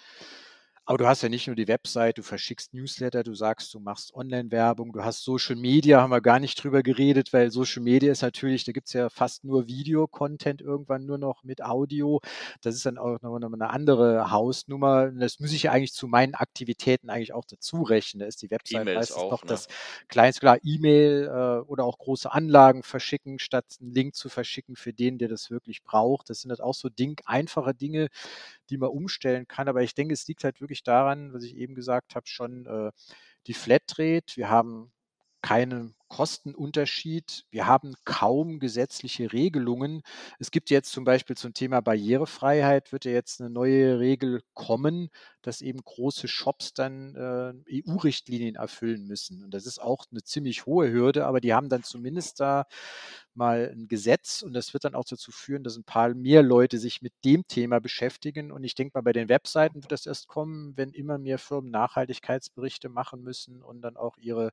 Aber 0.85 0.99
du 0.99 1.07
hast 1.07 1.23
ja 1.23 1.29
nicht 1.29 1.47
nur 1.47 1.55
die 1.55 1.69
Website, 1.69 2.19
du 2.19 2.25
verschickst 2.25 2.75
Newsletter, 2.75 3.23
du 3.23 3.35
sagst, 3.35 3.73
du 3.73 3.79
machst 3.79 4.13
Online-Werbung, 4.15 4.93
du 4.93 5.05
hast 5.05 5.23
Social 5.23 5.55
Media, 5.55 6.01
haben 6.01 6.11
wir 6.11 6.21
gar 6.21 6.41
nicht 6.41 6.63
drüber 6.63 6.83
geredet, 6.83 7.33
weil 7.33 7.53
Social 7.53 7.85
Media 7.85 8.11
ist 8.11 8.23
natürlich, 8.23 8.65
da 8.65 8.73
gibt 8.73 8.89
es 8.89 8.93
ja 8.93 9.09
fast 9.09 9.45
nur 9.45 9.69
Video-Content 9.69 10.61
irgendwann 10.61 11.07
nur 11.07 11.19
noch 11.19 11.45
mit 11.45 11.63
Audio. 11.63 12.21
Das 12.63 12.75
ist 12.75 12.85
dann 12.85 12.99
auch 12.99 13.23
noch 13.23 13.37
eine 13.37 13.71
andere 13.71 14.33
Hausnummer. 14.33 15.13
Das 15.13 15.39
muss 15.39 15.53
ich 15.53 15.65
ja 15.65 15.73
eigentlich 15.73 15.93
zu 15.93 16.09
meinen 16.09 16.35
Aktivitäten 16.35 17.11
eigentlich 17.11 17.33
auch 17.33 17.45
dazu 17.45 17.83
rechnen. 17.83 18.19
Da 18.19 18.27
ist 18.27 18.43
die 18.43 18.51
Website 18.51 18.83
E-Mails 18.83 18.97
meistens 18.99 19.17
auch, 19.19 19.31
noch 19.31 19.45
ne? 19.45 19.49
das 19.51 19.69
kleinste, 20.09 20.41
klar, 20.41 20.59
E-Mail 20.65 21.29
äh, 21.29 21.71
oder 21.71 21.85
auch 21.85 21.99
große 21.99 22.33
Anlagen 22.33 22.83
verschicken, 22.83 23.39
statt 23.39 23.67
einen 23.81 23.95
Link 23.95 24.17
zu 24.17 24.29
verschicken 24.29 24.75
für 24.75 24.93
den, 24.93 25.19
der 25.19 25.29
das 25.29 25.49
wirklich 25.49 25.85
braucht. 25.85 26.29
Das 26.29 26.41
sind 26.41 26.51
halt 26.51 26.61
auch 26.61 26.75
so 26.75 26.89
Ding, 26.89 27.21
einfache 27.25 27.73
Dinge, 27.73 28.09
die 28.69 28.79
man 28.79 28.91
umstellen 28.91 29.47
kann. 29.47 29.69
Aber 29.69 29.83
ich 29.83 29.95
denke, 29.95 30.15
es 30.15 30.27
liegt 30.27 30.43
halt 30.43 30.61
wirklich 30.61 30.72
daran, 30.81 31.33
was 31.35 31.45
ich 31.45 31.57
eben 31.57 31.75
gesagt 31.75 32.15
habe, 32.15 32.27
schon 32.27 32.67
äh, 32.67 32.91
die 33.47 33.55
Flatrate. 33.55 34.37
Wir 34.37 34.49
haben 34.49 34.93
keinen 35.43 35.95
Kostenunterschied. 36.09 37.47
Wir 37.51 37.67
haben 37.67 37.95
kaum 38.05 38.61
gesetzliche 38.61 39.33
Regelungen. 39.33 40.03
Es 40.39 40.51
gibt 40.51 40.71
jetzt 40.71 40.93
zum 40.93 41.05
Beispiel 41.05 41.37
zum 41.37 41.53
Thema 41.53 41.81
Barrierefreiheit, 41.81 42.93
wird 42.93 43.05
ja 43.05 43.13
jetzt 43.13 43.41
eine 43.41 43.51
neue 43.51 43.99
Regel 43.99 44.43
kommen, 44.55 45.11
dass 45.43 45.61
eben 45.61 45.81
große 45.83 46.29
Shops 46.29 46.75
dann 46.75 47.17
äh, 47.17 47.83
EU-Richtlinien 47.89 48.55
erfüllen 48.55 49.07
müssen. 49.07 49.43
Und 49.43 49.53
das 49.53 49.67
ist 49.67 49.81
auch 49.81 50.07
eine 50.11 50.23
ziemlich 50.23 50.65
hohe 50.67 50.93
Hürde, 50.93 51.27
aber 51.27 51.41
die 51.41 51.55
haben 51.55 51.69
dann 51.69 51.83
zumindest 51.83 52.39
da 52.41 52.67
mal 53.37 53.71
ein 53.75 53.89
Gesetz 53.89 54.43
und 54.43 54.53
das 54.55 54.73
wird 54.75 54.85
dann 54.85 54.95
auch 54.95 55.05
dazu 55.05 55.31
führen, 55.33 55.65
dass 55.65 55.77
ein 55.77 55.85
paar 55.85 56.15
mehr 56.15 56.43
Leute 56.43 56.79
sich 56.79 57.03
mit 57.03 57.13
dem 57.25 57.47
Thema 57.47 57.81
beschäftigen. 57.81 58.53
Und 58.53 58.65
ich 58.65 58.75
denke 58.75 58.93
mal, 58.95 59.03
bei 59.03 59.13
den 59.13 59.29
Webseiten 59.29 59.83
wird 59.83 59.93
das 59.93 60.07
erst 60.07 60.29
kommen, 60.29 60.77
wenn 60.77 60.91
immer 60.91 61.19
mehr 61.19 61.39
Firmen 61.39 61.71
Nachhaltigkeitsberichte 61.71 62.89
machen 62.89 63.23
müssen 63.23 63.63
und 63.63 63.83
dann 63.83 63.97
auch 63.97 64.17
ihre 64.19 64.51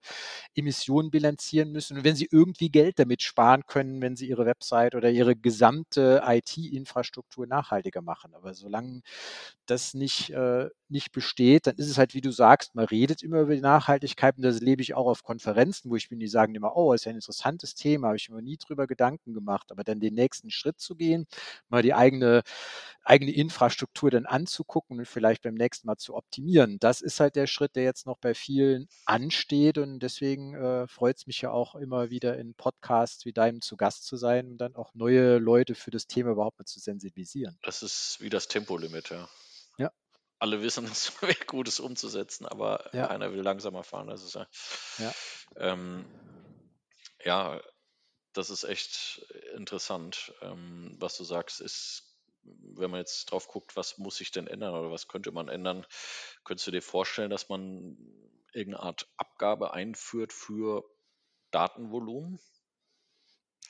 Emissionen 0.56 1.12
bilanzieren 1.12 1.72
müssen. 1.72 1.98
Und 1.98 2.04
wenn 2.04 2.16
sie 2.16 2.28
irgendwie 2.32 2.70
Geld 2.70 3.00
damit 3.00 3.22
sparen 3.22 3.64
können, 3.68 4.02
wenn 4.02 4.16
sie 4.16 4.28
ihre 4.30 4.46
Website 4.46 4.96
oder 4.96 5.10
ihre 5.10 5.36
gesamte 5.36 6.22
IT-Infrastruktur 6.26 7.48
nachhaltiger 7.48 8.02
machen. 8.02 8.34
Aber 8.36 8.54
solange 8.54 9.02
das 9.66 9.94
nicht, 9.94 10.32
äh, 10.32 10.70
nicht 10.90 11.12
besteht, 11.12 11.68
dann 11.68 11.76
ist 11.76 11.90
es 11.90 11.98
halt, 11.98 12.14
wie 12.14 12.22
du 12.22 12.32
sagst, 12.32 12.76
man 12.76 12.86
redet 12.86 13.22
immer 13.24 13.42
über 13.42 13.56
die 13.56 13.62
Nachhaltigkeit 13.62 14.38
und 14.38 14.44
das 14.44 14.60
lebe 14.60 14.82
ich 14.82 14.96
auch 14.96 15.08
auf 15.08 15.24
Konferenzen, 15.24 15.92
wo 15.92 15.96
ich 15.96 16.10
bin, 16.10 16.20
die 16.20 16.28
sagen 16.28 16.56
immer, 16.56 16.76
oh, 16.76 16.94
ist 16.94 17.06
ja 17.06 17.12
ein 17.12 17.16
interessantes 17.16 17.76
Thema, 17.76 18.08
habe 18.08 18.18
ich 18.18 18.30
mir 18.30 18.42
nie 18.42 18.58
drüber 18.58 18.69
Gedanken 18.76 19.34
gemacht. 19.34 19.72
Aber 19.72 19.84
dann 19.84 20.00
den 20.00 20.14
nächsten 20.14 20.52
Schritt 20.52 20.80
zu 20.80 20.96
gehen, 20.96 21.28
mal 21.70 21.82
die 21.82 21.94
eigene, 21.94 22.42
eigene 23.04 23.32
Infrastruktur 23.32 24.12
dann 24.12 24.26
anzugucken 24.26 25.00
und 25.00 25.06
vielleicht 25.06 25.42
beim 25.42 25.56
nächsten 25.56 25.88
Mal 25.88 25.98
zu 25.98 26.16
optimieren, 26.16 26.78
das 26.80 27.02
ist 27.02 27.20
halt 27.20 27.36
der 27.36 27.48
Schritt, 27.48 27.76
der 27.76 27.84
jetzt 27.84 28.06
noch 28.06 28.18
bei 28.18 28.34
vielen 28.34 28.88
ansteht 29.06 29.78
und 29.78 30.00
deswegen 30.00 30.56
äh, 30.56 30.88
freut 30.88 31.18
es 31.18 31.28
mich 31.28 31.42
ja 31.42 31.52
auch 31.52 31.76
immer 31.76 32.10
wieder 32.10 32.38
in 32.38 32.54
Podcasts 32.54 33.26
wie 33.26 33.34
deinem 33.34 33.62
zu 33.62 33.78
Gast 33.78 34.06
zu 34.06 34.18
sein 34.18 34.48
und 34.52 34.58
dann 34.58 34.76
auch 34.76 34.94
neue 34.94 35.38
Leute 35.38 35.76
für 35.76 35.92
das 35.92 36.08
Thema 36.08 36.32
überhaupt 36.32 36.60
mal 36.60 36.66
zu 36.66 36.80
sensibilisieren. 36.80 37.58
Das 37.64 37.84
ist 37.84 38.18
wie 38.20 38.30
das 38.30 38.48
Tempolimit, 38.48 39.10
ja. 39.10 39.28
Ja. 39.78 39.92
Alle 40.40 40.62
wissen, 40.62 40.86
es 40.92 41.22
wäre 41.22 41.34
gut, 41.48 41.68
es 41.68 41.80
umzusetzen, 41.80 42.46
aber 42.46 42.90
Ja. 42.94 43.08
keiner 43.08 43.34
will 43.34 43.42
langsamer 43.42 43.84
fahren. 43.84 44.08
Das 44.08 44.24
ist 44.24 44.36
ja. 44.36 44.48
Ja. 44.98 45.14
Ähm, 45.58 46.06
ja, 47.24 47.60
das 48.40 48.50
ist 48.50 48.64
echt 48.64 49.20
interessant. 49.56 50.34
Ähm, 50.42 50.96
was 51.00 51.18
du 51.18 51.24
sagst, 51.24 51.62
ist, 51.62 52.18
wenn 52.44 52.90
man 52.92 53.02
jetzt 53.02 53.26
drauf 53.32 53.48
guckt, 53.48 53.76
was 53.76 53.98
muss 53.98 54.16
sich 54.18 54.32
denn 54.32 54.48
ändern 54.48 54.74
oder 54.74 54.92
was 54.92 55.08
könnte 55.08 55.32
man 55.32 55.50
ändern, 55.50 55.86
könntest 56.46 56.68
du 56.68 56.72
dir 56.72 56.82
vorstellen, 56.82 57.30
dass 57.30 57.50
man 57.50 57.98
irgendeine 58.54 58.84
Art 58.84 59.08
Abgabe 59.18 59.74
einführt 59.74 60.34
für 60.34 60.84
Datenvolumen? 61.52 62.40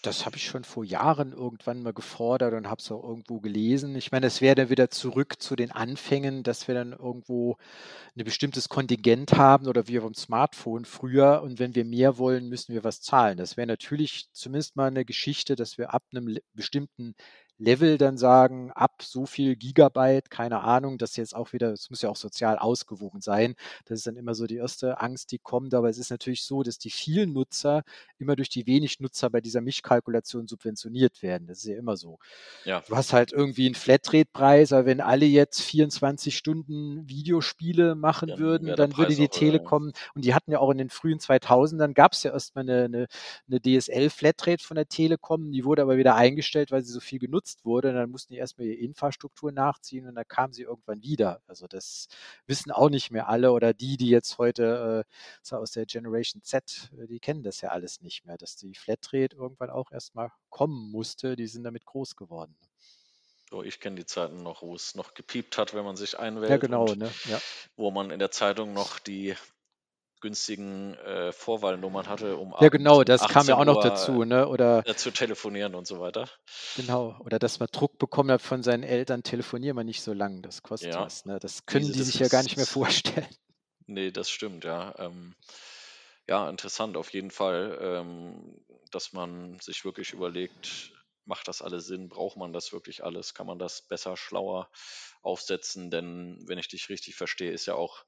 Das 0.01 0.25
habe 0.25 0.37
ich 0.37 0.45
schon 0.45 0.63
vor 0.63 0.85
Jahren 0.85 1.33
irgendwann 1.33 1.83
mal 1.83 1.91
gefordert 1.91 2.53
und 2.53 2.69
habe 2.69 2.79
es 2.79 2.89
auch 2.89 3.03
irgendwo 3.03 3.41
gelesen. 3.41 3.95
Ich 3.97 4.13
meine, 4.13 4.27
es 4.27 4.39
wäre 4.39 4.55
dann 4.55 4.69
wieder 4.69 4.89
zurück 4.89 5.41
zu 5.41 5.57
den 5.57 5.71
Anfängen, 5.71 6.41
dass 6.43 6.69
wir 6.69 6.75
dann 6.75 6.93
irgendwo 6.93 7.57
ein 8.15 8.23
bestimmtes 8.23 8.69
Kontingent 8.69 9.33
haben 9.33 9.67
oder 9.67 9.89
wie 9.89 9.99
vom 9.99 10.13
Smartphone 10.13 10.85
früher. 10.85 11.41
Und 11.43 11.59
wenn 11.59 11.75
wir 11.75 11.83
mehr 11.83 12.17
wollen, 12.17 12.47
müssen 12.47 12.73
wir 12.73 12.85
was 12.85 13.01
zahlen. 13.01 13.37
Das 13.37 13.57
wäre 13.57 13.67
natürlich 13.67 14.29
zumindest 14.31 14.77
mal 14.77 14.87
eine 14.87 15.03
Geschichte, 15.03 15.57
dass 15.57 15.77
wir 15.77 15.93
ab 15.93 16.03
einem 16.13 16.37
bestimmten 16.53 17.13
Level 17.59 17.97
dann 17.97 18.17
sagen, 18.17 18.71
ab 18.71 19.01
so 19.03 19.25
viel 19.25 19.57
Gigabyte, 19.57 20.31
keine 20.31 20.61
Ahnung, 20.61 20.97
das 20.97 21.17
jetzt 21.17 21.35
auch 21.35 21.51
wieder, 21.51 21.73
es 21.73 21.89
muss 21.89 22.01
ja 22.01 22.09
auch 22.09 22.15
sozial 22.15 22.57
ausgewogen 22.57 23.19
sein. 23.19 23.55
Das 23.85 23.99
ist 23.99 24.07
dann 24.07 24.15
immer 24.15 24.33
so 24.33 24.47
die 24.47 24.55
erste 24.55 25.01
Angst, 25.01 25.33
die 25.33 25.39
kommt. 25.39 25.73
Aber 25.73 25.89
es 25.89 25.97
ist 25.97 26.09
natürlich 26.09 26.43
so, 26.43 26.63
dass 26.63 26.77
die 26.77 26.89
vielen 26.89 27.33
Nutzer 27.33 27.83
immer 28.17 28.37
durch 28.37 28.49
die 28.49 28.65
wenig 28.65 29.01
Nutzer 29.01 29.29
bei 29.29 29.41
dieser 29.41 29.59
Mischkalkulation 29.59 30.47
subventioniert 30.47 31.21
werden. 31.21 31.47
Das 31.47 31.59
ist 31.59 31.65
ja 31.65 31.77
immer 31.77 31.97
so. 31.97 32.17
Ja. 32.63 32.81
Du 32.87 32.95
hast 32.95 33.11
halt 33.11 33.33
irgendwie 33.33 33.65
einen 33.65 33.75
Flatrate-Preis, 33.75 34.71
aber 34.71 34.85
wenn 34.85 35.01
alle 35.01 35.25
jetzt 35.25 35.61
24 35.61 36.37
Stunden 36.37 37.09
Videospiele 37.09 37.95
machen 37.95 38.29
Dann 38.29 38.39
würden, 38.39 38.75
dann 38.75 38.97
würde 38.97 39.15
die 39.15 39.23
ja. 39.23 39.27
Telekom, 39.27 39.91
und 40.15 40.23
die 40.23 40.33
hatten 40.33 40.51
ja 40.51 40.59
auch 40.59 40.71
in 40.71 40.77
den 40.77 40.89
frühen 40.89 41.19
2000ern, 41.19 41.93
gab 41.93 42.13
es 42.13 42.23
ja 42.23 42.31
erstmal 42.31 42.63
eine, 42.63 42.85
eine, 42.85 43.07
eine 43.49 43.59
DSL-Flatrate 43.59 44.63
von 44.63 44.75
der 44.75 44.87
Telekom, 44.87 45.51
die 45.51 45.65
wurde 45.65 45.81
aber 45.81 45.97
wieder 45.97 46.15
eingestellt, 46.15 46.71
weil 46.71 46.83
sie 46.83 46.93
so 46.93 47.01
viel 47.01 47.19
genutzt 47.19 47.48
wurde. 47.63 47.89
Und 47.89 47.95
dann 47.95 48.09
mussten 48.09 48.33
die 48.33 48.39
erstmal 48.39 48.67
ihre 48.67 48.79
Infrastruktur 48.79 49.51
nachziehen 49.51 50.07
und 50.07 50.15
dann 50.15 50.27
kam 50.27 50.53
sie 50.53 50.63
irgendwann 50.63 51.01
wieder. 51.03 51.41
Also 51.47 51.67
das 51.67 52.07
wissen 52.47 52.71
auch 52.71 52.89
nicht 52.89 53.11
mehr 53.11 53.27
alle 53.29 53.51
oder 53.51 53.73
die, 53.73 53.97
die 53.97 54.09
jetzt 54.09 54.37
heute 54.37 55.05
äh, 55.51 55.55
aus 55.55 55.71
der 55.71 55.85
Generation 55.85 56.41
Z, 56.43 56.91
äh, 56.97 57.07
die 57.07 57.19
kennen 57.19 57.43
das 57.43 57.61
ja 57.61 57.69
alles 57.69 58.01
nicht 58.01 58.25
mehr, 58.25 58.37
dass 58.37 58.55
die 58.55 58.75
Flatrate 58.75 59.35
irgendwann 59.35 59.69
auch 59.69 59.91
erstmal 59.91 60.31
kommen 60.49 60.91
musste. 60.91 61.35
Die 61.35 61.47
sind 61.47 61.63
damit 61.63 61.85
groß 61.85 62.15
geworden. 62.15 62.55
So, 63.49 63.63
ich 63.63 63.79
kenne 63.79 63.95
die 63.95 64.05
Zeiten 64.05 64.43
noch, 64.43 64.61
wo 64.61 64.75
es 64.75 64.93
noch 64.93 65.15
gepiept 65.15 65.57
hat, 65.57 65.73
wenn 65.73 65.83
man 65.83 65.95
sich 65.95 66.19
einwählt 66.19 66.51
Ja, 66.51 66.57
genau, 66.57 66.93
ne? 66.93 67.11
Ja. 67.25 67.39
wo 67.75 67.89
man 67.89 68.11
in 68.11 68.19
der 68.19 68.29
Zeitung 68.29 68.73
noch 68.73 68.99
die 68.99 69.35
günstigen 70.21 70.95
äh, 70.95 71.31
Vorwahlnummern 71.31 72.07
hatte, 72.07 72.37
um 72.37 72.53
Ja, 72.59 72.69
genau, 72.69 73.03
das 73.03 73.27
kam 73.27 73.47
ja 73.47 73.55
18 73.55 73.57
auch 73.57 73.65
noch 73.65 73.77
Uhr 73.77 73.77
dazu, 73.77 74.23
ne? 74.23 74.47
Oder 74.47 74.85
äh, 74.85 74.95
zu 74.95 75.11
telefonieren 75.11 75.75
und 75.75 75.87
so 75.87 75.99
weiter. 75.99 76.29
genau, 76.73 77.15
oder 77.19 77.37
dass 77.39 77.59
man 77.59 77.67
Druck 77.71 77.97
bekommen 77.99 78.31
hat 78.31 78.41
von 78.41 78.63
seinen 78.63 78.81
Eltern, 78.83 79.21
telefonier 79.23 79.73
mal 79.75 79.83
nicht 79.83 80.01
so 80.01 80.13
lang, 80.13 80.41
das 80.41 80.63
kostet 80.63 80.95
Ja, 80.95 80.97
was, 80.97 81.25
ne? 81.25 81.37
Das 81.39 81.65
können 81.67 81.91
diese, 81.91 81.91
die 81.91 82.01
das 82.01 82.03
sich 82.03 82.17
ja 82.19 82.27
gar 82.27 82.41
nicht 82.43 82.57
mehr 82.57 82.67
vorstellen. 82.67 83.27
nee, 83.87 84.11
das 84.11 84.29
stimmt, 84.29 84.63
ja. 84.65 84.93
Ähm, 84.97 85.35
ja, 86.27 86.49
interessant 86.49 86.97
auf 86.97 87.13
jeden 87.13 87.31
Fall, 87.31 87.77
ähm, 87.81 88.65
dass 88.91 89.13
man 89.13 89.59
sich 89.59 89.83
wirklich 89.85 90.13
überlegt, 90.13 90.93
macht 91.25 91.47
das 91.47 91.61
alles 91.61 91.85
Sinn? 91.87 92.09
Braucht 92.09 92.37
man 92.37 92.53
das 92.53 92.71
wirklich 92.73 93.03
alles? 93.03 93.33
Kann 93.33 93.47
man 93.47 93.59
das 93.59 93.87
besser, 93.87 94.17
schlauer 94.17 94.69
aufsetzen? 95.21 95.91
Denn 95.91 96.39
wenn 96.47 96.59
ich 96.59 96.67
dich 96.67 96.89
richtig 96.89 97.15
verstehe, 97.15 97.51
ist 97.51 97.65
ja 97.65 97.75
auch 97.75 98.05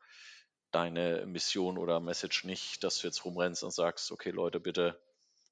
deine 0.72 1.26
Mission 1.26 1.78
oder 1.78 2.00
Message 2.00 2.46
nicht, 2.46 2.84
dass 2.84 3.00
du 3.00 3.08
jetzt 3.08 3.26
rumrennst 3.26 3.64
und 3.64 3.72
sagst, 3.72 4.12
okay 4.12 4.32
Leute, 4.32 4.60
bitte 4.60 5.00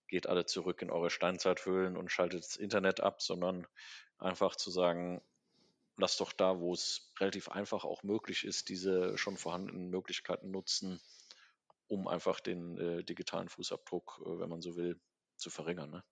geht 0.08 0.28
alle 0.28 0.46
zurück 0.46 0.82
in 0.82 0.90
eure 0.90 1.10
Steinzeithöhlen 1.10 1.96
und 1.96 2.12
schaltet 2.12 2.44
das 2.44 2.56
Internet 2.56 3.00
ab, 3.00 3.22
sondern 3.22 3.68
einfach 4.18 4.56
zu 4.56 4.72
sagen, 4.72 5.22
lasst 5.98 6.20
doch 6.20 6.34
da, 6.34 6.60
wo 6.60 6.74
es 6.74 7.12
relativ 7.20 7.50
einfach 7.50 7.84
auch 7.84 8.04
möglich 8.04 8.44
ist, 8.44 8.70
diese 8.70 9.18
schon 9.18 9.38
vorhandenen 9.38 9.90
Möglichkeiten 9.90 10.52
nutzen, 10.52 11.00
um 11.88 12.08
einfach 12.08 12.40
den 12.40 12.78
äh, 12.78 13.04
digitalen 13.04 13.50
Fußabdruck, 13.50 14.22
äh, 14.26 14.40
wenn 14.40 14.50
man 14.50 14.62
so 14.62 14.76
will, 14.76 15.00
zu 15.36 15.50
verringern. 15.50 15.92
Ne? 15.92 16.04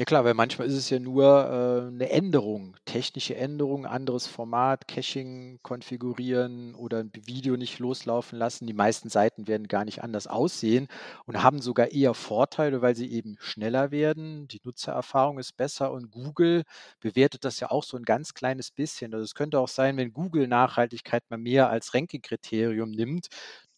Ja 0.00 0.06
klar, 0.06 0.24
weil 0.24 0.32
manchmal 0.32 0.66
ist 0.66 0.72
es 0.76 0.88
ja 0.88 0.98
nur 0.98 1.26
äh, 1.26 1.88
eine 1.88 2.08
Änderung, 2.08 2.74
technische 2.86 3.36
Änderung, 3.36 3.84
anderes 3.84 4.26
Format, 4.26 4.88
Caching 4.88 5.58
konfigurieren 5.62 6.74
oder 6.74 7.00
ein 7.00 7.10
Video 7.26 7.58
nicht 7.58 7.78
loslaufen 7.80 8.38
lassen. 8.38 8.66
Die 8.66 8.72
meisten 8.72 9.10
Seiten 9.10 9.46
werden 9.46 9.68
gar 9.68 9.84
nicht 9.84 10.02
anders 10.02 10.26
aussehen 10.26 10.88
und 11.26 11.42
haben 11.42 11.60
sogar 11.60 11.92
eher 11.92 12.14
Vorteile, 12.14 12.80
weil 12.80 12.96
sie 12.96 13.12
eben 13.12 13.36
schneller 13.40 13.90
werden. 13.90 14.48
Die 14.48 14.62
Nutzererfahrung 14.64 15.38
ist 15.38 15.58
besser 15.58 15.92
und 15.92 16.10
Google 16.10 16.62
bewertet 17.00 17.44
das 17.44 17.60
ja 17.60 17.70
auch 17.70 17.84
so 17.84 17.98
ein 17.98 18.04
ganz 18.04 18.32
kleines 18.32 18.70
bisschen. 18.70 19.12
Also 19.12 19.24
es 19.24 19.34
könnte 19.34 19.60
auch 19.60 19.68
sein, 19.68 19.98
wenn 19.98 20.14
Google 20.14 20.48
Nachhaltigkeit 20.48 21.24
mal 21.28 21.36
mehr 21.36 21.68
als 21.68 21.92
Ranking-Kriterium 21.92 22.90
nimmt, 22.90 23.28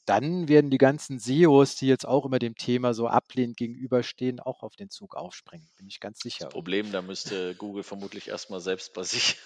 dann 0.04 0.48
werden 0.48 0.70
die 0.70 0.78
ganzen 0.78 1.18
SEOs, 1.18 1.76
die 1.76 1.86
jetzt 1.86 2.06
auch 2.06 2.24
immer 2.24 2.38
dem 2.38 2.56
Thema 2.56 2.92
so 2.94 3.06
ablehnend 3.06 3.56
gegenüberstehen, 3.56 4.40
auch 4.40 4.62
auf 4.62 4.74
den 4.74 4.90
Zug 4.90 5.14
aufspringen. 5.14 5.68
Bin 5.76 5.86
ich 5.86 6.00
ganz 6.00 6.18
Das 6.18 6.32
sicher. 6.32 6.46
Und 6.46 6.52
Problem, 6.52 6.90
da 6.92 7.02
müsste 7.02 7.54
Google 7.54 7.82
vermutlich 7.82 8.28
erstmal 8.28 8.60
selbst 8.60 8.94
bei 8.94 9.04
sich 9.04 9.36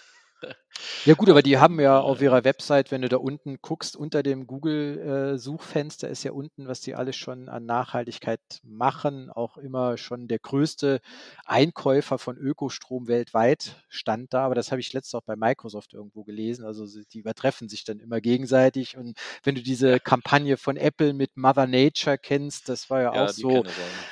ja 1.05 1.15
gut, 1.15 1.31
aber 1.31 1.43
die 1.43 1.59
haben 1.59 1.81
ja 1.81 2.01
auf 2.01 2.21
ihrer 2.21 2.45
Website, 2.45 2.91
wenn 2.91 3.03
du 3.03 3.09
da 3.09 3.17
unten 3.17 3.59
guckst, 3.63 3.97
unter 3.97 4.23
dem 4.23 4.47
Google-Suchfenster 4.47 6.09
ist 6.09 6.25
ja 6.25 6.33
unten, 6.33 6.69
was 6.69 6.81
die 6.81 6.95
alles 6.95 7.17
schon 7.17 7.49
an 7.49 7.65
Nachhaltigkeit 7.65 8.41
machen, 8.63 9.31
auch 9.31 9.57
immer 9.57 9.97
schon 9.97 10.29
der 10.29 10.39
größte 10.39 11.01
Einkäufer 11.45 12.19
von 12.19 12.37
Ökostrom 12.37 13.09
weltweit 13.09 13.83
stand 13.89 14.35
da. 14.35 14.45
Aber 14.45 14.55
das 14.55 14.71
habe 14.71 14.81
ich 14.81 14.93
letztens 14.93 15.15
auch 15.15 15.25
bei 15.25 15.37
Microsoft 15.37 15.95
irgendwo 15.95 16.25
gelesen. 16.25 16.65
Also 16.65 16.87
die 16.87 17.19
übertreffen 17.19 17.69
sich 17.69 17.85
dann 17.85 17.99
immer 17.99 18.21
gegenseitig. 18.21 18.97
Und 18.97 19.19
wenn 19.43 19.55
du 19.55 19.63
diese 19.63 20.01
Kampagne 20.01 20.57
von 20.57 20.77
Apple 20.77 21.15
mit 21.15 21.37
Mother 21.37 21.67
Nature 21.67 22.19
kennst, 22.19 22.69
das 22.69 22.91
war 22.91 23.03
ja 23.03 23.11
auch 23.11 23.15
ja, 23.15 23.27
die 23.27 23.41
so 23.41 23.51
auch. 23.61 23.67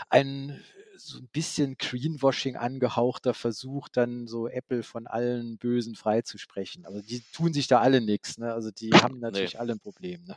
ein 0.09 0.63
so 1.05 1.19
ein 1.19 1.29
bisschen 1.29 1.77
Greenwashing 1.79 2.57
angehauchter 2.57 3.35
Versuch, 3.35 3.89
dann 3.89 4.27
so 4.27 4.49
Apple 4.49 4.83
von 4.83 5.07
allen 5.07 5.59
Bösen 5.59 5.95
freizusprechen. 5.95 6.87
Aber 6.87 7.03
die 7.03 7.23
tun 7.33 7.53
sich 7.53 7.67
da 7.67 7.81
alle 7.81 8.01
nichts. 8.01 8.39
Ne? 8.39 8.53
Also 8.53 8.71
die 8.71 8.91
haben 9.15 9.21
Nee, 9.21 9.21
natürlich 9.21 9.59
alle 9.61 9.73
ein 9.73 9.81
Problem. 9.81 10.25
Ne? 10.25 10.37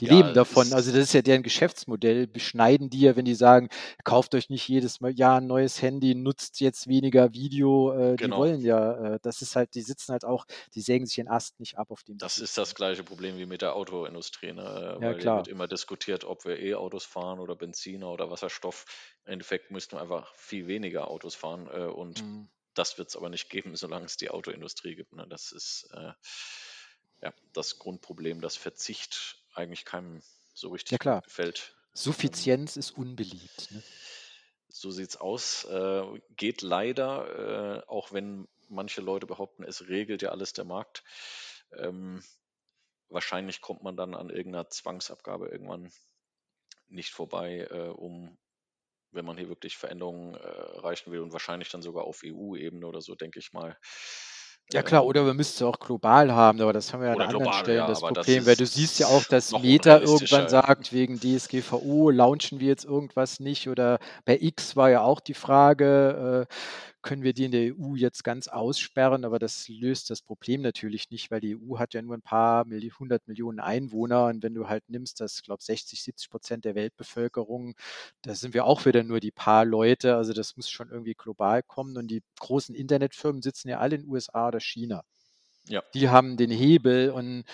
Die 0.00 0.06
ja, 0.06 0.14
leben 0.14 0.34
davon. 0.34 0.72
Also 0.72 0.92
das 0.92 1.00
ist 1.00 1.12
ja 1.12 1.22
deren 1.22 1.42
Geschäftsmodell. 1.42 2.26
Beschneiden 2.26 2.90
die 2.90 3.00
ja, 3.00 3.16
wenn 3.16 3.24
die 3.24 3.34
sagen, 3.34 3.68
kauft 4.04 4.34
euch 4.34 4.50
nicht 4.50 4.68
jedes 4.68 5.00
Mal 5.00 5.12
Jahr 5.12 5.40
ein 5.40 5.46
neues 5.46 5.80
Handy, 5.82 6.14
nutzt 6.14 6.60
jetzt 6.60 6.86
weniger 6.86 7.32
Video. 7.32 7.92
Äh, 7.92 8.10
die 8.16 8.24
genau. 8.24 8.38
wollen 8.38 8.60
ja, 8.60 9.14
äh, 9.14 9.18
das 9.22 9.42
ist 9.42 9.56
halt, 9.56 9.74
die 9.74 9.82
sitzen 9.82 10.12
halt 10.12 10.24
auch, 10.24 10.44
die 10.74 10.80
sägen 10.80 11.06
sich 11.06 11.16
den 11.16 11.28
Ast 11.28 11.58
nicht 11.58 11.78
ab, 11.78 11.90
auf 11.90 12.02
dem 12.04 12.18
Das 12.18 12.38
ist 12.38 12.58
das 12.58 12.74
gleiche 12.74 13.02
Problem 13.02 13.38
wie 13.38 13.46
mit 13.46 13.62
der 13.62 13.74
Autoindustrie, 13.74 14.52
ne? 14.52 14.62
Ja, 14.62 15.00
weil 15.00 15.00
hier 15.00 15.10
wird 15.10 15.20
klar. 15.20 15.48
immer 15.48 15.66
diskutiert, 15.66 16.24
ob 16.24 16.44
wir 16.44 16.58
E-Autos 16.58 17.04
fahren 17.04 17.40
oder 17.40 17.56
Benziner 17.56 18.10
oder 18.10 18.30
Wasserstoff. 18.30 18.84
Im 19.24 19.32
Endeffekt 19.34 19.70
müssten 19.70 19.96
wir 19.96 20.02
einfach 20.02 20.34
viel 20.34 20.66
weniger 20.66 21.08
Autos 21.10 21.34
fahren 21.34 21.68
äh, 21.72 21.84
und 21.86 22.22
Mhm. 22.22 22.48
das 22.74 22.98
wird 22.98 23.08
es 23.08 23.16
aber 23.16 23.28
nicht 23.28 23.50
geben, 23.50 23.76
solange 23.76 24.06
es 24.06 24.16
die 24.16 24.30
Autoindustrie 24.30 24.94
gibt. 24.94 25.12
Ne? 25.14 25.26
Das 25.28 25.52
ist 25.52 25.88
äh, 25.92 26.12
ja, 27.22 27.32
das 27.52 27.78
Grundproblem, 27.78 28.40
dass 28.40 28.56
Verzicht 28.56 29.42
eigentlich 29.58 29.84
keinem 29.84 30.22
so 30.54 30.68
Ja 30.68 30.72
richtig 30.72 30.92
gut 30.92 31.00
klar. 31.00 31.22
gefällt. 31.22 31.74
Ähm, 31.74 31.90
Suffizienz 31.94 32.76
ist 32.76 32.92
unbeliebt. 32.92 33.70
Ne? 33.72 33.82
so 34.68 34.90
sieht's 34.90 35.16
aus. 35.16 35.64
Äh, 35.64 36.20
geht 36.36 36.62
leider, 36.62 37.82
äh, 37.82 37.88
auch 37.88 38.12
wenn 38.12 38.48
manche 38.68 39.00
Leute 39.00 39.26
behaupten, 39.26 39.64
es 39.64 39.88
regelt 39.88 40.22
ja 40.22 40.30
alles 40.30 40.52
der 40.52 40.64
Markt. 40.64 41.04
Ähm, 41.76 42.22
wahrscheinlich 43.08 43.60
kommt 43.60 43.82
man 43.82 43.96
dann 43.96 44.14
an 44.14 44.30
irgendeiner 44.30 44.68
Zwangsabgabe 44.68 45.48
irgendwann 45.48 45.90
nicht 46.88 47.10
vorbei, 47.10 47.66
äh, 47.70 47.88
um, 47.88 48.38
wenn 49.10 49.24
man 49.24 49.38
hier 49.38 49.48
wirklich 49.48 49.76
Veränderungen 49.76 50.34
äh, 50.34 50.38
erreichen 50.38 51.12
will 51.12 51.20
und 51.20 51.32
wahrscheinlich 51.32 51.70
dann 51.70 51.82
sogar 51.82 52.04
auf 52.04 52.22
EU-Ebene 52.24 52.86
oder 52.86 53.00
so, 53.00 53.14
denke 53.14 53.38
ich 53.38 53.52
mal. 53.52 53.78
Ja 54.72 54.82
klar, 54.82 55.06
oder 55.06 55.24
wir 55.24 55.32
müssten 55.32 55.56
es 55.56 55.62
auch 55.62 55.78
global 55.80 56.30
haben, 56.32 56.60
aber 56.60 56.74
das 56.74 56.92
haben 56.92 57.00
wir 57.00 57.08
ja 57.08 57.14
an 57.14 57.22
anderen 57.22 57.44
global, 57.44 57.60
Stellen 57.60 57.78
ja, 57.78 57.86
das 57.86 58.02
aber 58.02 58.12
das 58.12 58.26
Problem, 58.26 58.46
weil 58.46 58.56
du 58.56 58.66
siehst 58.66 58.98
ja 58.98 59.06
auch, 59.06 59.24
dass 59.24 59.52
Meta 59.52 59.98
irgendwann 59.98 60.48
sagt, 60.50 60.92
wegen 60.92 61.18
DSGVO 61.18 62.10
launchen 62.10 62.60
wir 62.60 62.68
jetzt 62.68 62.84
irgendwas 62.84 63.40
nicht 63.40 63.68
oder 63.68 63.98
bei 64.26 64.36
X 64.38 64.76
war 64.76 64.90
ja 64.90 65.00
auch 65.00 65.20
die 65.20 65.32
Frage, 65.32 66.46
äh, 66.46 66.54
können 67.02 67.22
wir 67.22 67.32
die 67.32 67.44
in 67.44 67.52
der 67.52 67.74
EU 67.76 67.94
jetzt 67.94 68.24
ganz 68.24 68.48
aussperren, 68.48 69.24
aber 69.24 69.38
das 69.38 69.68
löst 69.68 70.10
das 70.10 70.22
Problem 70.22 70.62
natürlich 70.62 71.10
nicht, 71.10 71.30
weil 71.30 71.40
die 71.40 71.56
EU 71.56 71.78
hat 71.78 71.94
ja 71.94 72.02
nur 72.02 72.16
ein 72.16 72.22
paar 72.22 72.64
hundert 72.98 73.28
Millionen 73.28 73.60
Einwohner 73.60 74.26
und 74.26 74.42
wenn 74.42 74.54
du 74.54 74.68
halt 74.68 74.88
nimmst, 74.88 75.20
dass, 75.20 75.42
glaube 75.42 75.62
60, 75.62 76.02
70 76.02 76.30
Prozent 76.30 76.64
der 76.64 76.74
Weltbevölkerung, 76.74 77.74
da 78.22 78.34
sind 78.34 78.54
wir 78.54 78.64
auch 78.64 78.84
wieder 78.86 79.04
nur 79.04 79.20
die 79.20 79.30
paar 79.30 79.64
Leute, 79.64 80.16
also 80.16 80.32
das 80.32 80.56
muss 80.56 80.68
schon 80.70 80.90
irgendwie 80.90 81.14
global 81.14 81.62
kommen 81.62 81.96
und 81.96 82.08
die 82.08 82.22
großen 82.40 82.74
Internetfirmen 82.74 83.42
sitzen 83.42 83.68
ja 83.68 83.78
alle 83.78 83.96
in 83.96 84.06
USA 84.08 84.48
oder 84.48 84.60
China 84.60 85.04
Ja, 85.68 85.82
die 85.94 86.08
haben 86.08 86.36
den 86.36 86.50
Hebel 86.50 87.10
und 87.10 87.44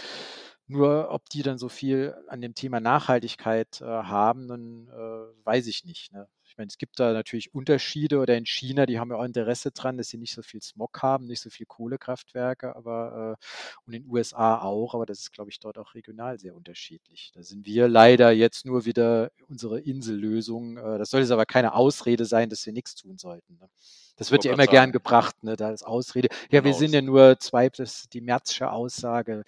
nur 0.67 1.11
ob 1.11 1.29
die 1.29 1.43
dann 1.43 1.59
so 1.59 1.69
viel 1.69 2.15
an 2.29 2.41
dem 2.41 2.55
Thema 2.55 2.81
Nachhaltigkeit 2.81 3.81
äh, 3.81 3.85
haben, 3.85 4.49
dann 4.49 4.89
äh, 4.89 5.45
weiß 5.47 5.67
ich 5.67 5.85
nicht. 5.85 6.13
Ne? 6.13 6.29
Ich 6.55 6.59
meine, 6.59 6.69
es 6.69 6.79
gibt 6.79 7.01
da 7.01 7.13
natürlich 7.13 7.53
Unterschiede 7.53 8.21
oder 8.21 8.37
in 8.37 8.47
China, 8.47 8.87
die 8.87 9.01
haben 9.01 9.11
ja 9.11 9.17
auch 9.17 9.25
Interesse 9.25 9.73
dran, 9.73 9.97
dass 9.97 10.07
sie 10.11 10.19
nicht 10.19 10.33
so 10.33 10.41
viel 10.41 10.63
Smog 10.63 11.03
haben, 11.03 11.27
nicht 11.27 11.41
so 11.41 11.51
viel 11.51 11.67
Kohlekraftwerke, 11.67 12.77
aber 12.77 13.37
äh, 13.41 13.81
und 13.85 13.93
in 13.93 14.05
den 14.05 14.09
USA 14.13 14.61
auch, 14.61 14.95
aber 14.95 15.05
das 15.05 15.19
ist, 15.19 15.33
glaube 15.33 15.51
ich, 15.51 15.59
dort 15.59 15.79
auch 15.79 15.97
regional 15.97 16.39
sehr 16.39 16.55
unterschiedlich. 16.55 17.33
Da 17.35 17.43
sind 17.43 17.67
wir 17.67 17.89
leider 17.89 18.31
jetzt 18.31 18.67
nur 18.67 18.85
wieder 18.85 19.33
unsere 19.49 19.81
Insellösung. 19.81 20.77
Äh, 20.77 20.99
das 20.99 21.11
soll 21.11 21.23
jetzt 21.23 21.33
aber 21.33 21.45
keine 21.45 21.75
Ausrede 21.75 22.25
sein, 22.25 22.51
dass 22.51 22.65
wir 22.65 22.73
nichts 22.73 22.95
tun 22.95 23.19
sollten. 23.19 23.59
Ne? 23.59 23.69
Das 24.15 24.31
wird 24.31 24.45
ja 24.45 24.53
immer 24.53 24.67
gern 24.67 24.83
sagen, 24.83 24.93
gebracht, 24.93 25.43
ne, 25.43 25.57
da 25.57 25.67
als 25.67 25.83
Ausrede. 25.83 26.29
Ja, 26.51 26.63
wir 26.63 26.71
genau, 26.71 26.79
sind 26.79 26.95
ja 26.95 27.03
nur 27.03 27.41
zwei, 27.41 27.69
das 27.69 28.03
ist 28.03 28.15
die 28.15 28.21
Märzsche 28.21 28.71
Aussage, 28.71 29.43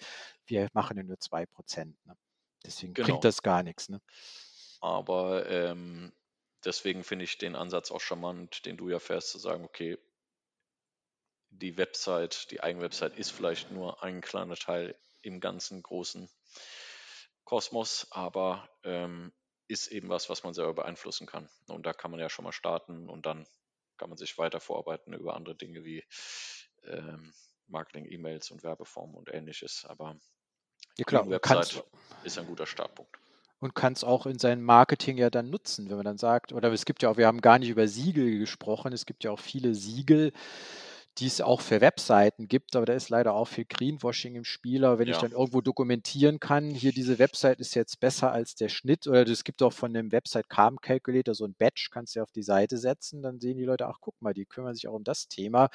wir 0.45 0.67
machen 0.73 0.97
ja 0.97 1.03
nur 1.03 1.21
zwei 1.21 1.45
Prozent. 1.45 1.95
Ne? 2.05 2.17
Deswegen 2.65 2.93
bringt 2.93 3.07
genau. 3.07 3.19
das 3.21 3.41
gar 3.41 3.63
nichts. 3.63 3.87
Ne? 3.87 4.01
Aber 4.81 5.49
ähm, 5.49 6.11
deswegen 6.65 7.03
finde 7.03 7.25
ich 7.25 7.37
den 7.37 7.55
Ansatz 7.55 7.91
auch 7.91 8.01
charmant, 8.01 8.65
den 8.65 8.77
du 8.77 8.89
ja 8.89 8.99
fährst, 8.99 9.29
zu 9.29 9.39
sagen, 9.39 9.63
okay, 9.63 9.97
die 11.49 11.77
Website, 11.77 12.51
die 12.51 12.61
Eigenwebsite 12.61 13.15
ist 13.15 13.31
vielleicht 13.31 13.71
nur 13.71 14.03
ein 14.03 14.21
kleiner 14.21 14.55
Teil 14.55 14.95
im 15.21 15.39
ganzen 15.39 15.81
großen 15.81 16.29
Kosmos, 17.43 18.07
aber 18.11 18.69
ähm, 18.83 19.33
ist 19.67 19.87
eben 19.87 20.09
was, 20.09 20.29
was 20.29 20.43
man 20.43 20.53
selber 20.53 20.73
beeinflussen 20.73 21.27
kann. 21.27 21.49
Und 21.67 21.85
da 21.85 21.93
kann 21.93 22.11
man 22.11 22.19
ja 22.19 22.29
schon 22.29 22.43
mal 22.43 22.51
starten 22.51 23.09
und 23.09 23.25
dann 23.25 23.47
kann 23.97 24.09
man 24.09 24.17
sich 24.17 24.37
weiter 24.37 24.59
vorarbeiten 24.59 25.13
über 25.13 25.35
andere 25.35 25.55
Dinge 25.55 25.83
wie 25.83 26.03
ähm, 26.83 27.33
Marketing, 27.67 28.05
E-Mails 28.05 28.51
und 28.51 28.63
Werbeformen 28.63 29.15
und 29.15 29.33
ähnliches. 29.33 29.85
Aber 29.85 30.17
ja, 30.97 31.05
klar, 31.05 31.23
die 31.23 31.31
Website 31.31 31.83
ist 32.23 32.37
ein 32.37 32.45
guter 32.45 32.65
Startpunkt 32.65 33.17
und 33.59 33.75
kann 33.75 33.93
es 33.93 34.03
auch 34.03 34.25
in 34.25 34.39
seinem 34.39 34.63
Marketing 34.63 35.17
ja 35.17 35.29
dann 35.29 35.49
nutzen, 35.49 35.89
wenn 35.89 35.97
man 35.97 36.05
dann 36.05 36.17
sagt, 36.17 36.53
oder 36.53 36.71
es 36.71 36.85
gibt 36.85 37.01
ja 37.01 37.09
auch, 37.09 37.17
wir 37.17 37.27
haben 37.27 37.41
gar 37.41 37.59
nicht 37.59 37.69
über 37.69 37.87
Siegel 37.87 38.39
gesprochen, 38.39 38.93
es 38.93 39.05
gibt 39.05 39.23
ja 39.23 39.31
auch 39.31 39.39
viele 39.39 39.73
Siegel, 39.75 40.31
die 41.17 41.25
es 41.25 41.41
auch 41.41 41.61
für 41.61 41.81
Webseiten 41.81 42.47
gibt, 42.47 42.75
aber 42.75 42.85
da 42.85 42.93
ist 42.93 43.09
leider 43.09 43.33
auch 43.33 43.47
viel 43.47 43.65
Greenwashing 43.65 44.35
im 44.35 44.43
Spiel. 44.43 44.85
Aber 44.85 44.99
wenn 44.99 45.07
ja. 45.07 45.15
ich 45.15 45.21
dann 45.21 45.31
irgendwo 45.31 45.61
dokumentieren 45.61 46.39
kann, 46.39 46.69
hier 46.69 46.91
diese 46.91 47.17
Website 47.17 47.59
ist 47.59 47.73
jetzt 47.73 47.99
besser 47.99 48.31
als 48.31 48.55
der 48.55 48.69
Schnitt, 48.69 49.07
oder 49.07 49.27
es 49.27 49.43
gibt 49.43 49.63
auch 49.63 49.73
von 49.73 49.93
dem 49.93 50.11
Website 50.11 50.47
Carbon 50.47 50.79
Calculator 50.79 51.33
so 51.33 51.45
ein 51.45 51.55
Badge, 51.55 51.89
kannst 51.91 52.13
du 52.15 52.19
ja 52.19 52.23
auf 52.23 52.31
die 52.31 52.43
Seite 52.43 52.77
setzen, 52.77 53.23
dann 53.23 53.39
sehen 53.39 53.57
die 53.57 53.65
Leute, 53.65 53.87
ach 53.87 53.97
guck 53.99 54.21
mal, 54.21 54.33
die 54.33 54.45
kümmern 54.45 54.75
sich 54.75 54.87
auch 54.87 54.93
um 54.93 55.03
das 55.03 55.27
Thema. 55.27 55.69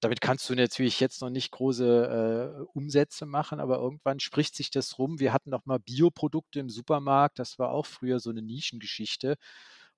Damit 0.00 0.20
kannst 0.20 0.48
du 0.50 0.54
natürlich 0.54 0.98
jetzt 0.98 1.20
noch 1.20 1.30
nicht 1.30 1.52
große 1.52 2.56
äh, 2.58 2.62
Umsätze 2.72 3.26
machen, 3.26 3.60
aber 3.60 3.78
irgendwann 3.78 4.18
spricht 4.18 4.56
sich 4.56 4.70
das 4.70 4.98
rum. 4.98 5.20
Wir 5.20 5.32
hatten 5.32 5.50
noch 5.50 5.66
mal 5.66 5.78
Bioprodukte 5.78 6.58
im 6.58 6.70
Supermarkt, 6.70 7.38
das 7.38 7.58
war 7.58 7.70
auch 7.70 7.86
früher 7.86 8.18
so 8.18 8.30
eine 8.30 8.42
Nischengeschichte. 8.42 9.36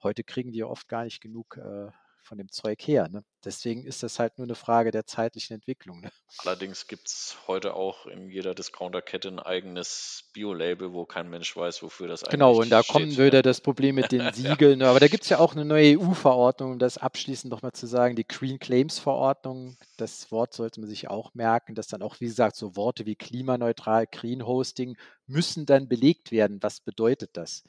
Heute 0.02 0.24
kriegen 0.24 0.52
die 0.52 0.58
ja 0.58 0.66
oft 0.66 0.88
gar 0.88 1.04
nicht 1.04 1.20
genug 1.20 1.56
äh, 1.56 1.92
von 2.32 2.38
dem 2.38 2.50
Zeug 2.50 2.80
her. 2.80 3.10
Ne? 3.10 3.22
Deswegen 3.44 3.84
ist 3.84 4.02
das 4.02 4.18
halt 4.18 4.38
nur 4.38 4.46
eine 4.46 4.54
Frage 4.54 4.90
der 4.90 5.04
zeitlichen 5.04 5.52
Entwicklung. 5.52 6.00
Ne? 6.00 6.10
Allerdings 6.38 6.86
gibt 6.86 7.06
es 7.06 7.36
heute 7.46 7.74
auch 7.74 8.06
in 8.06 8.30
jeder 8.30 8.54
Discounter-Kette 8.54 9.28
ein 9.28 9.38
eigenes 9.38 10.30
Bio-Label, 10.32 10.94
wo 10.94 11.04
kein 11.04 11.28
Mensch 11.28 11.54
weiß, 11.54 11.82
wofür 11.82 12.08
das 12.08 12.24
eigentlich 12.24 12.30
Genau, 12.30 12.54
und 12.54 12.70
da 12.72 12.82
steht, 12.82 12.92
kommen 12.94 13.10
wieder 13.18 13.38
ja. 13.38 13.42
das 13.42 13.60
Problem 13.60 13.96
mit 13.96 14.12
den 14.12 14.22
Siegeln. 14.32 14.80
ja. 14.80 14.88
Aber 14.88 14.98
da 14.98 15.08
gibt 15.08 15.24
es 15.24 15.28
ja 15.28 15.40
auch 15.40 15.52
eine 15.52 15.66
neue 15.66 15.98
EU-Verordnung, 15.98 16.72
um 16.72 16.78
das 16.78 16.96
abschließend 16.96 17.50
nochmal 17.50 17.72
zu 17.72 17.86
sagen, 17.86 18.16
die 18.16 18.26
Green 18.26 18.58
Claims-Verordnung. 18.58 19.76
Das 19.98 20.32
Wort 20.32 20.54
sollte 20.54 20.80
man 20.80 20.88
sich 20.88 21.10
auch 21.10 21.34
merken, 21.34 21.74
dass 21.74 21.88
dann 21.88 22.00
auch, 22.00 22.18
wie 22.20 22.26
gesagt, 22.28 22.56
so 22.56 22.76
Worte 22.76 23.04
wie 23.04 23.14
klimaneutral, 23.14 24.06
Green 24.10 24.46
Hosting 24.46 24.96
müssen 25.26 25.66
dann 25.66 25.86
belegt 25.86 26.32
werden. 26.32 26.62
Was 26.62 26.80
bedeutet 26.80 27.36
das? 27.36 27.62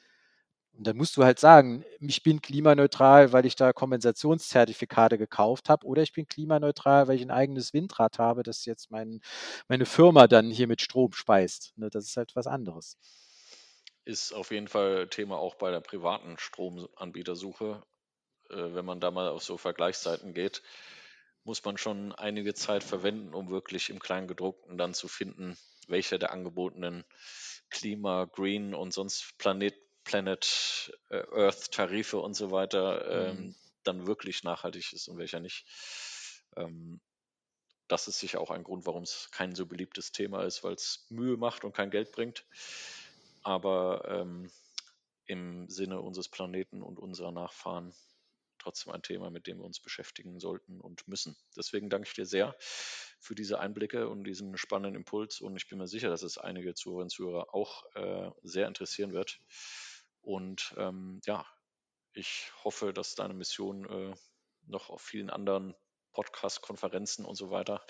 Und 0.76 0.86
dann 0.88 0.96
musst 0.96 1.16
du 1.16 1.24
halt 1.24 1.38
sagen, 1.38 1.84
ich 2.00 2.22
bin 2.22 2.42
klimaneutral, 2.42 3.32
weil 3.32 3.46
ich 3.46 3.54
da 3.54 3.72
Kompensationszertifikate 3.72 5.18
gekauft 5.18 5.68
habe, 5.68 5.86
oder 5.86 6.02
ich 6.02 6.12
bin 6.12 6.26
klimaneutral, 6.26 7.06
weil 7.06 7.16
ich 7.16 7.22
ein 7.22 7.30
eigenes 7.30 7.72
Windrad 7.72 8.18
habe, 8.18 8.42
das 8.42 8.64
jetzt 8.64 8.90
mein, 8.90 9.20
meine 9.68 9.86
Firma 9.86 10.26
dann 10.26 10.50
hier 10.50 10.66
mit 10.66 10.82
Strom 10.82 11.12
speist. 11.12 11.72
Ne, 11.76 11.90
das 11.90 12.06
ist 12.06 12.16
halt 12.16 12.34
was 12.34 12.48
anderes. 12.48 12.98
Ist 14.04 14.32
auf 14.32 14.50
jeden 14.50 14.68
Fall 14.68 15.08
Thema 15.08 15.38
auch 15.38 15.54
bei 15.54 15.70
der 15.70 15.80
privaten 15.80 16.36
Stromanbietersuche. 16.38 17.82
Äh, 18.50 18.74
wenn 18.74 18.84
man 18.84 19.00
da 19.00 19.10
mal 19.10 19.28
auf 19.28 19.44
so 19.44 19.56
Vergleichsseiten 19.56 20.34
geht, 20.34 20.62
muss 21.44 21.64
man 21.64 21.78
schon 21.78 22.12
einige 22.12 22.54
Zeit 22.54 22.82
verwenden, 22.82 23.34
um 23.34 23.50
wirklich 23.50 23.90
im 23.90 24.00
Kleingedruckten 24.00 24.76
dann 24.76 24.94
zu 24.94 25.08
finden, 25.08 25.56
welcher 25.88 26.18
der 26.18 26.32
angebotenen 26.32 27.04
Klima, 27.70 28.24
Green 28.24 28.74
und 28.74 28.92
sonst 28.92 29.36
Planet 29.38 29.74
Planet 30.04 30.98
äh, 31.10 31.22
Earth 31.32 31.72
Tarife 31.72 32.18
und 32.18 32.34
so 32.34 32.50
weiter 32.50 33.28
ähm, 33.30 33.36
mhm. 33.36 33.54
dann 33.82 34.06
wirklich 34.06 34.44
nachhaltig 34.44 34.92
ist 34.92 35.08
und 35.08 35.18
welcher 35.18 35.40
nicht. 35.40 35.66
Ähm, 36.56 37.00
das 37.88 38.08
ist 38.08 38.18
sicher 38.18 38.40
auch 38.40 38.50
ein 38.50 38.64
Grund, 38.64 38.86
warum 38.86 39.02
es 39.02 39.30
kein 39.30 39.54
so 39.54 39.66
beliebtes 39.66 40.12
Thema 40.12 40.44
ist, 40.44 40.64
weil 40.64 40.74
es 40.74 41.06
Mühe 41.10 41.36
macht 41.36 41.64
und 41.64 41.74
kein 41.74 41.90
Geld 41.90 42.12
bringt. 42.12 42.46
Aber 43.42 44.04
ähm, 44.08 44.50
im 45.26 45.68
Sinne 45.68 46.00
unseres 46.00 46.28
Planeten 46.28 46.82
und 46.82 46.98
unserer 46.98 47.32
Nachfahren 47.32 47.94
trotzdem 48.58 48.92
ein 48.92 49.02
Thema, 49.02 49.30
mit 49.30 49.46
dem 49.46 49.58
wir 49.58 49.64
uns 49.64 49.80
beschäftigen 49.80 50.40
sollten 50.40 50.80
und 50.80 51.06
müssen. 51.06 51.36
Deswegen 51.56 51.90
danke 51.90 52.08
ich 52.08 52.14
dir 52.14 52.24
sehr 52.24 52.56
für 53.20 53.34
diese 53.34 53.60
Einblicke 53.60 54.08
und 54.08 54.24
diesen 54.24 54.56
spannenden 54.56 54.96
Impuls 54.96 55.40
und 55.40 55.56
ich 55.56 55.68
bin 55.68 55.78
mir 55.78 55.86
sicher, 55.86 56.08
dass 56.08 56.22
es 56.22 56.38
einige 56.38 56.74
Zuhörerinnen 56.74 57.06
und 57.06 57.10
Zuhörer 57.10 57.54
auch 57.54 57.84
äh, 57.94 58.30
sehr 58.42 58.66
interessieren 58.66 59.12
wird. 59.12 59.38
Und 60.24 60.74
ähm, 60.76 61.20
ja, 61.26 61.46
ich 62.12 62.50
hoffe, 62.62 62.92
dass 62.92 63.14
deine 63.14 63.34
Mission 63.34 63.84
äh, 63.84 64.14
noch 64.66 64.90
auf 64.90 65.02
vielen 65.02 65.30
anderen 65.30 65.74
Podcasts, 66.12 66.60
Konferenzen 66.60 67.24
und 67.24 67.34
so 67.34 67.50
weiter 67.50 67.84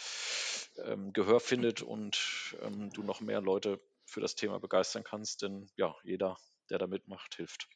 ähm, 0.84 1.12
Gehör 1.12 1.40
findet 1.40 1.82
und 1.82 2.56
ähm, 2.62 2.90
du 2.90 3.02
noch 3.02 3.20
mehr 3.20 3.40
Leute 3.40 3.80
für 4.06 4.20
das 4.20 4.34
Thema 4.34 4.58
begeistern 4.58 5.04
kannst. 5.04 5.42
Denn 5.42 5.70
ja, 5.76 5.94
jeder, 6.02 6.36
der 6.70 6.78
da 6.78 6.86
mitmacht, 6.86 7.34
hilft. 7.36 7.68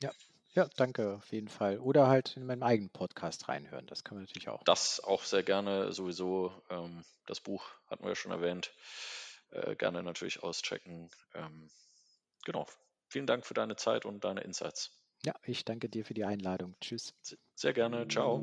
Ja, 0.00 0.12
ja, 0.52 0.68
danke 0.76 1.14
auf 1.16 1.30
jeden 1.32 1.48
Fall. 1.48 1.78
Oder 1.78 2.08
halt 2.08 2.36
in 2.36 2.46
meinem 2.46 2.62
eigenen 2.62 2.90
Podcast 2.90 3.48
reinhören. 3.48 3.86
Das 3.86 4.02
kann 4.02 4.16
man 4.16 4.24
natürlich 4.24 4.48
auch. 4.48 4.62
Das 4.64 5.00
auch 5.00 5.22
sehr 5.22 5.42
gerne 5.42 5.92
sowieso. 5.92 6.52
Ähm, 6.70 7.04
das 7.26 7.40
Buch 7.40 7.70
hatten 7.86 8.04
wir 8.04 8.10
ja 8.10 8.16
schon 8.16 8.32
erwähnt. 8.32 8.72
Äh, 9.50 9.76
gerne 9.76 10.02
natürlich 10.02 10.42
auschecken. 10.42 11.10
Ähm, 11.34 11.70
genau. 12.44 12.66
Vielen 13.10 13.26
Dank 13.26 13.44
für 13.44 13.54
deine 13.54 13.76
Zeit 13.76 14.06
und 14.06 14.24
deine 14.24 14.40
Insights. 14.42 14.92
Ja, 15.24 15.34
ich 15.44 15.64
danke 15.64 15.88
dir 15.88 16.04
für 16.04 16.14
die 16.14 16.24
Einladung. 16.24 16.76
Tschüss. 16.80 17.12
Sehr 17.54 17.72
gerne. 17.72 18.06
Ciao. 18.08 18.40